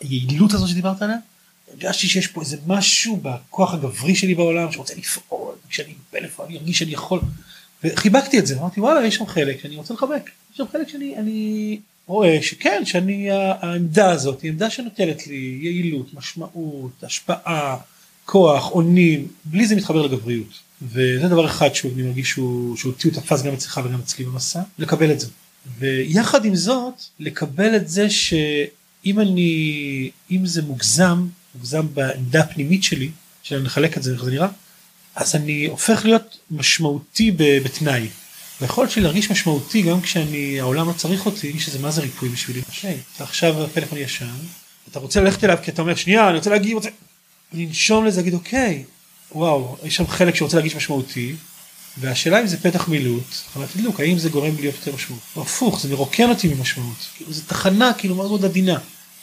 היעילות 0.00 0.52
הזאת 0.52 0.68
שדיברת 0.68 1.02
עליה. 1.02 1.16
הרגשתי 1.72 2.06
שיש 2.06 2.26
פה 2.26 2.40
איזה 2.40 2.56
משהו 2.66 3.16
בכוח 3.22 3.74
הגברי 3.74 4.14
שלי 4.14 4.34
בעולם 4.34 4.72
שרוצה 4.72 4.94
לפעול 4.94 5.54
כשאני 5.68 5.88
עם 5.88 5.96
פלאפון 6.10 6.46
אני 6.46 6.58
ארגיש 6.58 6.78
שאני 6.78 6.92
יכול. 6.92 7.20
וחיבקתי 7.84 8.38
את 8.38 8.46
זה 8.46 8.58
אמרתי 8.58 8.80
וואלה 8.80 9.06
יש 9.06 9.14
שם 9.14 9.26
חלק 9.26 9.60
שאני 9.62 9.76
רוצה 9.76 9.94
לחבק. 9.94 10.30
יש 10.52 10.56
שם 10.56 10.64
חלק 10.72 10.88
שאני 10.88 11.16
אני 11.16 11.78
רואה 12.06 12.38
שכן 12.42 12.82
שאני 12.84 13.30
העמדה 13.30 14.10
הזאת 14.10 14.42
היא 14.42 14.50
עמדה 14.50 14.70
שנותנת 14.70 15.26
לי 15.26 15.58
יעילות 15.62 16.14
משמעות 16.14 17.04
השפעה 17.04 17.76
כוח 18.24 18.70
אונים 18.70 19.28
בלי 19.44 19.66
זה 19.66 19.76
מתחבר 19.76 20.02
לגבריות. 20.02 20.64
וזה 20.82 21.28
דבר 21.28 21.46
אחד 21.46 21.74
שאני 21.74 22.02
מרגיש 22.02 22.30
שהוא 22.30 22.76
שאותי 22.76 23.08
הוא 23.08 23.14
תפס 23.14 23.42
גם 23.42 23.54
אצלך 23.54 23.80
וגם 23.84 24.00
אצלי 24.00 24.24
במסע 24.24 24.60
לקבל 24.78 25.12
את 25.12 25.20
זה. 25.20 25.26
ויחד 25.78 26.44
עם 26.44 26.54
זאת 26.54 26.94
לקבל 27.20 27.76
את 27.76 27.88
זה 27.88 28.06
אם 29.06 29.20
אני 29.20 30.10
אם 30.30 30.46
זה 30.46 30.62
מוגזם 30.62 31.26
מוגזם 31.54 31.86
בעמדה 31.94 32.40
הפנימית 32.40 32.84
שלי 32.84 33.10
שאני 33.42 33.62
מחלק 33.62 33.96
את 33.96 34.02
זה 34.02 34.12
איך 34.12 34.24
זה 34.24 34.30
נראה 34.30 34.48
אז 35.14 35.34
אני 35.34 35.66
הופך 35.66 36.04
להיות 36.04 36.38
משמעותי 36.50 37.32
בתנאי. 37.36 38.08
היכולת 38.60 38.90
שלי 38.90 39.02
להרגיש 39.02 39.30
משמעותי 39.30 39.82
גם 39.82 40.00
כשאני 40.00 40.60
העולם 40.60 40.88
לא 40.88 40.92
צריך 40.92 41.26
אותי 41.26 41.60
שזה 41.60 41.78
מה 41.78 41.90
זה 41.90 42.00
ריפוי 42.00 42.28
בשבילי. 42.28 42.62
אוקיי, 42.68 42.98
אתה 43.16 43.24
עכשיו 43.24 43.64
הפלאפון 43.64 43.98
ישן 43.98 44.34
אתה 44.90 44.98
רוצה 44.98 45.20
ללכת 45.20 45.44
אליו 45.44 45.58
כי 45.62 45.70
אתה 45.70 45.82
אומר 45.82 45.94
שנייה 45.94 46.28
אני 46.28 46.36
רוצה 46.36 46.50
להגיד 46.50 46.74
רוצה 46.74 46.88
לנשום 47.52 48.04
לזה 48.04 48.20
להגיד 48.20 48.34
אוקיי 48.34 48.84
וואו 49.32 49.76
יש 49.84 49.96
שם 49.96 50.06
חלק 50.06 50.34
שרוצה 50.34 50.56
להרגיש 50.56 50.76
משמעותי 50.76 51.34
והשאלה 51.98 52.40
אם 52.40 52.46
זה 52.46 52.60
פתח 52.60 52.88
מילוט, 52.88 53.34
אבל 53.56 53.66
תדלוק, 53.66 54.00
האם 54.00 54.18
זה 54.18 54.28
גורם 54.28 54.54
להיות 54.60 54.74
יותר 54.74 54.94
משמעות? 54.94 55.22
או 55.36 55.42
הפוך, 55.42 55.80
זה 55.80 55.88
מרוקן 55.88 56.28
אותי 56.28 56.48
ממשמעות. 56.48 56.96
כאילו, 57.16 57.32
זו 57.32 57.42
תחנה 57.46 57.92
כאילו 57.98 58.14
מאוד 58.14 58.28
מאוד 58.28 58.44
עדינה. 58.44 58.78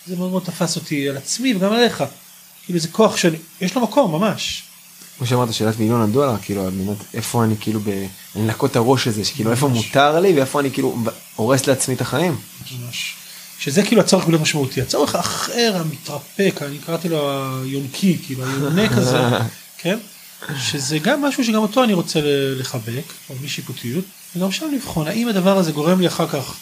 זה 0.08 0.16
מאוד 0.16 0.32
מאוד 0.32 0.44
תפס 0.44 0.76
אותי 0.76 1.10
על 1.10 1.18
עצמי 1.18 1.56
וגם 1.56 1.74
עליך. 1.74 2.04
כאילו 2.66 2.80
זה 2.80 2.88
כוח 2.88 3.18
שאני, 3.18 3.38
יש 3.62 3.76
לו 3.76 3.82
מקום 3.82 4.12
ממש. 4.12 4.64
כמו 5.18 5.28
שאמרת 5.28 5.54
שאלת 5.54 5.80
מיליון 5.80 6.02
הדולר 6.02 6.36
כאילו 6.42 6.70
איפה 7.14 7.44
אני 7.44 7.56
כאילו 7.60 7.80
ב... 7.80 8.08
לנקות 8.36 8.72
את 8.72 8.76
הראש 8.76 9.08
הזה 9.08 9.26
שכאילו 9.26 9.52
איפה 9.52 9.68
ממש. 9.68 9.86
מותר 9.86 10.20
לי 10.20 10.34
ואיפה 10.34 10.60
אני 10.60 10.72
כאילו 10.72 10.98
הורס 11.36 11.68
לעצמי 11.68 11.96
את 11.96 12.02
החיים. 12.02 12.38
ממש. 12.72 13.16
שזה 13.60 13.84
כאילו 13.84 14.02
הצורך 14.02 14.26
בלהיות 14.26 14.42
משמעותי. 14.42 14.82
הצורך 14.82 15.16
האחר 15.16 15.74
המתרפק, 15.76 16.60
אני 16.62 16.78
קראתי 16.78 17.10
לו 17.10 17.32
היונקי, 17.64 18.18
כאילו 18.26 18.46
היונק 18.46 18.92
הזה, 18.92 19.20
כן? 19.82 19.98
שזה 20.58 21.00
גם 21.00 21.22
משהו 21.22 21.44
שגם 21.44 21.62
אותו 21.62 21.84
אני 21.84 21.94
רוצה 21.94 22.20
לחבק, 22.60 23.04
או 23.30 23.36
בלי 23.36 23.50
שיפוטיות, 23.50 24.06
וגם 24.36 24.52
שם 24.52 24.66
לבחון 24.76 25.08
האם 25.08 25.28
הדבר 25.28 25.58
הזה 25.58 25.72
גורם 25.72 26.02
לי 26.02 26.08
אחר 26.08 26.28
כך 26.28 26.56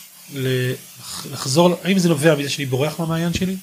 לחזור, 1.31 1.75
האם 1.83 1.99
זה 1.99 2.09
נובע 2.09 2.35
מזה 2.35 2.49
שאני 2.49 2.65
בורח 2.65 2.99
מהמעיין 2.99 3.33
שלי, 3.33 3.55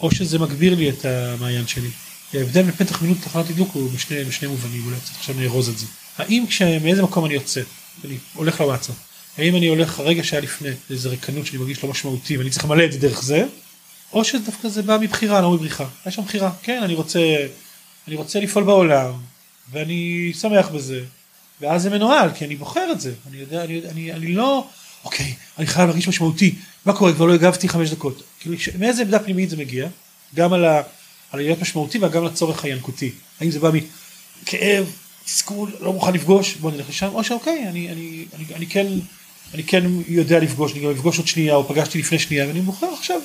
או 0.00 0.10
שזה 0.10 0.38
מגביר 0.38 0.74
לי 0.74 0.90
את 0.90 1.04
המעיין 1.04 1.66
שלי. 1.66 1.88
ההבדל 2.34 2.62
בין 2.62 2.72
פתח 2.72 3.02
מילוט 3.02 3.18
לתחנת 3.18 3.46
תדלוק 3.46 3.70
הוא 3.72 3.90
בשני, 3.90 4.24
בשני 4.24 4.48
מובנים, 4.48 4.86
אולי 4.86 4.96
קצת 4.96 5.16
עכשיו 5.16 5.34
נארוז 5.38 5.68
את 5.68 5.78
זה. 5.78 5.86
האם 6.18 6.44
כש... 6.48 6.62
מאיזה 6.62 7.02
מקום 7.02 7.24
אני 7.24 7.34
יוצא, 7.34 7.60
אני 8.04 8.16
הולך 8.34 8.60
לוואטסאפ, 8.60 8.96
האם 9.38 9.56
אני 9.56 9.66
הולך 9.66 9.98
הרגע 9.98 10.24
שהיה 10.24 10.42
לפני, 10.42 10.70
איזה 10.90 11.08
ריקנות 11.08 11.46
שאני 11.46 11.58
מרגיש 11.58 11.84
לא 11.84 11.90
משמעותי 11.90 12.36
ואני 12.36 12.50
צריך 12.50 12.64
למלא 12.64 12.84
את 12.84 12.92
זה 12.92 12.98
דרך 12.98 13.22
זה, 13.22 13.44
או 14.12 14.24
שדווקא 14.24 14.68
זה 14.68 14.82
בא 14.82 14.98
מבחירה 15.00 15.40
לא 15.40 15.50
מבריחה, 15.50 15.84
יש 16.06 16.14
שם 16.14 16.22
בחירה, 16.22 16.50
כן 16.62 16.82
אני 16.82 16.94
רוצה, 16.94 17.20
אני 18.08 18.16
רוצה 18.16 18.40
לפעול 18.40 18.64
בעולם 18.64 19.12
ואני 19.72 20.32
שמח 20.40 20.68
בזה, 20.68 21.00
ואז 21.60 21.82
זה 21.82 21.90
מנוהל 21.90 22.30
כי 22.34 22.44
אני 22.44 22.56
בוחר 22.56 22.88
את 22.92 23.00
זה, 23.00 23.12
אני 23.30 23.36
יודע, 23.36 23.64
אני, 23.64 23.80
אני, 23.90 24.12
אני 24.12 24.32
לא, 24.32 24.66
אוקיי, 25.04 25.34
אני 25.58 25.66
חייב 25.66 25.86
להרגיש 25.86 26.08
משמעותי, 26.08 26.54
מה 26.84 26.92
קורה? 26.92 27.12
כבר 27.12 27.24
לא 27.24 27.34
הגבתי 27.34 27.68
חמש 27.68 27.90
דקות, 27.90 28.22
כאילו 28.40 28.56
מאיזה 28.78 29.02
עמדה 29.02 29.18
פנימית 29.18 29.50
זה 29.50 29.56
מגיע, 29.56 29.88
גם 30.34 30.52
על, 30.52 30.64
ה, 30.64 30.82
על 31.30 31.40
להיות 31.40 31.60
משמעותי 31.60 31.98
וגם 31.98 32.24
לצורך 32.24 32.64
הינקותי, 32.64 33.10
האם 33.40 33.50
זה 33.50 33.60
בא 33.60 33.70
מכאב, 34.42 34.86
תסכול, 35.24 35.70
לא 35.80 35.92
מוכן 35.92 36.12
לפגוש, 36.12 36.54
בוא 36.54 36.70
נלך 36.70 36.88
לשם, 36.88 37.08
או 37.12 37.24
שאוקיי, 37.24 37.68
אני, 37.68 37.90
אני, 37.92 38.24
אני, 38.36 38.44
אני 38.54 38.66
כן, 38.66 38.86
אני 39.54 39.64
כן 39.64 39.84
יודע 40.08 40.38
לפגוש, 40.38 40.72
אני 40.72 40.80
גם 40.80 40.90
אפגוש 40.90 41.18
עוד 41.18 41.26
שנייה 41.26 41.54
או 41.54 41.68
פגשתי 41.68 41.98
לפני 41.98 42.18
שנייה 42.18 42.46
ואני 42.46 42.60
בוחר 42.60 42.86
עכשיו 42.98 43.20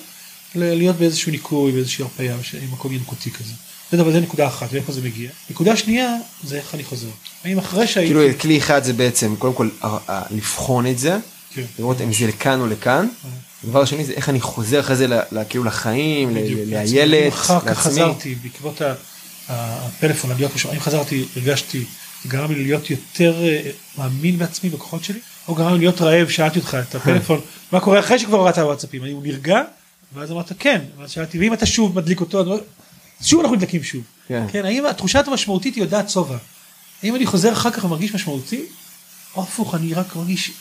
להיות 0.56 0.96
באיזשהו 0.96 1.32
ניקוי 1.32 1.72
באיזושהי 1.72 2.04
הרפאיה 2.04 2.38
מקום 2.72 2.94
ינקותי 2.94 3.32
כזה. 3.32 3.54
זה 3.92 3.98
דבר 3.98 4.12
זה 4.12 4.20
נקודה 4.20 4.48
אחת 4.48 4.68
ואיפה 4.72 4.92
זה 4.92 5.02
מגיע. 5.02 5.32
נקודה 5.50 5.78
שנייה 5.78 6.16
זה 6.44 6.58
איך 6.58 6.76
אני 6.76 6.84
חוזר. 6.84 7.08
האם 7.44 7.58
אחרי 7.58 7.88
שהייתי... 7.88 8.13
כאילו 8.13 8.40
כלי 8.40 8.58
אחד 8.58 8.84
זה 8.84 8.94
בעצם 8.94 9.36
קודם 9.36 9.54
כל 9.54 9.70
לבחון 10.32 10.88
את 10.88 11.00
זה 11.00 11.18
כן. 11.58 11.63
לראות 11.80 12.02
אם 12.02 12.13
זה 12.13 12.28
לכאן 12.28 12.60
או 12.60 12.67
לכאן. 12.67 13.08
דבר 13.65 13.86
שני 13.86 14.06
זה 14.06 14.13
איך 14.13 14.30
אני 14.30 14.41
חוזר 14.41 14.80
אחרי 14.80 14.96
זה 14.96 15.08
כאילו 15.50 15.63
לחיים 15.63 16.34
לילד 16.34 17.28
אחר 17.28 17.60
כך 17.60 17.65
לעצמי. 17.65 17.82
חזרתי 17.82 18.36
בעקבות 18.36 18.82
הפלאפון, 19.50 20.32
להיות 20.38 20.56
משהו, 20.56 20.70
האם 20.70 20.80
חזרתי, 20.80 21.26
הרגשתי, 21.36 21.84
זה 22.24 22.30
גרם 22.30 22.52
לי 22.52 22.63
להיות 22.63 22.89
יותר 22.89 23.43
אה, 23.43 23.72
מאמין 23.98 24.38
בעצמי 24.38 24.70
בכוחות 24.70 25.04
שלי, 25.04 25.20
או 25.48 25.56
גרם 25.56 25.74
לי 25.74 25.80
להיות 25.80 26.02
רעב, 26.02 26.30
שאלתי 26.30 26.60
אותך 26.60 26.78
את 26.89 26.96
הפלאפון, 26.96 27.41
מה 27.72 27.80
קורה 27.80 28.00
אחרי 28.00 28.20
שכבר 28.20 28.38
הורדת 28.38 28.58
הוואטסאפים, 28.58 29.04
האם 29.04 29.13
הוא 29.13 29.24
נרגע? 29.24 29.62
ואז 30.13 30.32
אמרת 30.32 30.52
כן, 30.60 30.82
ואז 30.98 31.12
שאלתי, 31.12 31.39
ואם 31.39 31.54
אתה 31.54 31.65
שוב 31.65 31.96
מדליק 31.96 32.20
אותו, 32.20 32.60
שוב 33.22 33.41
אנחנו 33.41 33.56
נדלקים 33.56 33.84
שוב. 33.84 34.04
כן. 34.28 34.43
כן, 34.52 34.65
האם 34.65 34.86
התחושת 34.86 35.28
המשמעותית 35.28 35.76
היא 35.76 35.84
יודעת 35.84 36.10
שובע? 36.10 36.38
האם 37.04 37.15
אני 37.15 37.26
חוזר 37.26 37.54
אחר 37.54 37.72
כך 37.72 37.84
ומרגיש 37.84 38.15
משמעותי? 38.15 38.65
או 39.36 39.43
הפוך, 39.43 39.76
אני 39.76 39.93
רק 39.93 40.15
מרגיש 40.15 40.52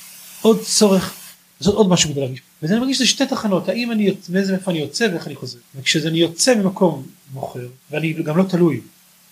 עוד 0.46 0.62
צורך, 0.62 1.14
לעשות 1.60 1.74
עוד 1.74 1.88
משהו 1.88 2.10
כדי 2.10 2.20
להרגיש. 2.20 2.40
וזה 2.62 2.72
אני 2.72 2.80
מרגיש 2.80 2.96
שזה 2.96 3.06
שתי 3.06 3.26
תחנות, 3.26 3.68
האם 3.68 3.92
אני, 3.92 4.14
מאיזה 4.28 4.52
מאיפה 4.52 4.70
אני 4.70 4.78
יוצא 4.78 5.08
ואיך 5.12 5.26
אני 5.26 5.34
חוזר. 5.34 5.58
וכשאני 5.76 6.18
יוצא 6.18 6.54
ממקום 6.54 7.06
מוכר, 7.32 7.66
ואני 7.90 8.12
גם 8.12 8.36
לא 8.36 8.42
תלוי, 8.42 8.80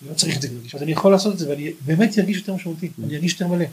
אני 0.01 0.09
לא 0.09 0.15
צריך 0.15 0.37
את 0.37 0.41
זה 0.41 0.47
להרגיש, 0.51 0.75
אז 0.75 0.83
אני 0.83 0.91
יכול 0.91 1.11
לעשות 1.11 1.33
את 1.33 1.39
זה 1.39 1.49
ואני 1.49 1.71
באמת 1.81 2.19
ארגיש 2.19 2.37
יותר 2.37 2.53
משמעותי, 2.53 2.89
אני 3.03 3.15
ארגיש 3.15 3.31
יותר 3.31 3.47
מלא. 3.47 3.65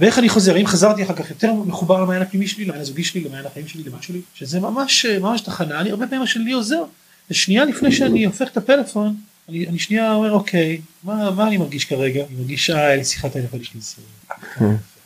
ואיך 0.00 0.18
אני 0.18 0.28
חוזר, 0.28 0.54
האם 0.54 0.66
חזרתי 0.66 1.02
אחר 1.02 1.14
כך 1.14 1.30
יותר 1.30 1.52
מחובר 1.52 2.02
למעיין 2.02 2.22
הפנימי 2.22 2.46
שלי, 2.46 2.64
למעיין 2.64 2.82
הזוגי 2.82 3.04
שלי, 3.04 3.20
למעיין 3.20 3.46
החיים 3.46 3.68
שלי, 3.68 3.82
למה 3.82 4.02
שלי, 4.02 4.20
שזה 4.34 4.60
ממש 4.60 5.06
ממש 5.06 5.40
תחנה, 5.40 5.80
אני 5.80 5.90
הרבה 5.90 6.06
פעמים 6.06 6.26
שלי 6.26 6.52
עוזר, 6.52 6.84
זה 7.28 7.34
שנייה 7.34 7.64
לפני 7.64 7.92
שאני 7.92 8.24
הופך 8.24 8.48
את 8.48 8.56
הפלאפון, 8.56 9.16
אני, 9.48 9.66
אני 9.66 9.78
שנייה 9.78 10.14
אומר 10.14 10.32
אוקיי, 10.32 10.80
מה, 11.02 11.30
מה 11.30 11.48
אני 11.48 11.56
מרגיש 11.56 11.84
כרגע? 11.84 12.24
אני 12.30 12.36
מרגיש, 12.38 12.70
אה, 12.70 12.86
היה 12.86 12.96
לי 12.96 13.04
שיחת 13.04 13.32
טלפון, 13.32 13.60
יש 13.60 13.74
לי. 13.74 13.80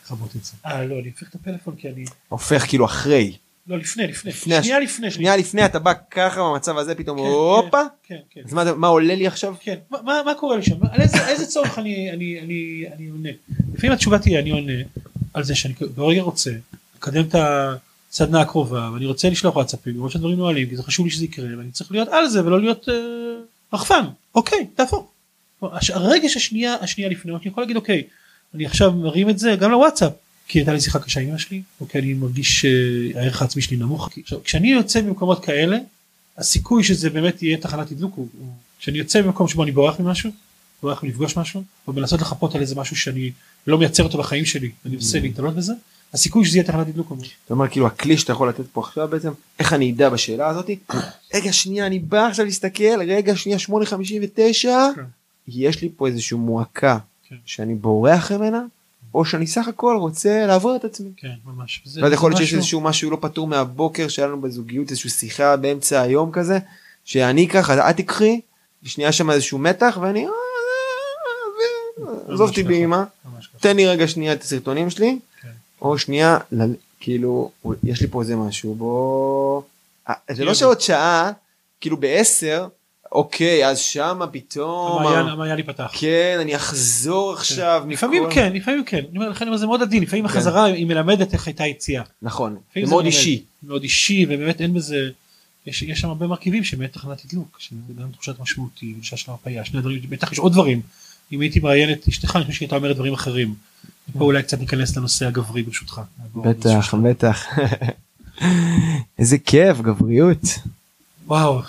לכבות 0.04 0.36
את 0.36 0.44
זה. 0.44 0.52
אה, 0.66 0.84
לא, 0.84 0.94
אני 0.94 1.08
הופך 1.08 1.28
את 1.28 1.34
הפלאפון 1.34 1.74
כי 1.76 1.88
אני... 1.88 2.04
הופך 2.28 2.64
כאילו 2.68 2.84
אחרי. 2.84 3.36
לא, 3.66 3.78
לפני, 3.78 4.06
לפני. 4.06 4.30
לפני 4.30 4.54
הש- 4.56 4.64
שנייה 4.66 4.80
לפני. 4.80 5.10
שנייה 5.10 5.36
לפני 5.36 5.64
אתה 5.64 5.78
בא 5.78 5.92
ככה 6.10 6.40
במצב 6.42 6.78
הזה 6.78 6.94
פתאום 6.94 7.18
כן, 7.18 7.24
הופה. 7.24 7.80
כן, 8.06 8.16
כן. 8.30 8.40
אז 8.44 8.52
מה- 8.52 8.74
מה 8.74 8.86
עולה 8.88 9.14
לי 9.14 9.26
עכשיו? 9.26 9.54
כן, 9.60 9.74
מה, 9.90 10.00
מה, 10.26 10.32
קורה 10.40 10.56
לי 10.56 10.62
שם? 10.62 10.76
על 10.90 11.00
איזה, 11.00 11.28
איזה 11.28 11.46
צורך 11.46 11.78
אני, 11.78 12.10
אני, 12.12 12.40
אני, 12.40 12.84
אני 12.96 13.08
עונה? 13.08 13.28
לפעמים 13.74 13.92
התשובה 13.92 14.18
תהיה 14.18 14.40
אני 14.40 14.50
עונה 14.50 14.72
על 15.34 15.44
זה 15.44 15.54
שאני 15.54 15.74
ברגע 15.94 16.22
רוצה 16.22 16.50
לקדם 16.96 17.24
את 17.28 17.34
הסדנה 18.10 18.40
הקרובה 18.40 18.90
ואני 18.94 19.06
רוצה 19.06 19.30
לשלוח 19.30 19.56
וואטסאפים 19.56 19.94
לראות 19.94 20.10
שהדברים 20.10 20.38
נועלים 20.38 20.68
כי 20.68 20.76
זה 20.76 20.82
חשוב 20.82 21.06
לי 21.06 21.12
שזה 21.12 21.24
יקרה 21.24 21.46
ואני 21.58 21.70
צריך 21.70 21.92
להיות 21.92 22.08
על 22.08 22.26
זה 22.28 22.44
ולא 22.46 22.60
להיות 22.60 22.88
אה, 22.88 22.94
רחפן 23.72 24.04
אוקיי 24.34 24.66
תהפוך. 24.74 25.10
הרגש 25.92 26.36
השנייה 26.36 26.74
השנייה 26.80 27.10
לפני 27.10 27.32
אני 27.32 27.46
יכול 27.48 27.62
להגיד 27.62 27.76
אוקיי 27.76 28.02
אני 28.54 28.66
עכשיו 28.66 28.92
מרים 28.92 29.30
את 29.30 29.38
זה 29.38 29.56
גם 29.60 29.70
לוואטסאפ 29.70 30.12
כי 30.48 30.58
הייתה 30.58 30.72
לי 30.72 30.80
שיחה 30.80 30.98
קשה 30.98 31.20
עם 31.20 31.28
אמא 31.28 31.38
שלי 31.38 31.62
או 31.80 31.88
כי 31.88 31.98
אני 31.98 32.14
מרגיש 32.14 32.60
שהערך 32.60 33.42
העצמי 33.42 33.62
שלי 33.62 33.76
נמוך. 33.76 34.10
עכשיו, 34.22 34.44
כשאני 34.44 34.72
יוצא 34.72 35.00
ממקומות 35.00 35.44
כאלה 35.44 35.78
הסיכוי 36.38 36.84
שזה 36.84 37.10
באמת 37.10 37.42
יהיה 37.42 37.56
תחנת 37.56 37.88
תדלוק 37.88 38.14
הוא 38.16 38.28
כשאני 38.78 38.98
יוצא 38.98 39.22
ממקום 39.22 39.48
שבו 39.48 39.62
אני 39.62 39.72
בורח 39.72 40.00
ממשהו 40.00 40.30
בורח 40.82 41.02
מלפגוש 41.02 41.36
משהו 41.36 41.62
או 41.86 41.92
מנסות 41.92 42.20
לחפות 42.20 42.54
על 42.54 42.60
איזה 42.60 42.74
משהו 42.74 42.96
שאני 42.96 43.30
לא 43.66 43.78
מייצר 43.78 44.02
אותו 44.02 44.18
בחיים 44.18 44.44
שלי 44.44 44.70
אני 44.86 44.94
מנסה 44.94 45.20
להתעלות 45.20 45.54
בזה 45.54 45.72
הסיכוי 46.12 46.44
שזה 46.44 46.58
יהיה 46.58 46.66
תחנת 46.66 46.86
תדלוק 46.86 47.08
הוא 47.08 47.18
אתה 47.44 47.54
אומר 47.54 47.68
כאילו 47.68 47.86
הכלי 47.86 48.18
שאתה 48.18 48.32
יכול 48.32 48.48
לתת 48.48 48.64
פה 48.72 48.80
עכשיו 48.80 49.08
בעצם 49.08 49.30
איך 49.58 49.72
אני 49.72 49.92
אדע 49.92 50.08
בשאלה 50.08 50.48
הזאתי 50.48 50.78
רגע 51.34 51.52
שנייה 51.52 51.86
אני 51.86 51.98
בא 51.98 52.26
עכשיו 52.26 52.44
להסתכל 52.44 53.00
רגע 53.08 53.36
שנייה 53.36 53.58
8:59 53.58 53.68
כן. 54.96 55.02
יש 55.48 55.82
לי 55.82 55.88
פה 55.96 56.06
איזושהי 56.06 56.36
מועקה. 56.36 56.98
שאני 57.46 57.74
בורח 57.74 58.32
ממנה 58.32 58.62
או 59.14 59.24
שאני 59.24 59.46
סך 59.46 59.68
הכל 59.68 59.96
רוצה 59.98 60.46
לעבור 60.46 60.76
את 60.76 60.84
עצמי. 60.84 61.10
כן 61.16 61.28
ממש. 61.44 61.82
זה- 61.84 62.02
ואז 62.02 62.12
יכול 62.12 62.30
להיות 62.30 62.38
זה 62.40 62.44
שיש 62.46 62.54
איזשהו 62.54 62.80
משהו 62.80 63.10
לא 63.10 63.18
פתור 63.20 63.46
מהבוקר 63.46 64.08
שהיה 64.08 64.28
לנו 64.28 64.40
בזוגיות 64.40 64.90
איזושהי 64.90 65.10
שיחה 65.10 65.56
באמצע 65.56 66.00
היום 66.00 66.30
כזה 66.32 66.58
שאני 67.04 67.48
ככה 67.48 67.90
את 67.90 67.96
תיקחי 67.96 68.40
שנייה 68.84 69.12
שם 69.12 69.30
איזשהו 69.30 69.58
מתח 69.58 69.98
ואני 70.00 70.26
"אה, 70.26 70.30
עזוב 72.28 72.48
אותי 72.48 72.62
ככה. 72.64 72.68
באמא 72.72 73.02
ממש 73.34 73.46
ככה. 73.46 73.58
תן 73.58 73.76
לי 73.76 73.86
רגע 73.86 74.08
שנייה 74.08 74.32
את 74.32 74.42
הסרטונים 74.42 74.90
שלי 74.90 75.18
כן. 75.42 75.48
או 75.82 75.98
שנייה 75.98 76.38
ל- 76.52 76.64
כאילו 77.00 77.50
יש 77.84 78.00
לי 78.00 78.06
פה 78.08 78.20
איזה 78.22 78.36
משהו 78.36 78.74
בוא 78.74 79.62
אה, 80.08 80.14
זה 80.30 80.44
לא 80.44 80.50
כן. 80.50 80.54
שעוד 80.54 80.80
שעה 80.80 81.30
כאילו 81.80 81.96
בעשר 81.96 82.68
אוקיי 83.12 83.68
אז 83.68 83.78
שמה 83.78 84.26
פתאום 84.26 85.02
המעיין 85.02 85.26
המעיין 85.28 85.58
ייפתח. 85.58 85.90
כן 85.94 86.38
אני 86.40 86.56
אחזור 86.56 87.32
עכשיו 87.32 87.84
לפעמים 87.88 88.22
מכל- 88.22 88.34
כן 88.34 88.52
לפעמים 88.52 88.84
כן 88.84 88.96
אני 89.10 89.18
אומר 89.18 89.28
לכן 89.28 89.56
זה 89.56 89.66
מאוד 89.66 89.82
עדין 89.82 90.02
לפעמים 90.02 90.28
כן. 90.28 90.30
החזרה 90.30 90.64
היא 90.64 90.86
מלמדת 90.86 91.32
איך 91.32 91.46
הייתה 91.46 91.66
יציאה. 91.66 92.02
נכון 92.22 92.56
לפעמים 92.70 92.86
זה 92.86 92.92
מאוד 92.92 93.04
מלמד. 93.04 93.16
אישי 93.16 93.42
מאוד 93.62 93.82
אישי 93.82 94.26
ובאמת 94.28 94.60
אין 94.60 94.74
בזה 94.74 95.10
יש, 95.66 95.82
יש 95.82 96.00
שם 96.00 96.08
הרבה 96.08 96.26
מרכיבים 96.26 96.64
שבאמת 96.64 96.92
תחנת 96.92 97.22
תדלוק 97.26 97.56
שזה 97.60 97.76
גם 98.02 98.08
תחושת 98.12 98.40
משמעותי 98.40 98.94
גישה 99.00 99.16
של 99.16 99.30
הרפאיה 99.30 99.64
שני 99.64 99.80
דברים 99.80 100.00
בטח 100.08 100.32
יש 100.32 100.38
עוד 100.38 100.52
דברים 100.52 100.80
אם 101.32 101.40
הייתי 101.40 101.60
מראיין 101.60 101.92
את 101.92 102.08
אשתך 102.08 102.36
אני 102.36 102.44
חושב 102.44 102.56
שהיא 102.56 102.66
הייתה 102.66 102.76
אומרת 102.76 102.96
דברים 102.96 103.12
אחרים. 103.14 103.54
פה 104.18 104.24
אולי 104.24 104.42
קצת 104.42 104.60
ניכנס 104.60 104.96
לנושא 104.96 105.26
הגברי 105.26 105.62
ברשותך. 105.62 106.00
בטח. 106.36 106.94
בטח 106.94 107.46
איזה 109.18 109.38
כיף 109.38 109.80
גבריות 109.80 110.40
וואו 111.26 111.60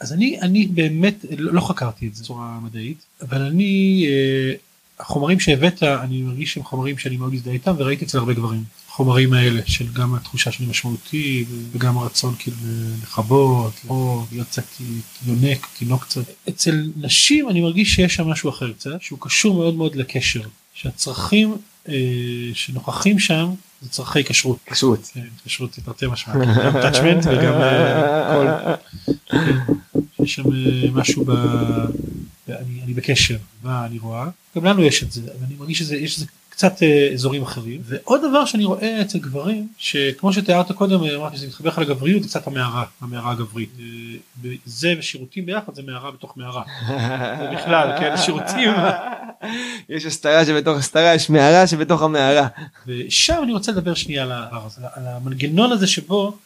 אז 0.00 0.12
אני 0.12 0.40
אני 0.40 0.66
באמת 0.66 1.24
לא, 1.38 1.60
חקרתי 1.60 2.08
את 2.08 2.14
זה 2.14 2.22
בצורה 2.22 2.58
מדעית 2.62 3.06
אבל 3.22 3.42
אני 3.42 4.04
אה, 4.08 4.54
החומרים 5.00 5.40
שהבאת 5.40 5.82
אני 5.82 6.22
מרגיש 6.22 6.52
שהם 6.52 6.64
חומרים 6.64 6.98
שאני 6.98 7.16
מאוד 7.16 7.32
מזדהה 7.32 7.54
איתם 7.54 7.74
וראיתי 7.78 8.04
אצל 8.04 8.18
הרבה 8.18 8.32
גברים. 8.32 8.64
החומרים 8.88 9.32
האלה 9.32 9.60
של 9.66 9.92
גם 9.92 10.14
התחושה 10.14 10.52
שאני 10.52 10.68
משמעותי 10.68 11.44
וגם 11.72 11.98
הרצון 11.98 12.34
כאילו 12.38 12.56
לכבות 13.02 13.72
או 13.88 14.24
להיות 14.32 14.48
קצת 14.48 14.64
יונק 15.26 15.66
תינוק 15.78 16.04
קצת. 16.04 16.22
אצל 16.48 16.90
נשים 16.96 17.48
אני 17.48 17.60
מרגיש 17.60 17.94
שיש 17.94 18.14
שם 18.14 18.28
משהו 18.28 18.50
אחר 18.50 18.72
קצת 18.72 19.02
שהוא 19.02 19.18
קשור 19.22 19.54
מאוד 19.54 19.74
מאוד 19.74 19.96
לקשר 19.96 20.42
שהצרכים 20.74 21.56
אה, 21.88 21.94
שנוכחים 22.54 23.18
שם 23.18 23.50
זה 23.82 23.88
צרכי 23.88 24.24
כשרות. 24.24 24.58
כשרות. 24.66 25.10
כן, 25.14 25.20
כשרות 25.44 25.74
זה 25.74 25.82
תרתי 25.82 26.06
משמע, 26.06 26.34
גם 26.34 26.72
טאצ'מנט 26.72 27.26
וגם 27.26 27.52
אה. 27.52 28.74
כן, 29.26 29.58
יש 30.22 30.34
שם 30.34 30.52
אה, 30.52 30.90
משהו 30.92 31.24
ב... 31.24 31.30
אני, 32.48 32.82
אני 32.84 32.94
בקשר, 32.94 33.36
מה 33.62 33.86
אני 33.86 33.98
רואה, 33.98 34.28
גם 34.56 34.64
לנו 34.64 34.82
יש 34.82 35.02
את 35.02 35.12
זה, 35.12 35.22
ואני 35.40 35.54
מרגיש 35.58 35.78
שזה, 35.78 35.96
יש 35.96 36.14
איזה 36.14 36.26
קצת 36.58 36.82
אה, 36.82 37.08
אזורים 37.12 37.42
אחרים. 37.42 37.80
ועוד 37.84 38.20
דבר 38.28 38.44
שאני 38.44 38.64
רואה 38.64 39.00
אצל 39.00 39.18
גברים, 39.18 39.68
שכמו 39.78 40.32
שתיארת 40.32 40.72
קודם, 40.72 41.04
אמרתי 41.04 41.36
שזה 41.36 41.46
מתחבר 41.46 41.68
לך 41.68 41.78
לגבריות, 41.78 42.22
זה 42.22 42.28
קצת 42.28 42.46
המערה, 42.46 42.84
המערה 43.00 43.30
הגברית. 43.30 43.70
אה, 43.80 44.50
זה 44.66 44.94
ושירותים 44.98 45.46
ביחד 45.46 45.74
זה 45.74 45.82
מערה 45.82 46.10
בתוך 46.10 46.36
מערה. 46.36 46.62
בכלל, 47.54 47.98
כן, 48.00 48.16
שירותים. 48.16 48.70
יש 49.88 50.04
הסתרה 50.04 50.46
שבתוך 50.46 50.78
הסתרה, 50.78 51.14
יש 51.14 51.30
מערה 51.30 51.66
שבתוך 51.66 52.02
המערה. 52.02 52.46
ושם 52.86 53.40
אני 53.42 53.52
רוצה 53.52 53.72
לדבר 53.72 53.94
שנייה 53.94 54.22
על, 54.22 54.32
על 54.94 55.06
המנגנון 55.06 55.72
הזה 55.72 55.86
שבו 55.86 56.36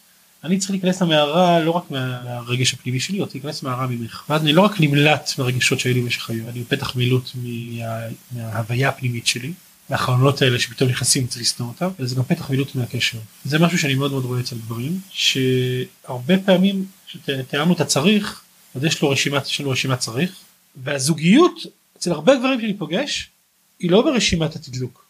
אני 0.45 0.59
צריך 0.59 0.71
להיכנס 0.71 1.03
למערה 1.03 1.61
לא 1.61 1.71
רק 1.71 1.91
מהרגש 1.91 2.75
הפנימי 2.75 3.01
שלי, 3.01 3.19
אני 3.23 3.27
להיכנס 3.35 3.63
למערה 3.63 3.87
ממך. 3.87 4.25
ואז 4.29 4.43
אני 4.43 4.53
לא 4.53 4.63
רק 4.63 4.81
נמלט 4.81 5.31
מהרגשות 5.39 5.81
שהיו 5.81 5.95
לי 5.95 6.01
במשך 6.01 6.31
היום, 6.31 6.49
אני 6.49 6.61
בפתח 6.61 6.97
מילוט 6.97 7.31
מה, 7.35 7.99
מההוויה 8.33 8.89
הפנימית 8.89 9.27
שלי, 9.27 9.53
מהחלונות 9.91 10.43
האלה 10.43 10.59
שפתאום 10.59 10.91
נכנסים 10.91 11.27
צריך 11.27 11.43
לשנוא 11.43 11.69
אותם, 11.69 11.89
וזה 11.99 12.15
גם 12.15 12.23
פתח 12.23 12.51
מילוט 12.51 12.75
מהקשר. 12.75 13.19
זה 13.45 13.59
משהו 13.59 13.79
שאני 13.79 13.95
מאוד 13.95 14.11
מאוד 14.11 14.25
רואה 14.25 14.41
אצל 14.41 14.57
גברים, 14.57 15.01
שהרבה 15.11 16.39
פעמים 16.39 16.87
כשתיאמנו 17.07 17.75
את 17.75 17.81
הצריך, 17.81 18.43
אז 18.75 18.85
יש 18.85 19.03
לו 19.03 19.11
רשימת, 19.11 19.47
יש 19.47 19.61
לנו 19.61 19.71
רשימת 19.71 19.99
צריך, 19.99 20.33
והזוגיות 20.77 21.53
אצל 21.97 22.13
הרבה 22.13 22.37
גברים 22.37 22.61
שאני 22.61 22.75
פוגש, 22.79 23.31
היא 23.79 23.91
לא 23.91 24.03
ברשימת 24.03 24.57
התדלוק, 24.57 25.05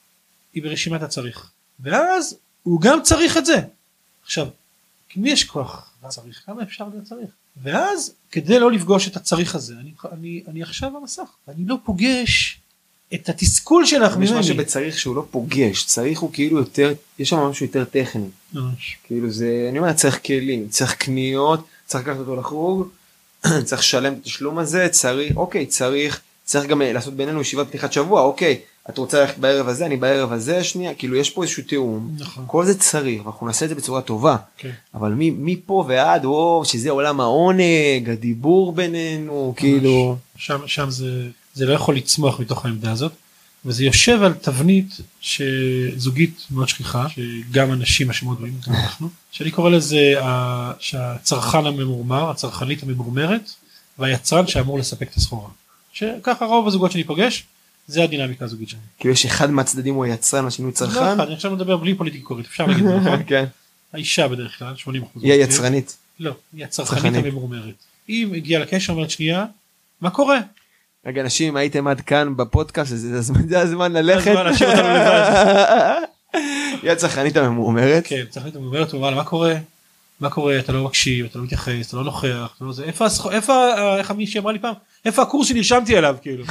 היא 0.54 0.62
ברשימת 0.62 1.02
הצריך. 1.02 1.50
ואז 1.80 2.36
הוא 2.62 2.80
גם 2.80 3.02
צריך 3.02 3.36
את 3.36 3.46
זה. 3.46 3.56
עכשיו, 4.24 4.48
כי 5.08 5.20
מי 5.20 5.30
יש 5.30 5.44
כוח? 5.44 5.92
צריך, 6.08 6.42
כמה 6.46 6.62
אפשר 6.62 6.88
להיות 6.88 7.04
צריך? 7.04 7.30
ואז 7.62 8.12
כדי 8.30 8.58
לא 8.58 8.72
לפגוש 8.72 9.08
את 9.08 9.16
הצריך 9.16 9.54
הזה, 9.54 9.74
אני, 9.80 9.92
אני, 10.12 10.42
אני 10.48 10.62
עכשיו 10.62 10.90
במסך, 10.90 11.28
אני 11.48 11.64
לא 11.66 11.76
פוגש 11.84 12.58
את 13.14 13.28
התסכול 13.28 13.86
שלך 13.86 14.16
ממני. 14.16 14.24
יש 14.24 14.32
משהו 14.32 14.56
בצריך 14.56 14.98
שהוא 14.98 15.16
לא 15.16 15.24
פוגש, 15.30 15.84
צריך 15.84 16.20
הוא 16.20 16.30
כאילו 16.32 16.58
יותר, 16.58 16.92
יש 17.18 17.28
שם 17.28 17.38
משהו 17.38 17.66
יותר 17.66 17.84
טכני. 17.84 18.28
ממש. 18.52 18.96
כאילו 19.06 19.30
זה, 19.30 19.66
אני 19.70 19.78
אומר, 19.78 19.92
צריך 19.92 20.20
כלים, 20.26 20.68
צריך 20.68 20.94
קניות, 20.94 21.66
צריך 21.86 22.08
לקחת 22.08 22.18
אותו 22.18 22.36
לחוג, 22.36 22.88
צריך 23.64 23.80
לשלם 23.80 24.12
את 24.12 24.18
התשלום 24.18 24.58
הזה, 24.58 24.88
צריך, 24.88 25.36
אוקיי, 25.36 25.66
צריך, 25.66 26.20
צריך 26.44 26.66
גם 26.66 26.82
לעשות 26.82 27.14
בינינו 27.14 27.40
ישיבת 27.40 27.68
פתיחת 27.68 27.92
שבוע, 27.92 28.22
אוקיי, 28.22 28.58
את 28.90 28.98
רוצה 28.98 29.20
ללכת 29.20 29.38
בערב 29.38 29.68
הזה 29.68 29.86
אני 29.86 29.96
בערב 29.96 30.32
הזה 30.32 30.64
שנייה 30.64 30.94
כאילו 30.94 31.16
יש 31.16 31.30
פה 31.30 31.42
איזשהו 31.42 31.62
תיאום 31.62 32.16
נכון. 32.18 32.44
כל 32.46 32.64
זה 32.64 32.78
צריך 32.78 33.22
אנחנו 33.26 33.46
נעשה 33.46 33.64
את 33.64 33.68
זה 33.68 33.74
בצורה 33.74 34.02
טובה 34.02 34.36
כן. 34.58 34.70
אבל 34.94 35.12
מפה 35.18 35.84
ועד 35.88 36.24
או 36.24 36.62
שזה 36.64 36.90
עולם 36.90 37.20
העונג 37.20 38.10
הדיבור 38.12 38.72
בינינו 38.72 39.46
ממש. 39.48 39.58
כאילו 39.58 40.16
שם 40.36 40.58
שם 40.66 40.90
זה 40.90 41.28
זה 41.54 41.66
לא 41.66 41.72
יכול 41.72 41.96
לצמוח 41.96 42.40
מתוך 42.40 42.64
העמדה 42.64 42.92
הזאת 42.92 43.12
וזה 43.64 43.84
יושב 43.84 44.22
על 44.22 44.32
תבנית 44.32 44.96
שזוגית 45.20 46.46
מאוד 46.50 46.68
שכיחה 46.68 47.06
שגם 47.08 47.72
אנשים 47.72 48.10
אשמות 48.10 48.38
רואים 48.38 48.54
גם 48.68 48.74
אנחנו 48.74 49.08
שאני 49.32 49.50
קורא 49.50 49.70
לזה 49.70 50.14
שהצרכן 50.78 51.66
הממורמר 51.66 52.30
הצרכנית 52.30 52.82
הממורמרת 52.82 53.50
והיצרן 53.98 54.46
שאמור 54.46 54.78
לספק 54.78 55.10
את 55.10 55.16
הסחורה 55.16 55.48
שככה 55.92 56.44
רוב 56.44 56.66
הזוגות 56.66 56.92
שאני 56.92 57.04
פוגש 57.04 57.44
זה 57.86 58.02
הדינמיקה 58.02 58.44
הזוגית 58.44 58.68
שלנו. 58.68 58.82
כאילו 58.98 59.14
יש 59.14 59.26
אחד 59.26 59.50
מהצדדים 59.50 59.94
הוא 59.94 60.04
היצרן 60.04 60.46
השני 60.46 60.64
הוא 60.64 60.72
צרכן? 60.72 60.94
לא 60.94 61.14
אחד, 61.14 61.20
אני 61.20 61.34
עכשיו 61.34 61.50
מדבר 61.50 61.76
בלי 61.76 61.94
פוליטיקה 61.94 62.24
קורית 62.24 62.46
אפשר 62.46 62.66
להגיד 62.66 62.86
את 62.86 62.90
זה 62.90 62.98
נכון? 62.98 63.22
כן. 63.28 63.44
האישה 63.92 64.28
בדרך 64.28 64.58
כלל 64.58 64.74
80%. 64.74 64.88
היא 65.22 65.32
היצרנית. 65.32 65.96
לא, 66.20 66.34
היא 66.52 66.64
הצרכנית 66.64 67.14
הממורמרת. 67.14 67.74
היא 68.08 68.34
הגיעה 68.34 68.62
לקשר 68.62 68.92
אומרת 68.92 69.10
שנייה 69.10 69.44
מה 70.00 70.10
קורה? 70.10 70.38
רגע 71.06 71.20
אנשים 71.20 71.56
הייתם 71.56 71.86
עד 71.86 72.00
כאן 72.00 72.36
בפודקאסט 72.36 72.92
זה 72.94 73.60
הזמן 73.60 73.92
ללכת. 73.92 74.34
היא 76.82 76.90
הצרכנית 76.92 77.36
הממורמרת. 77.36 78.06
כן, 78.06 78.22
הצרכנית 78.28 78.56
הממורמרת, 78.56 78.92
הוא 78.92 79.00
אמר 79.00 79.14
מה 79.14 79.24
קורה? 79.24 79.54
מה 80.20 80.30
קורה 80.30 80.58
אתה 80.58 80.72
לא 80.72 80.84
מקשיב 80.84 81.26
אתה 81.26 81.38
לא 81.38 81.44
מתייחס 81.44 81.88
אתה 81.88 81.96
לא 81.96 82.04
נוכח 82.04 82.56
לא 82.60 82.72
איפה 82.84 83.06
איפה 83.30 83.74
איך 83.98 84.10
מישהי 84.10 84.40
אמרה 84.40 84.52
לי 84.52 84.58
פעם 84.58 84.74
איפה 85.04 85.22
הקורס 85.22 85.48
שנרשמתי 85.48 85.98
אליו 85.98 86.16
כאילו. 86.22 86.44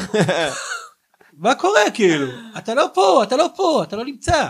מה 1.44 1.56
קורה 1.56 1.82
כאילו 1.94 2.28
אתה 2.58 2.74
לא 2.74 2.88
פה 2.94 3.24
אתה 3.24 3.38
לא 3.38 3.48
פה 3.56 3.84
אתה 3.84 3.96
לא 3.96 4.06
נמצא. 4.06 4.48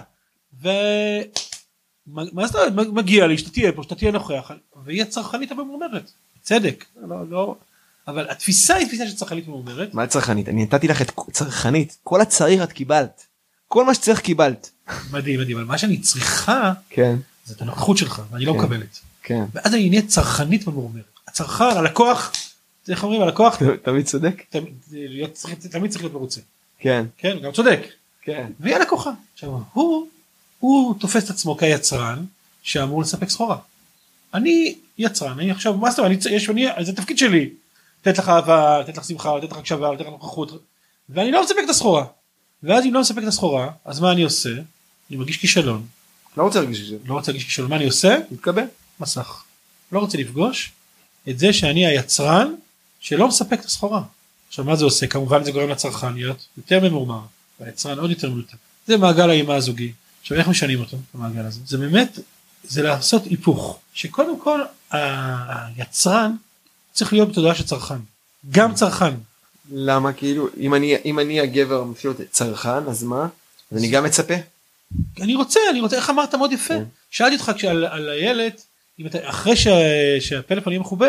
ומה 0.62 2.48
זאת 2.48 2.56
אומרת 2.56 2.88
מגיע 2.94 3.28
לי 3.28 3.38
שאתה 3.38 3.50
תהיה 3.50 3.72
פה 3.72 3.84
שאתה 3.84 3.96
תהיה 3.96 4.12
נוכח 4.12 4.52
והיא 4.86 5.02
הצרכנית 5.02 5.52
הממורמרת 5.52 6.12
צדק 6.42 6.86
לא 7.02 7.18
לא 7.30 7.56
אבל 8.08 8.30
התפיסה 8.30 8.76
היא 8.76 8.88
תפיסה 8.88 9.08
של 9.08 9.16
צרכנית 9.16 9.48
ממורמרת. 9.48 9.94
מה 9.94 10.08
צרכנית 10.08 10.50
אני 10.50 10.64
נתתי 10.64 10.88
לך 10.88 11.02
את 11.02 11.12
צרכנית 11.32 11.98
כל 12.04 12.22
הצריך 12.22 12.64
את 12.64 12.72
קיבלת 12.72 13.26
כל 13.72 13.86
מה 13.86 13.94
שצריך 13.94 14.20
קיבלת. 14.20 14.70
מדהים 15.12 15.40
מדהים 15.40 15.58
אבל 15.58 15.66
מה 15.66 15.78
שאני 15.78 15.98
צריכה 15.98 16.74
כן 16.90 17.16
זה 17.46 17.54
את 17.54 17.62
הנוכחות 17.62 17.98
שלך 17.98 18.22
ואני 18.32 18.46
לא 18.46 18.54
כן. 18.54 18.60
מקבלת. 18.60 19.00
כן. 19.24 19.44
ואז 19.54 19.74
אני 19.74 19.90
נהיה 19.90 20.02
צרכנית 20.02 20.68
ממורמרת 20.68 21.04
הצרכן 21.28 21.64
הלקוח 21.64 22.32
איך 22.90 23.04
אומרים 23.04 23.22
הלקוח 23.22 23.58
תמיד 23.84 24.06
צודק 24.06 24.44
תמיד 25.72 25.92
צריך 25.92 26.04
להיות 26.04 26.14
מרוצה. 26.14 26.42
כן. 26.80 27.06
כן, 27.18 27.38
גם 27.40 27.52
צודק. 27.52 27.80
כן. 28.22 28.52
והיא 28.60 28.76
הלקוחה. 28.76 29.12
עכשיו, 29.34 29.50
הוא, 29.74 30.08
הוא 30.60 30.96
תופס 31.00 31.24
את 31.26 31.30
עצמו 31.30 31.58
כיצרן 31.58 32.26
שאמור 32.64 33.02
לספק 33.02 33.30
סחורה. 33.30 33.58
אני 34.34 34.76
יצרן, 34.98 35.40
אני 35.40 35.52
עכשיו, 35.52 35.78
מה 35.78 35.92
זאת 35.92 36.00
אומרת, 36.00 36.22
זה 36.82 36.94
תפקיד 36.96 37.18
שלי. 37.18 37.50
לתת 38.02 38.18
לך 38.18 38.30
אהבה, 38.30 38.80
לתת 38.80 38.98
לך 38.98 39.06
שמחה, 39.06 39.38
לתת 39.38 39.52
לך 39.52 39.58
הקשבה, 39.58 39.94
לתת 39.94 40.02
לך 40.02 40.08
נוכחות, 40.08 40.64
ואני 41.10 41.32
לא 41.32 41.44
מספק 41.44 41.58
את 41.66 41.70
הסחורה. 41.70 42.06
ואז 42.64 42.86
אם 42.86 42.94
לא 42.94 43.02
מספק 43.02 43.18
את 43.18 43.28
הסחורה, 43.28 43.70
אז 43.86 44.00
מה 44.00 44.12
אני 44.12 44.24
עושה? 44.24 44.50
אני 45.10 45.18
מרגיש 45.18 45.38
כישלון. 45.38 45.86
לא 46.38 46.44
רוצה 46.44 46.60
להרגיש 46.60 46.80
כישלון. 46.80 47.00
לא 47.06 47.14
רוצה 47.14 47.32
להרגיש 47.32 47.46
כישלון, 47.46 47.70
מה 47.70 47.76
אני 47.76 47.86
עושה? 47.86 48.18
מתקבל. 48.32 48.64
מסך. 49.00 49.44
לא 49.92 50.00
רוצה 50.00 50.18
לפגוש 50.18 50.72
את 51.30 51.40
זה 51.40 51.54
שאני 51.54 51.86
היצרן 51.86 52.54
שלא 53.00 53.28
מספק 53.28 53.60
את 53.60 53.66
הסחורה. 53.66 54.02
עכשיו 54.48 54.66
מה 54.66 54.76
זה 54.76 54.86
עושה? 54.86 55.08
כמובן 55.08 55.44
זה 55.44 55.52
גורם 55.52 55.70
לצרכן 55.70 56.14
להיות 56.14 56.48
יותר 56.58 56.80
ממורמר, 56.80 57.22
והיצרן 57.60 58.00
עוד 58.00 58.10
יותר 58.10 58.30
מנותק. 58.30 58.56
זה 58.88 58.98
מעגל 58.98 59.30
האימה 59.30 59.56
הזוגי. 59.56 59.92
עכשיו 60.22 60.38
איך 60.38 60.48
משנים 60.48 60.80
אותו, 60.80 60.98
המעגל 61.14 61.46
הזה? 61.46 61.60
זה 61.66 61.78
באמת, 61.78 62.20
זה 62.64 62.82
לעשות 62.82 63.26
היפוך. 63.26 63.80
שקודם 63.94 64.40
כל 64.40 64.62
היצרן 64.92 66.36
צריך 66.94 67.14
להיות 67.14 67.30
בתודעה 67.30 67.56
של 67.56 67.64
צרכן. 67.64 67.96
גם 68.52 68.74
צרכן. 68.74 69.14
למה 69.72 70.14
כאילו 70.14 70.48
אם 70.58 70.76
אני 70.76 70.96
אם 71.06 71.20
אני 71.20 71.40
הגבר 71.40 71.84
מפעיל 71.84 72.14
אותי 72.14 72.24
צרכן 72.26 72.88
אז 72.88 73.04
מה? 73.04 73.28
אז 73.72 73.78
אני 73.78 73.88
גם 73.88 74.04
מצפה? 74.04 74.34
אני 75.22 75.36
רוצה 75.36 75.60
אני 75.72 75.82
רוצה 75.82 75.96
איך 75.96 76.10
אמרת 76.10 76.36
מאוד 76.36 76.52
יפה. 76.52 76.74
כן. 76.74 76.84
שאלתי 77.12 77.36
אותך 77.36 77.52
כשעל 77.56 77.86
על 77.86 78.10
הילד 78.10 78.54
אם 79.00 79.08
אתה 79.08 79.18
אחרי 79.30 79.56
שה, 79.56 79.72
שהפלאפון 80.20 80.74
יהיה 80.74 80.80
מכובה 80.80 81.08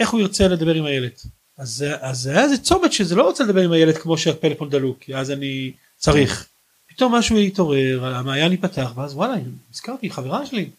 איך 0.00 0.10
הוא 0.10 0.20
ירצה 0.20 0.48
לדבר 0.48 0.74
עם 0.74 0.84
הילד. 0.84 1.10
אז, 1.58 1.84
אז 2.00 2.26
היה 2.26 2.42
איזה 2.42 2.58
צומת 2.58 2.92
שזה 2.92 3.14
לא 3.14 3.22
רוצה 3.22 3.44
לדבר 3.44 3.60
עם 3.60 3.72
הילד 3.72 3.96
כמו 3.96 4.18
שהפלאפון 4.18 4.70
דלוק 4.70 4.98
כי 5.00 5.16
אז 5.16 5.30
אני 5.30 5.72
צריך. 5.98 6.46
פתאום 6.88 7.14
משהו 7.14 7.38
יתעורר 7.38 8.14
המעיין 8.14 8.52
ייפתח 8.52 8.92
ואז 8.96 9.14
וואלה 9.14 9.34
הזכרתי 9.72 10.10
חברה 10.10 10.46
שלי. 10.46 10.70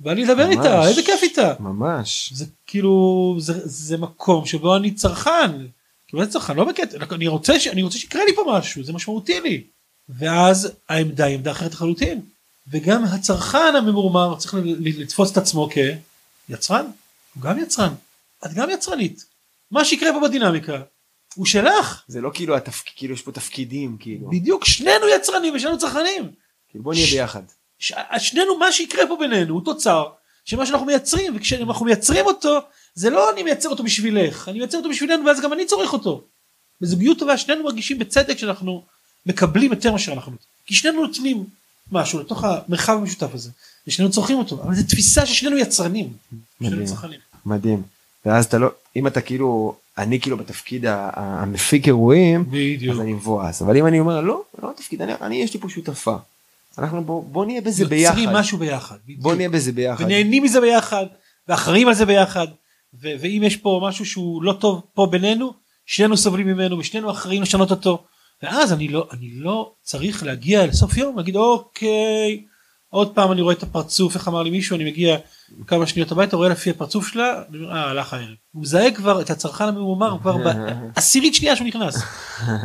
בא 0.00 0.12
לי 0.12 0.24
לדבר 0.24 0.46
ממש. 0.46 0.56
איתה 0.56 0.88
איזה 0.88 1.02
כיף 1.02 1.22
איתה. 1.22 1.54
ממש. 1.60 2.32
זה 2.34 2.44
כאילו 2.66 3.34
זה, 3.38 3.52
זה 3.64 3.96
מקום 3.96 4.46
שבו 4.46 4.76
אני 4.76 4.90
צרכן. 4.94 5.50
כאילו 6.08 6.22
אני 6.22 6.30
צרכן 6.30 6.56
לא 6.56 6.64
בקטע 6.64 7.14
אני 7.14 7.26
רוצה 7.28 7.60
ש- 7.60 7.66
אני 7.66 7.82
רוצה 7.82 7.98
שיקרה 7.98 8.24
לי 8.24 8.34
פה 8.36 8.44
משהו 8.58 8.84
זה 8.84 8.92
משמעותי 8.92 9.40
לי. 9.40 9.62
ואז 10.08 10.72
העמדה 10.88 11.24
היא 11.24 11.34
עמדה 11.36 11.50
אחרת 11.50 11.72
לחלוטין. 11.72 12.20
וגם 12.70 13.04
הצרכן 13.04 13.76
הממורמר 13.78 14.36
צריך 14.38 14.54
לתפוס 14.80 15.32
את 15.32 15.36
עצמו 15.36 15.68
כיצרן. 16.48 16.86
הוא 17.34 17.42
גם 17.42 17.58
יצרן. 17.58 17.94
את 18.46 18.54
גם 18.54 18.70
יצרנית. 18.70 19.24
מה 19.70 19.84
שיקרה 19.84 20.10
פה 20.12 20.28
בדינמיקה 20.28 20.82
הוא 21.34 21.46
שלך. 21.46 22.02
זה 22.08 22.20
לא 22.20 22.30
כאילו 22.34 22.56
התפקיד 22.56 22.92
כאילו 22.96 23.14
יש 23.14 23.22
פה 23.22 23.32
תפקידים 23.32 23.96
כאילו. 24.00 24.30
בדיוק 24.30 24.64
שנינו 24.64 25.08
יצרנים 25.16 25.54
ושנינו 25.56 25.78
צרכנים. 25.78 26.30
כאילו 26.70 26.84
בוא 26.84 26.94
נהיה 26.94 27.06
ביחד. 27.06 27.42
ש- 27.78 27.92
שנינו 28.18 28.58
מה 28.58 28.72
שיקרה 28.72 29.06
פה 29.08 29.16
בינינו 29.20 29.54
הוא 29.54 29.64
תוצר 29.64 30.04
של 30.44 30.56
מה 30.56 30.66
שאנחנו 30.66 30.86
מייצרים 30.86 31.36
וכשאנחנו 31.36 31.84
מייצרים 31.84 32.26
אותו 32.26 32.58
זה 32.94 33.10
לא 33.10 33.32
אני 33.32 33.42
מייצר 33.42 33.68
אותו 33.68 33.82
בשבילך 33.82 34.48
אני 34.48 34.58
מייצר 34.58 34.78
אותו 34.78 34.88
בשבילנו 34.88 35.26
ואז 35.26 35.40
גם 35.40 35.52
אני 35.52 35.66
צורך 35.66 35.92
אותו. 35.92 36.22
בזוגיות 36.80 37.18
טובה 37.18 37.38
שנינו 37.38 37.64
מרגישים 37.64 37.98
בצדק 37.98 38.38
שאנחנו 38.38 38.82
מקבלים 39.26 39.72
יותר 39.72 39.92
מאשר 39.92 40.12
אנחנו. 40.12 40.32
כי 40.66 40.74
שנינו 40.74 41.06
נותנים 41.06 41.44
משהו 41.92 42.20
לתוך 42.20 42.44
המרחב 42.44 42.92
המשותף 42.92 43.34
הזה 43.34 43.50
ושנינו 43.86 44.10
צורכים 44.10 44.38
אותו 44.38 44.62
אבל 44.62 44.74
זו 44.74 44.82
תפיסה 44.88 45.26
ששנינו 45.26 45.56
יצרנים. 45.58 46.12
שנינו 46.58 46.74
מדהים. 46.76 46.86
צרכנים. 46.88 47.20
מדהים. 47.46 47.82
ואז 48.26 48.44
אתה 48.44 48.58
לא 48.58 48.68
אם 48.96 49.06
אתה 49.06 49.20
כאילו 49.20 49.74
אני 49.98 50.20
כאילו 50.20 50.36
בתפקיד 50.36 50.84
המפיק 50.88 51.86
אירועים 51.86 52.44
בדיוק. 52.50 52.94
אז 52.94 53.00
אני 53.00 53.12
מבואס 53.12 53.62
אבל 53.62 53.76
אם 53.76 53.86
אני 53.86 54.00
אומר 54.00 54.20
לא 54.20 54.42
לא 54.62 54.70
התפקיד 54.70 55.02
אני, 55.02 55.12
אני 55.20 55.36
יש 55.36 55.54
לי 55.54 55.60
פה 55.60 55.68
שותפה. 55.68 56.16
אנחנו 56.78 57.04
בוא, 57.04 57.24
בוא 57.24 57.44
נהיה 57.44 57.60
בזה 57.60 57.84
ביחד. 57.84 58.18
יוצרים 58.18 58.36
משהו 58.36 58.58
ביחד. 58.58 58.96
בוא 59.06 59.14
בדיוק. 59.16 59.36
נהיה 59.36 59.48
בזה 59.48 59.72
ביחד. 59.72 60.04
ונהנים 60.04 60.42
מזה 60.42 60.60
ביחד 60.60 61.06
ואחראים 61.48 61.88
על 61.88 61.94
זה 61.94 62.06
ביחד 62.06 62.46
ו- 63.02 63.14
ואם 63.20 63.42
יש 63.44 63.56
פה 63.56 63.80
משהו 63.88 64.06
שהוא 64.06 64.42
לא 64.42 64.52
טוב 64.52 64.82
פה 64.94 65.06
בינינו 65.06 65.52
שנינו 65.86 66.16
סובלים 66.16 66.46
ממנו 66.46 66.78
ושנינו 66.78 67.10
אחראים 67.10 67.42
לשנות 67.42 67.70
אותו 67.70 68.04
ואז 68.42 68.72
אני 68.72 68.88
לא 68.88 69.08
אני 69.12 69.30
לא 69.34 69.72
צריך 69.82 70.22
להגיע 70.22 70.66
לסוף 70.66 70.96
יום 70.96 71.16
להגיד 71.16 71.36
אוקיי 71.36 72.44
עוד 72.88 73.14
פעם 73.14 73.32
אני 73.32 73.40
רואה 73.40 73.54
את 73.54 73.62
הפרצוף 73.62 74.14
איך 74.14 74.28
אמר 74.28 74.42
לי 74.42 74.50
מישהו 74.50 74.76
אני 74.76 74.84
מגיע 74.84 75.16
כמה 75.66 75.86
שניות 75.86 76.12
הביתה 76.12 76.36
רואה 76.36 76.48
לפי 76.48 76.70
הפרצוף 76.70 77.08
שלה 77.08 77.42
אני 77.50 77.58
אומר, 77.58 77.72
אה 77.72 77.90
הלך 77.90 78.12
הערב 78.12 78.34
הוא 78.52 78.62
מזהה 78.62 78.90
כבר 78.90 79.20
את 79.20 79.30
הצרכן 79.30 79.64
הממומר 79.64 80.16
כבר 80.20 80.36
בעשירית 80.96 81.34
שנייה 81.34 81.56
שהוא 81.56 81.66
נכנס 81.68 82.02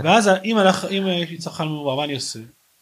ואז 0.03 0.29
אם 0.45 0.57
הלך 0.57 0.85
אם 0.85 1.07
יש 1.07 1.29
לי 1.29 1.37
צרכן 1.37 1.63
ממומר 1.63 1.95
מה 1.95 2.03
אני 2.03 2.13
עושה 2.15 2.39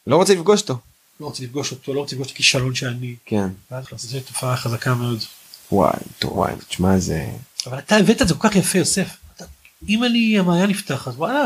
לא 0.08 0.16
רוצה 0.16 0.34
לפגוש 0.34 0.62
אותו. 0.62 0.78
לא 1.20 1.26
רוצה 1.26 1.44
לפגוש 1.44 1.72
אותו 1.72 1.94
לא 1.94 2.00
רוצה 2.00 2.16
לפגוש 2.16 2.28
את 2.28 2.34
הכישלון 2.34 2.76
שאני 2.76 3.16
כן. 3.26 3.48
זו 3.96 4.20
תופעה 4.20 4.58
חזקה 4.58 4.94
מאוד. 4.94 5.24
וואי 5.72 5.94
וואי 6.24 6.54
תשמע 6.68 6.98
זה 6.98 7.28
אבל 7.66 7.80
אתה 7.80 7.96
הבאת 7.96 8.22
את 8.22 8.28
זה 8.28 8.34
כל 8.34 8.50
כך 8.50 8.56
יפה 8.56 8.78
יוסף. 8.78 9.18
אתה, 9.36 9.46
אם 9.90 10.04
אני 10.04 10.40
המעיין 10.40 10.70
נפתח 10.70 11.08
אז 11.08 11.16
וואלה 11.16 11.44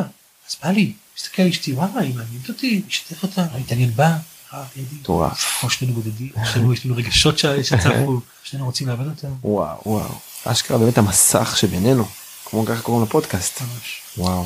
אז 0.49 0.55
בא 0.63 0.69
לי 0.69 0.93
מסתכל 1.17 1.41
על 1.41 1.47
אשתי 1.47 1.74
וואלה 1.74 1.99
היא 1.99 2.15
מעניינת 2.15 2.49
אותי 2.49 2.82
משתף 2.88 3.24
אותה 3.24 3.45
אני 3.53 3.61
מתעניין 3.61 3.91
בה. 3.95 4.17
אה. 4.53 4.63
מטורף. 4.93 5.57
כמו 5.59 5.69
שנינו 5.69 5.93
בודדים 5.93 6.30
שנינו 6.53 6.74
יש 6.74 6.86
לנו 6.86 6.95
רגשות 6.95 7.38
שצפו 7.38 8.21
שנינו 8.43 8.65
רוצים 8.65 8.88
לאבד 8.88 9.07
אותם. 9.07 9.34
וואו 9.43 9.82
וואו. 9.86 10.15
אשכרה 10.43 10.78
באמת 10.78 10.97
המסך 10.97 11.57
שבינינו. 11.57 12.05
כמו 12.45 12.65
ככה 12.65 12.82
קוראים 12.82 13.03
לפודקאסט. 13.03 13.61
ממש. 13.61 14.01
וואו. 14.17 14.45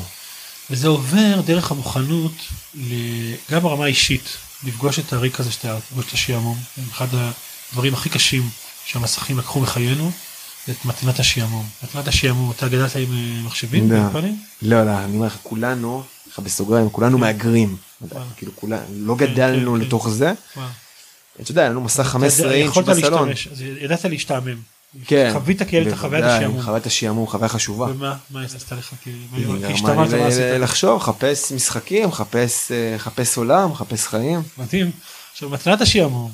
וזה 0.70 0.88
עובר 0.88 1.40
דרך 1.40 1.70
המוכנות 1.70 2.32
גם 3.50 3.60
ברמה 3.60 3.84
האישית 3.84 4.36
לפגוש 4.64 4.98
את 4.98 5.12
הריק 5.12 5.40
הזה 5.40 5.52
שאתה 5.52 5.76
לפגוש 5.76 6.06
את 6.08 6.12
השעמום. 6.12 6.58
אחד 6.90 7.06
הדברים 7.12 7.94
הכי 7.94 8.08
קשים 8.08 8.42
שהמסכים 8.84 9.38
לקחו 9.38 9.60
מחיינו. 9.60 10.10
זה 10.66 10.72
את 10.72 10.84
מתנת 10.84 11.20
השעמום. 11.20 11.66
מתנת 11.82 12.08
השעמום 12.08 12.50
אתה 12.50 12.68
גדלת 12.68 12.96
עם 12.96 13.12
אה, 13.12 13.42
מחשבים? 13.46 13.92
לא. 13.92 13.98
לא 14.62 14.84
לא 14.84 14.98
אני 14.98 15.16
אומר 15.16 15.26
לך 15.26 15.36
כולנו 15.42 16.02
ככה 16.30 16.42
בסוגריים 16.42 16.90
כולנו 16.90 17.18
מהגרים. 17.18 17.76
וואלה. 18.00 18.24
כאילו 18.36 18.52
כולנו 18.54 18.82
לא 18.90 19.16
כן, 19.18 19.26
גדלנו 19.26 19.74
כן, 19.74 19.80
לתוך 19.80 20.08
זה. 20.08 20.32
אתה 21.40 21.50
יודע 21.50 21.60
היה 21.60 21.70
לנו 21.70 21.80
מסך 21.80 22.02
15 22.02 22.52
אינץ' 22.52 22.76
בסלון. 22.76 23.28
ידעת 23.80 24.04
להשתעמם. 24.04 24.77
כן. 25.06 25.30
חווית 25.32 25.62
כילד 25.62 25.86
את 25.86 25.92
החוויית 25.92 26.24
השעמום. 26.24 26.62
חוויית 26.62 26.86
השעמום 26.86 27.26
חוויה 27.26 27.48
חשובה. 27.48 27.84
ומה 27.90 28.16
מה 28.30 28.42
עשתה 28.44 28.74
לך 28.74 28.92
כי 29.04 29.10
השתממת 29.72 30.08
לי 30.10 30.18
מה 30.18 30.24
ל- 30.24 30.28
עשית? 30.28 30.42
לחשוב 30.60 31.00
חפש 31.02 31.52
משחקים 31.52 32.12
חפש 32.12 32.72
אה, 32.72 32.98
חפש 32.98 33.36
עולם 33.38 33.74
חפש 33.74 34.06
חיים. 34.06 34.40
מדהים. 34.58 34.90
עכשיו 35.32 35.48
מתנת 35.50 35.80
השעמום 35.80 36.30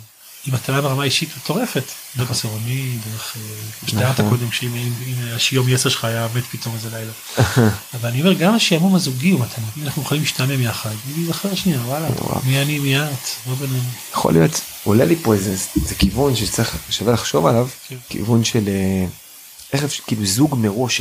היא 0.46 0.54
מתנה 0.54 0.80
ברמה 0.82 1.04
אישית 1.04 1.28
מטורפת. 1.36 1.82
דרך 2.16 2.30
הסרוני, 2.30 2.96
דרך... 3.12 3.36
אה, 3.36 3.88
שתיארת 3.88 4.20
נכון. 4.20 4.28
קודם 4.30 4.52
שאם 4.52 4.74
אם- 4.74 4.92
אם 5.06 5.34
השיום 5.36 5.68
יסר 5.68 5.88
שלך 5.88 6.04
היה 6.04 6.28
מת 6.34 6.44
פתאום 6.50 6.74
איזה 6.74 6.88
לילה. 6.90 7.12
אבל 7.94 8.08
אני 8.08 8.20
אומר 8.20 8.32
גם 8.32 8.54
השעמום 8.54 8.94
הזוגי 8.94 9.30
הוא 9.30 9.40
מתנה. 9.40 9.64
אם 9.78 9.82
אנחנו 9.82 10.02
יכולים 10.02 10.22
להשתעמם 10.22 10.62
יחד. 10.62 10.90
אני 11.16 11.24
אזכר 11.26 11.54
שנייה 11.54 11.80
וואלה. 11.80 12.08
מי 12.44 12.62
אני 12.62 12.78
מי 12.78 12.98
את. 12.98 13.04
לא 13.48 13.54
בינינו. 13.54 13.82
יכול 14.12 14.32
להיות 14.32 14.60
עולה 14.84 15.04
לי 15.04 15.16
פה 15.22 15.34
איזה 15.34 15.56
כיוון 15.98 16.36
שצריך 16.36 16.76
שווה 16.90 17.12
לחשוב 17.12 17.46
עליו 17.46 17.68
כן. 17.88 17.96
כיוון 18.08 18.44
של 18.44 18.68
אה, 18.68 19.06
איך 19.72 19.84
אפשר 19.84 20.02
כאילו 20.06 20.26
זוג 20.26 20.54
מראש 20.58 21.00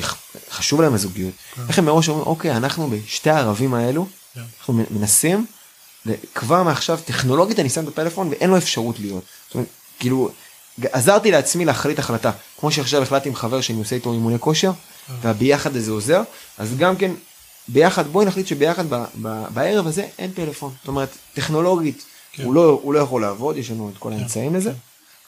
חשוב 0.52 0.82
להם 0.82 0.94
הזוגיות 0.94 1.34
כן. 1.56 1.62
איך 1.70 1.80
הם 1.80 1.86
מראש 1.86 2.10
אומרים 2.10 2.26
אוקיי 2.28 2.52
אנחנו 2.58 2.90
בשתי 2.90 3.30
הערבים 3.30 3.74
האלו 3.74 4.08
כן. 4.36 4.42
אנחנו 4.60 4.84
מנסים 4.92 5.46
כבר 6.36 6.64
מעכשיו 6.64 7.00
טכנולוגית 7.06 7.60
אני 7.60 7.70
שם 7.70 7.84
את 7.84 7.88
הפלאפון 7.88 8.28
ואין 8.30 8.50
לו 8.50 8.58
אפשרות 8.58 9.00
להיות. 9.00 9.24
זאת 9.48 9.56
אומרת, 9.56 9.68
כאילו 10.00 10.30
עזרתי 10.92 11.32
לעצמי 11.32 11.66
להחליט 11.66 12.00
החלטה 12.00 12.32
כמו 12.60 12.72
שעכשיו 12.72 13.02
החלטתי 13.04 13.30
עם 13.30 13.36
חבר 13.36 13.62
שאני 13.62 13.80
עושה 13.80 13.96
איתו 13.96 14.14
אימוני 14.14 14.40
כושר 14.40 14.72
כן. 15.08 15.14
והביחד 15.22 15.76
הזה 15.76 15.92
עוזר 15.92 16.22
אז 16.58 16.78
גם 16.78 16.96
כן 16.96 17.12
ביחד 17.68 18.08
בואי 18.08 18.26
נחליט 18.26 18.48
שביחד 18.48 18.90
ב- 18.90 19.04
ב- 19.22 19.46
בערב 19.54 19.88
הזה 19.88 20.08
אין 20.20 20.32
פלאפון 20.36 20.72
זאת 20.80 20.88
אומרת 20.88 21.10
טכנולוגית 21.34 22.04
כן. 22.34 22.44
הוא 22.44 22.54
לא 22.54 22.80
הוא 22.84 22.94
לא 22.94 23.00
יכול 23.00 23.22
לעבוד 23.22 23.58
יש 23.58 23.72
לנו 23.72 23.90
את 23.94 23.98
כל 23.98 24.14
האמצעים 24.14 24.56
לזה 24.56 24.72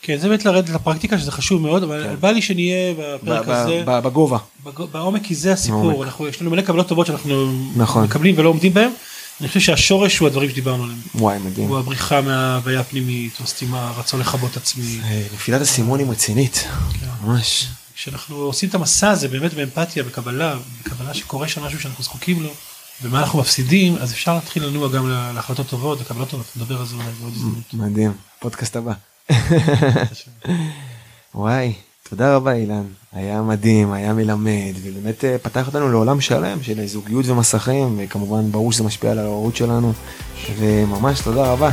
כן 0.02 0.18
זה 0.18 0.28
באמת 0.28 0.46
לרדת 0.46 0.70
לפרקטיקה 0.70 1.18
שזה 1.18 1.32
חשוב 1.32 1.62
מאוד 1.62 1.84
אבל 1.84 2.04
כן. 2.04 2.16
בא 2.20 2.32
לי 2.32 2.42
שנהיה 2.42 2.94
ב- 2.94 3.16
בפרק 3.22 3.46
ב- 3.48 3.50
הזה. 3.52 3.84
ב- 3.86 4.00
בגובה 4.00 4.38
בג- 4.64 4.82
בעומק 4.92 5.22
כי 5.24 5.36
זה 5.36 5.54
הסיפור 5.54 5.82
בעומק. 5.92 6.06
אנחנו 6.08 6.28
יש 6.28 6.42
לנו 6.42 6.52
מלא 6.52 6.62
קבלות 6.62 6.88
טובות 6.88 7.08
שאנחנו 7.08 7.52
נכון. 7.76 8.04
מקבלים 8.04 8.36
ולא 8.38 8.50
עומדים 8.50 8.74
בהם. 8.74 8.92
אני 9.40 9.48
חושב 9.48 9.60
שהשורש 9.60 10.18
הוא 10.18 10.28
הדברים 10.28 10.50
שדיברנו 10.50 10.84
עליהם. 10.84 11.00
וואי 11.16 11.38
מדהים 11.40 11.70
הוא 11.70 11.80
הבריחה 11.80 12.22
מההוויה 12.22 12.80
הפנימית 12.80 13.38
או 13.40 13.48
סתימה 13.48 13.94
רצון 13.98 14.20
לכבות 14.20 14.58
עצמי. 14.58 15.00
אה, 15.04 15.24
נפילת 15.34 15.62
הסימון 15.62 16.00
היא 16.00 16.08
רצינית 16.08 16.68
כן. 17.00 17.06
ממש 17.24 17.68
כשאנחנו 17.96 18.36
עושים 18.36 18.70
את 18.70 18.76
המסע 18.76 19.10
הזה 19.10 19.28
באמת 19.28 19.54
באמפתיה 19.54 20.04
בקבלה 20.04 20.56
בקבלה 20.86 21.14
שקורה 21.14 21.48
שם 21.48 21.64
משהו 21.64 21.80
שאנחנו 21.80 22.04
זקוקים 22.04 22.44
לו 22.44 22.50
ומה 23.02 23.20
אנחנו 23.20 23.40
מפסידים 23.40 23.98
אז 23.98 24.12
אפשר 24.14 24.36
להתחיל 24.36 24.64
לנוע 24.66 24.90
גם 24.90 25.10
לה- 25.10 25.32
להחלטות 25.34 25.68
טובות 25.70 26.02
וקבלות 26.02 26.30
טובות 26.30 26.46
נדבר 26.56 26.80
על 26.80 26.86
זה 26.86 26.96
אולי 26.96 27.08
בעוד 27.22 27.34
הזדמנות. 27.36 27.74
מדהים 27.74 28.12
פודקאסט 28.40 28.76
הבא 28.76 28.94
וואי 31.36 31.74
תודה 32.10 32.36
רבה 32.36 32.54
אילן 32.54 32.84
היה 33.14 33.42
מדהים 33.42 33.92
היה 33.92 34.14
מלמד 34.14 34.74
ובאמת 34.84 35.26
אה, 35.26 35.38
פתח 35.38 35.68
אותנו 35.68 35.92
לעולם 35.92 36.22
שלם 36.22 36.64
של 36.64 36.86
זוגיות 36.86 37.26
ומסכים 37.28 37.96
וכמובן 37.98 38.52
ברור 38.52 38.72
שזה 38.72 38.84
משפיע 38.84 39.12
על 39.12 39.20
ההורות 39.20 39.56
שלנו 39.56 39.94
וממש 40.60 41.22
תודה 41.22 41.52
רבה. 41.52 41.72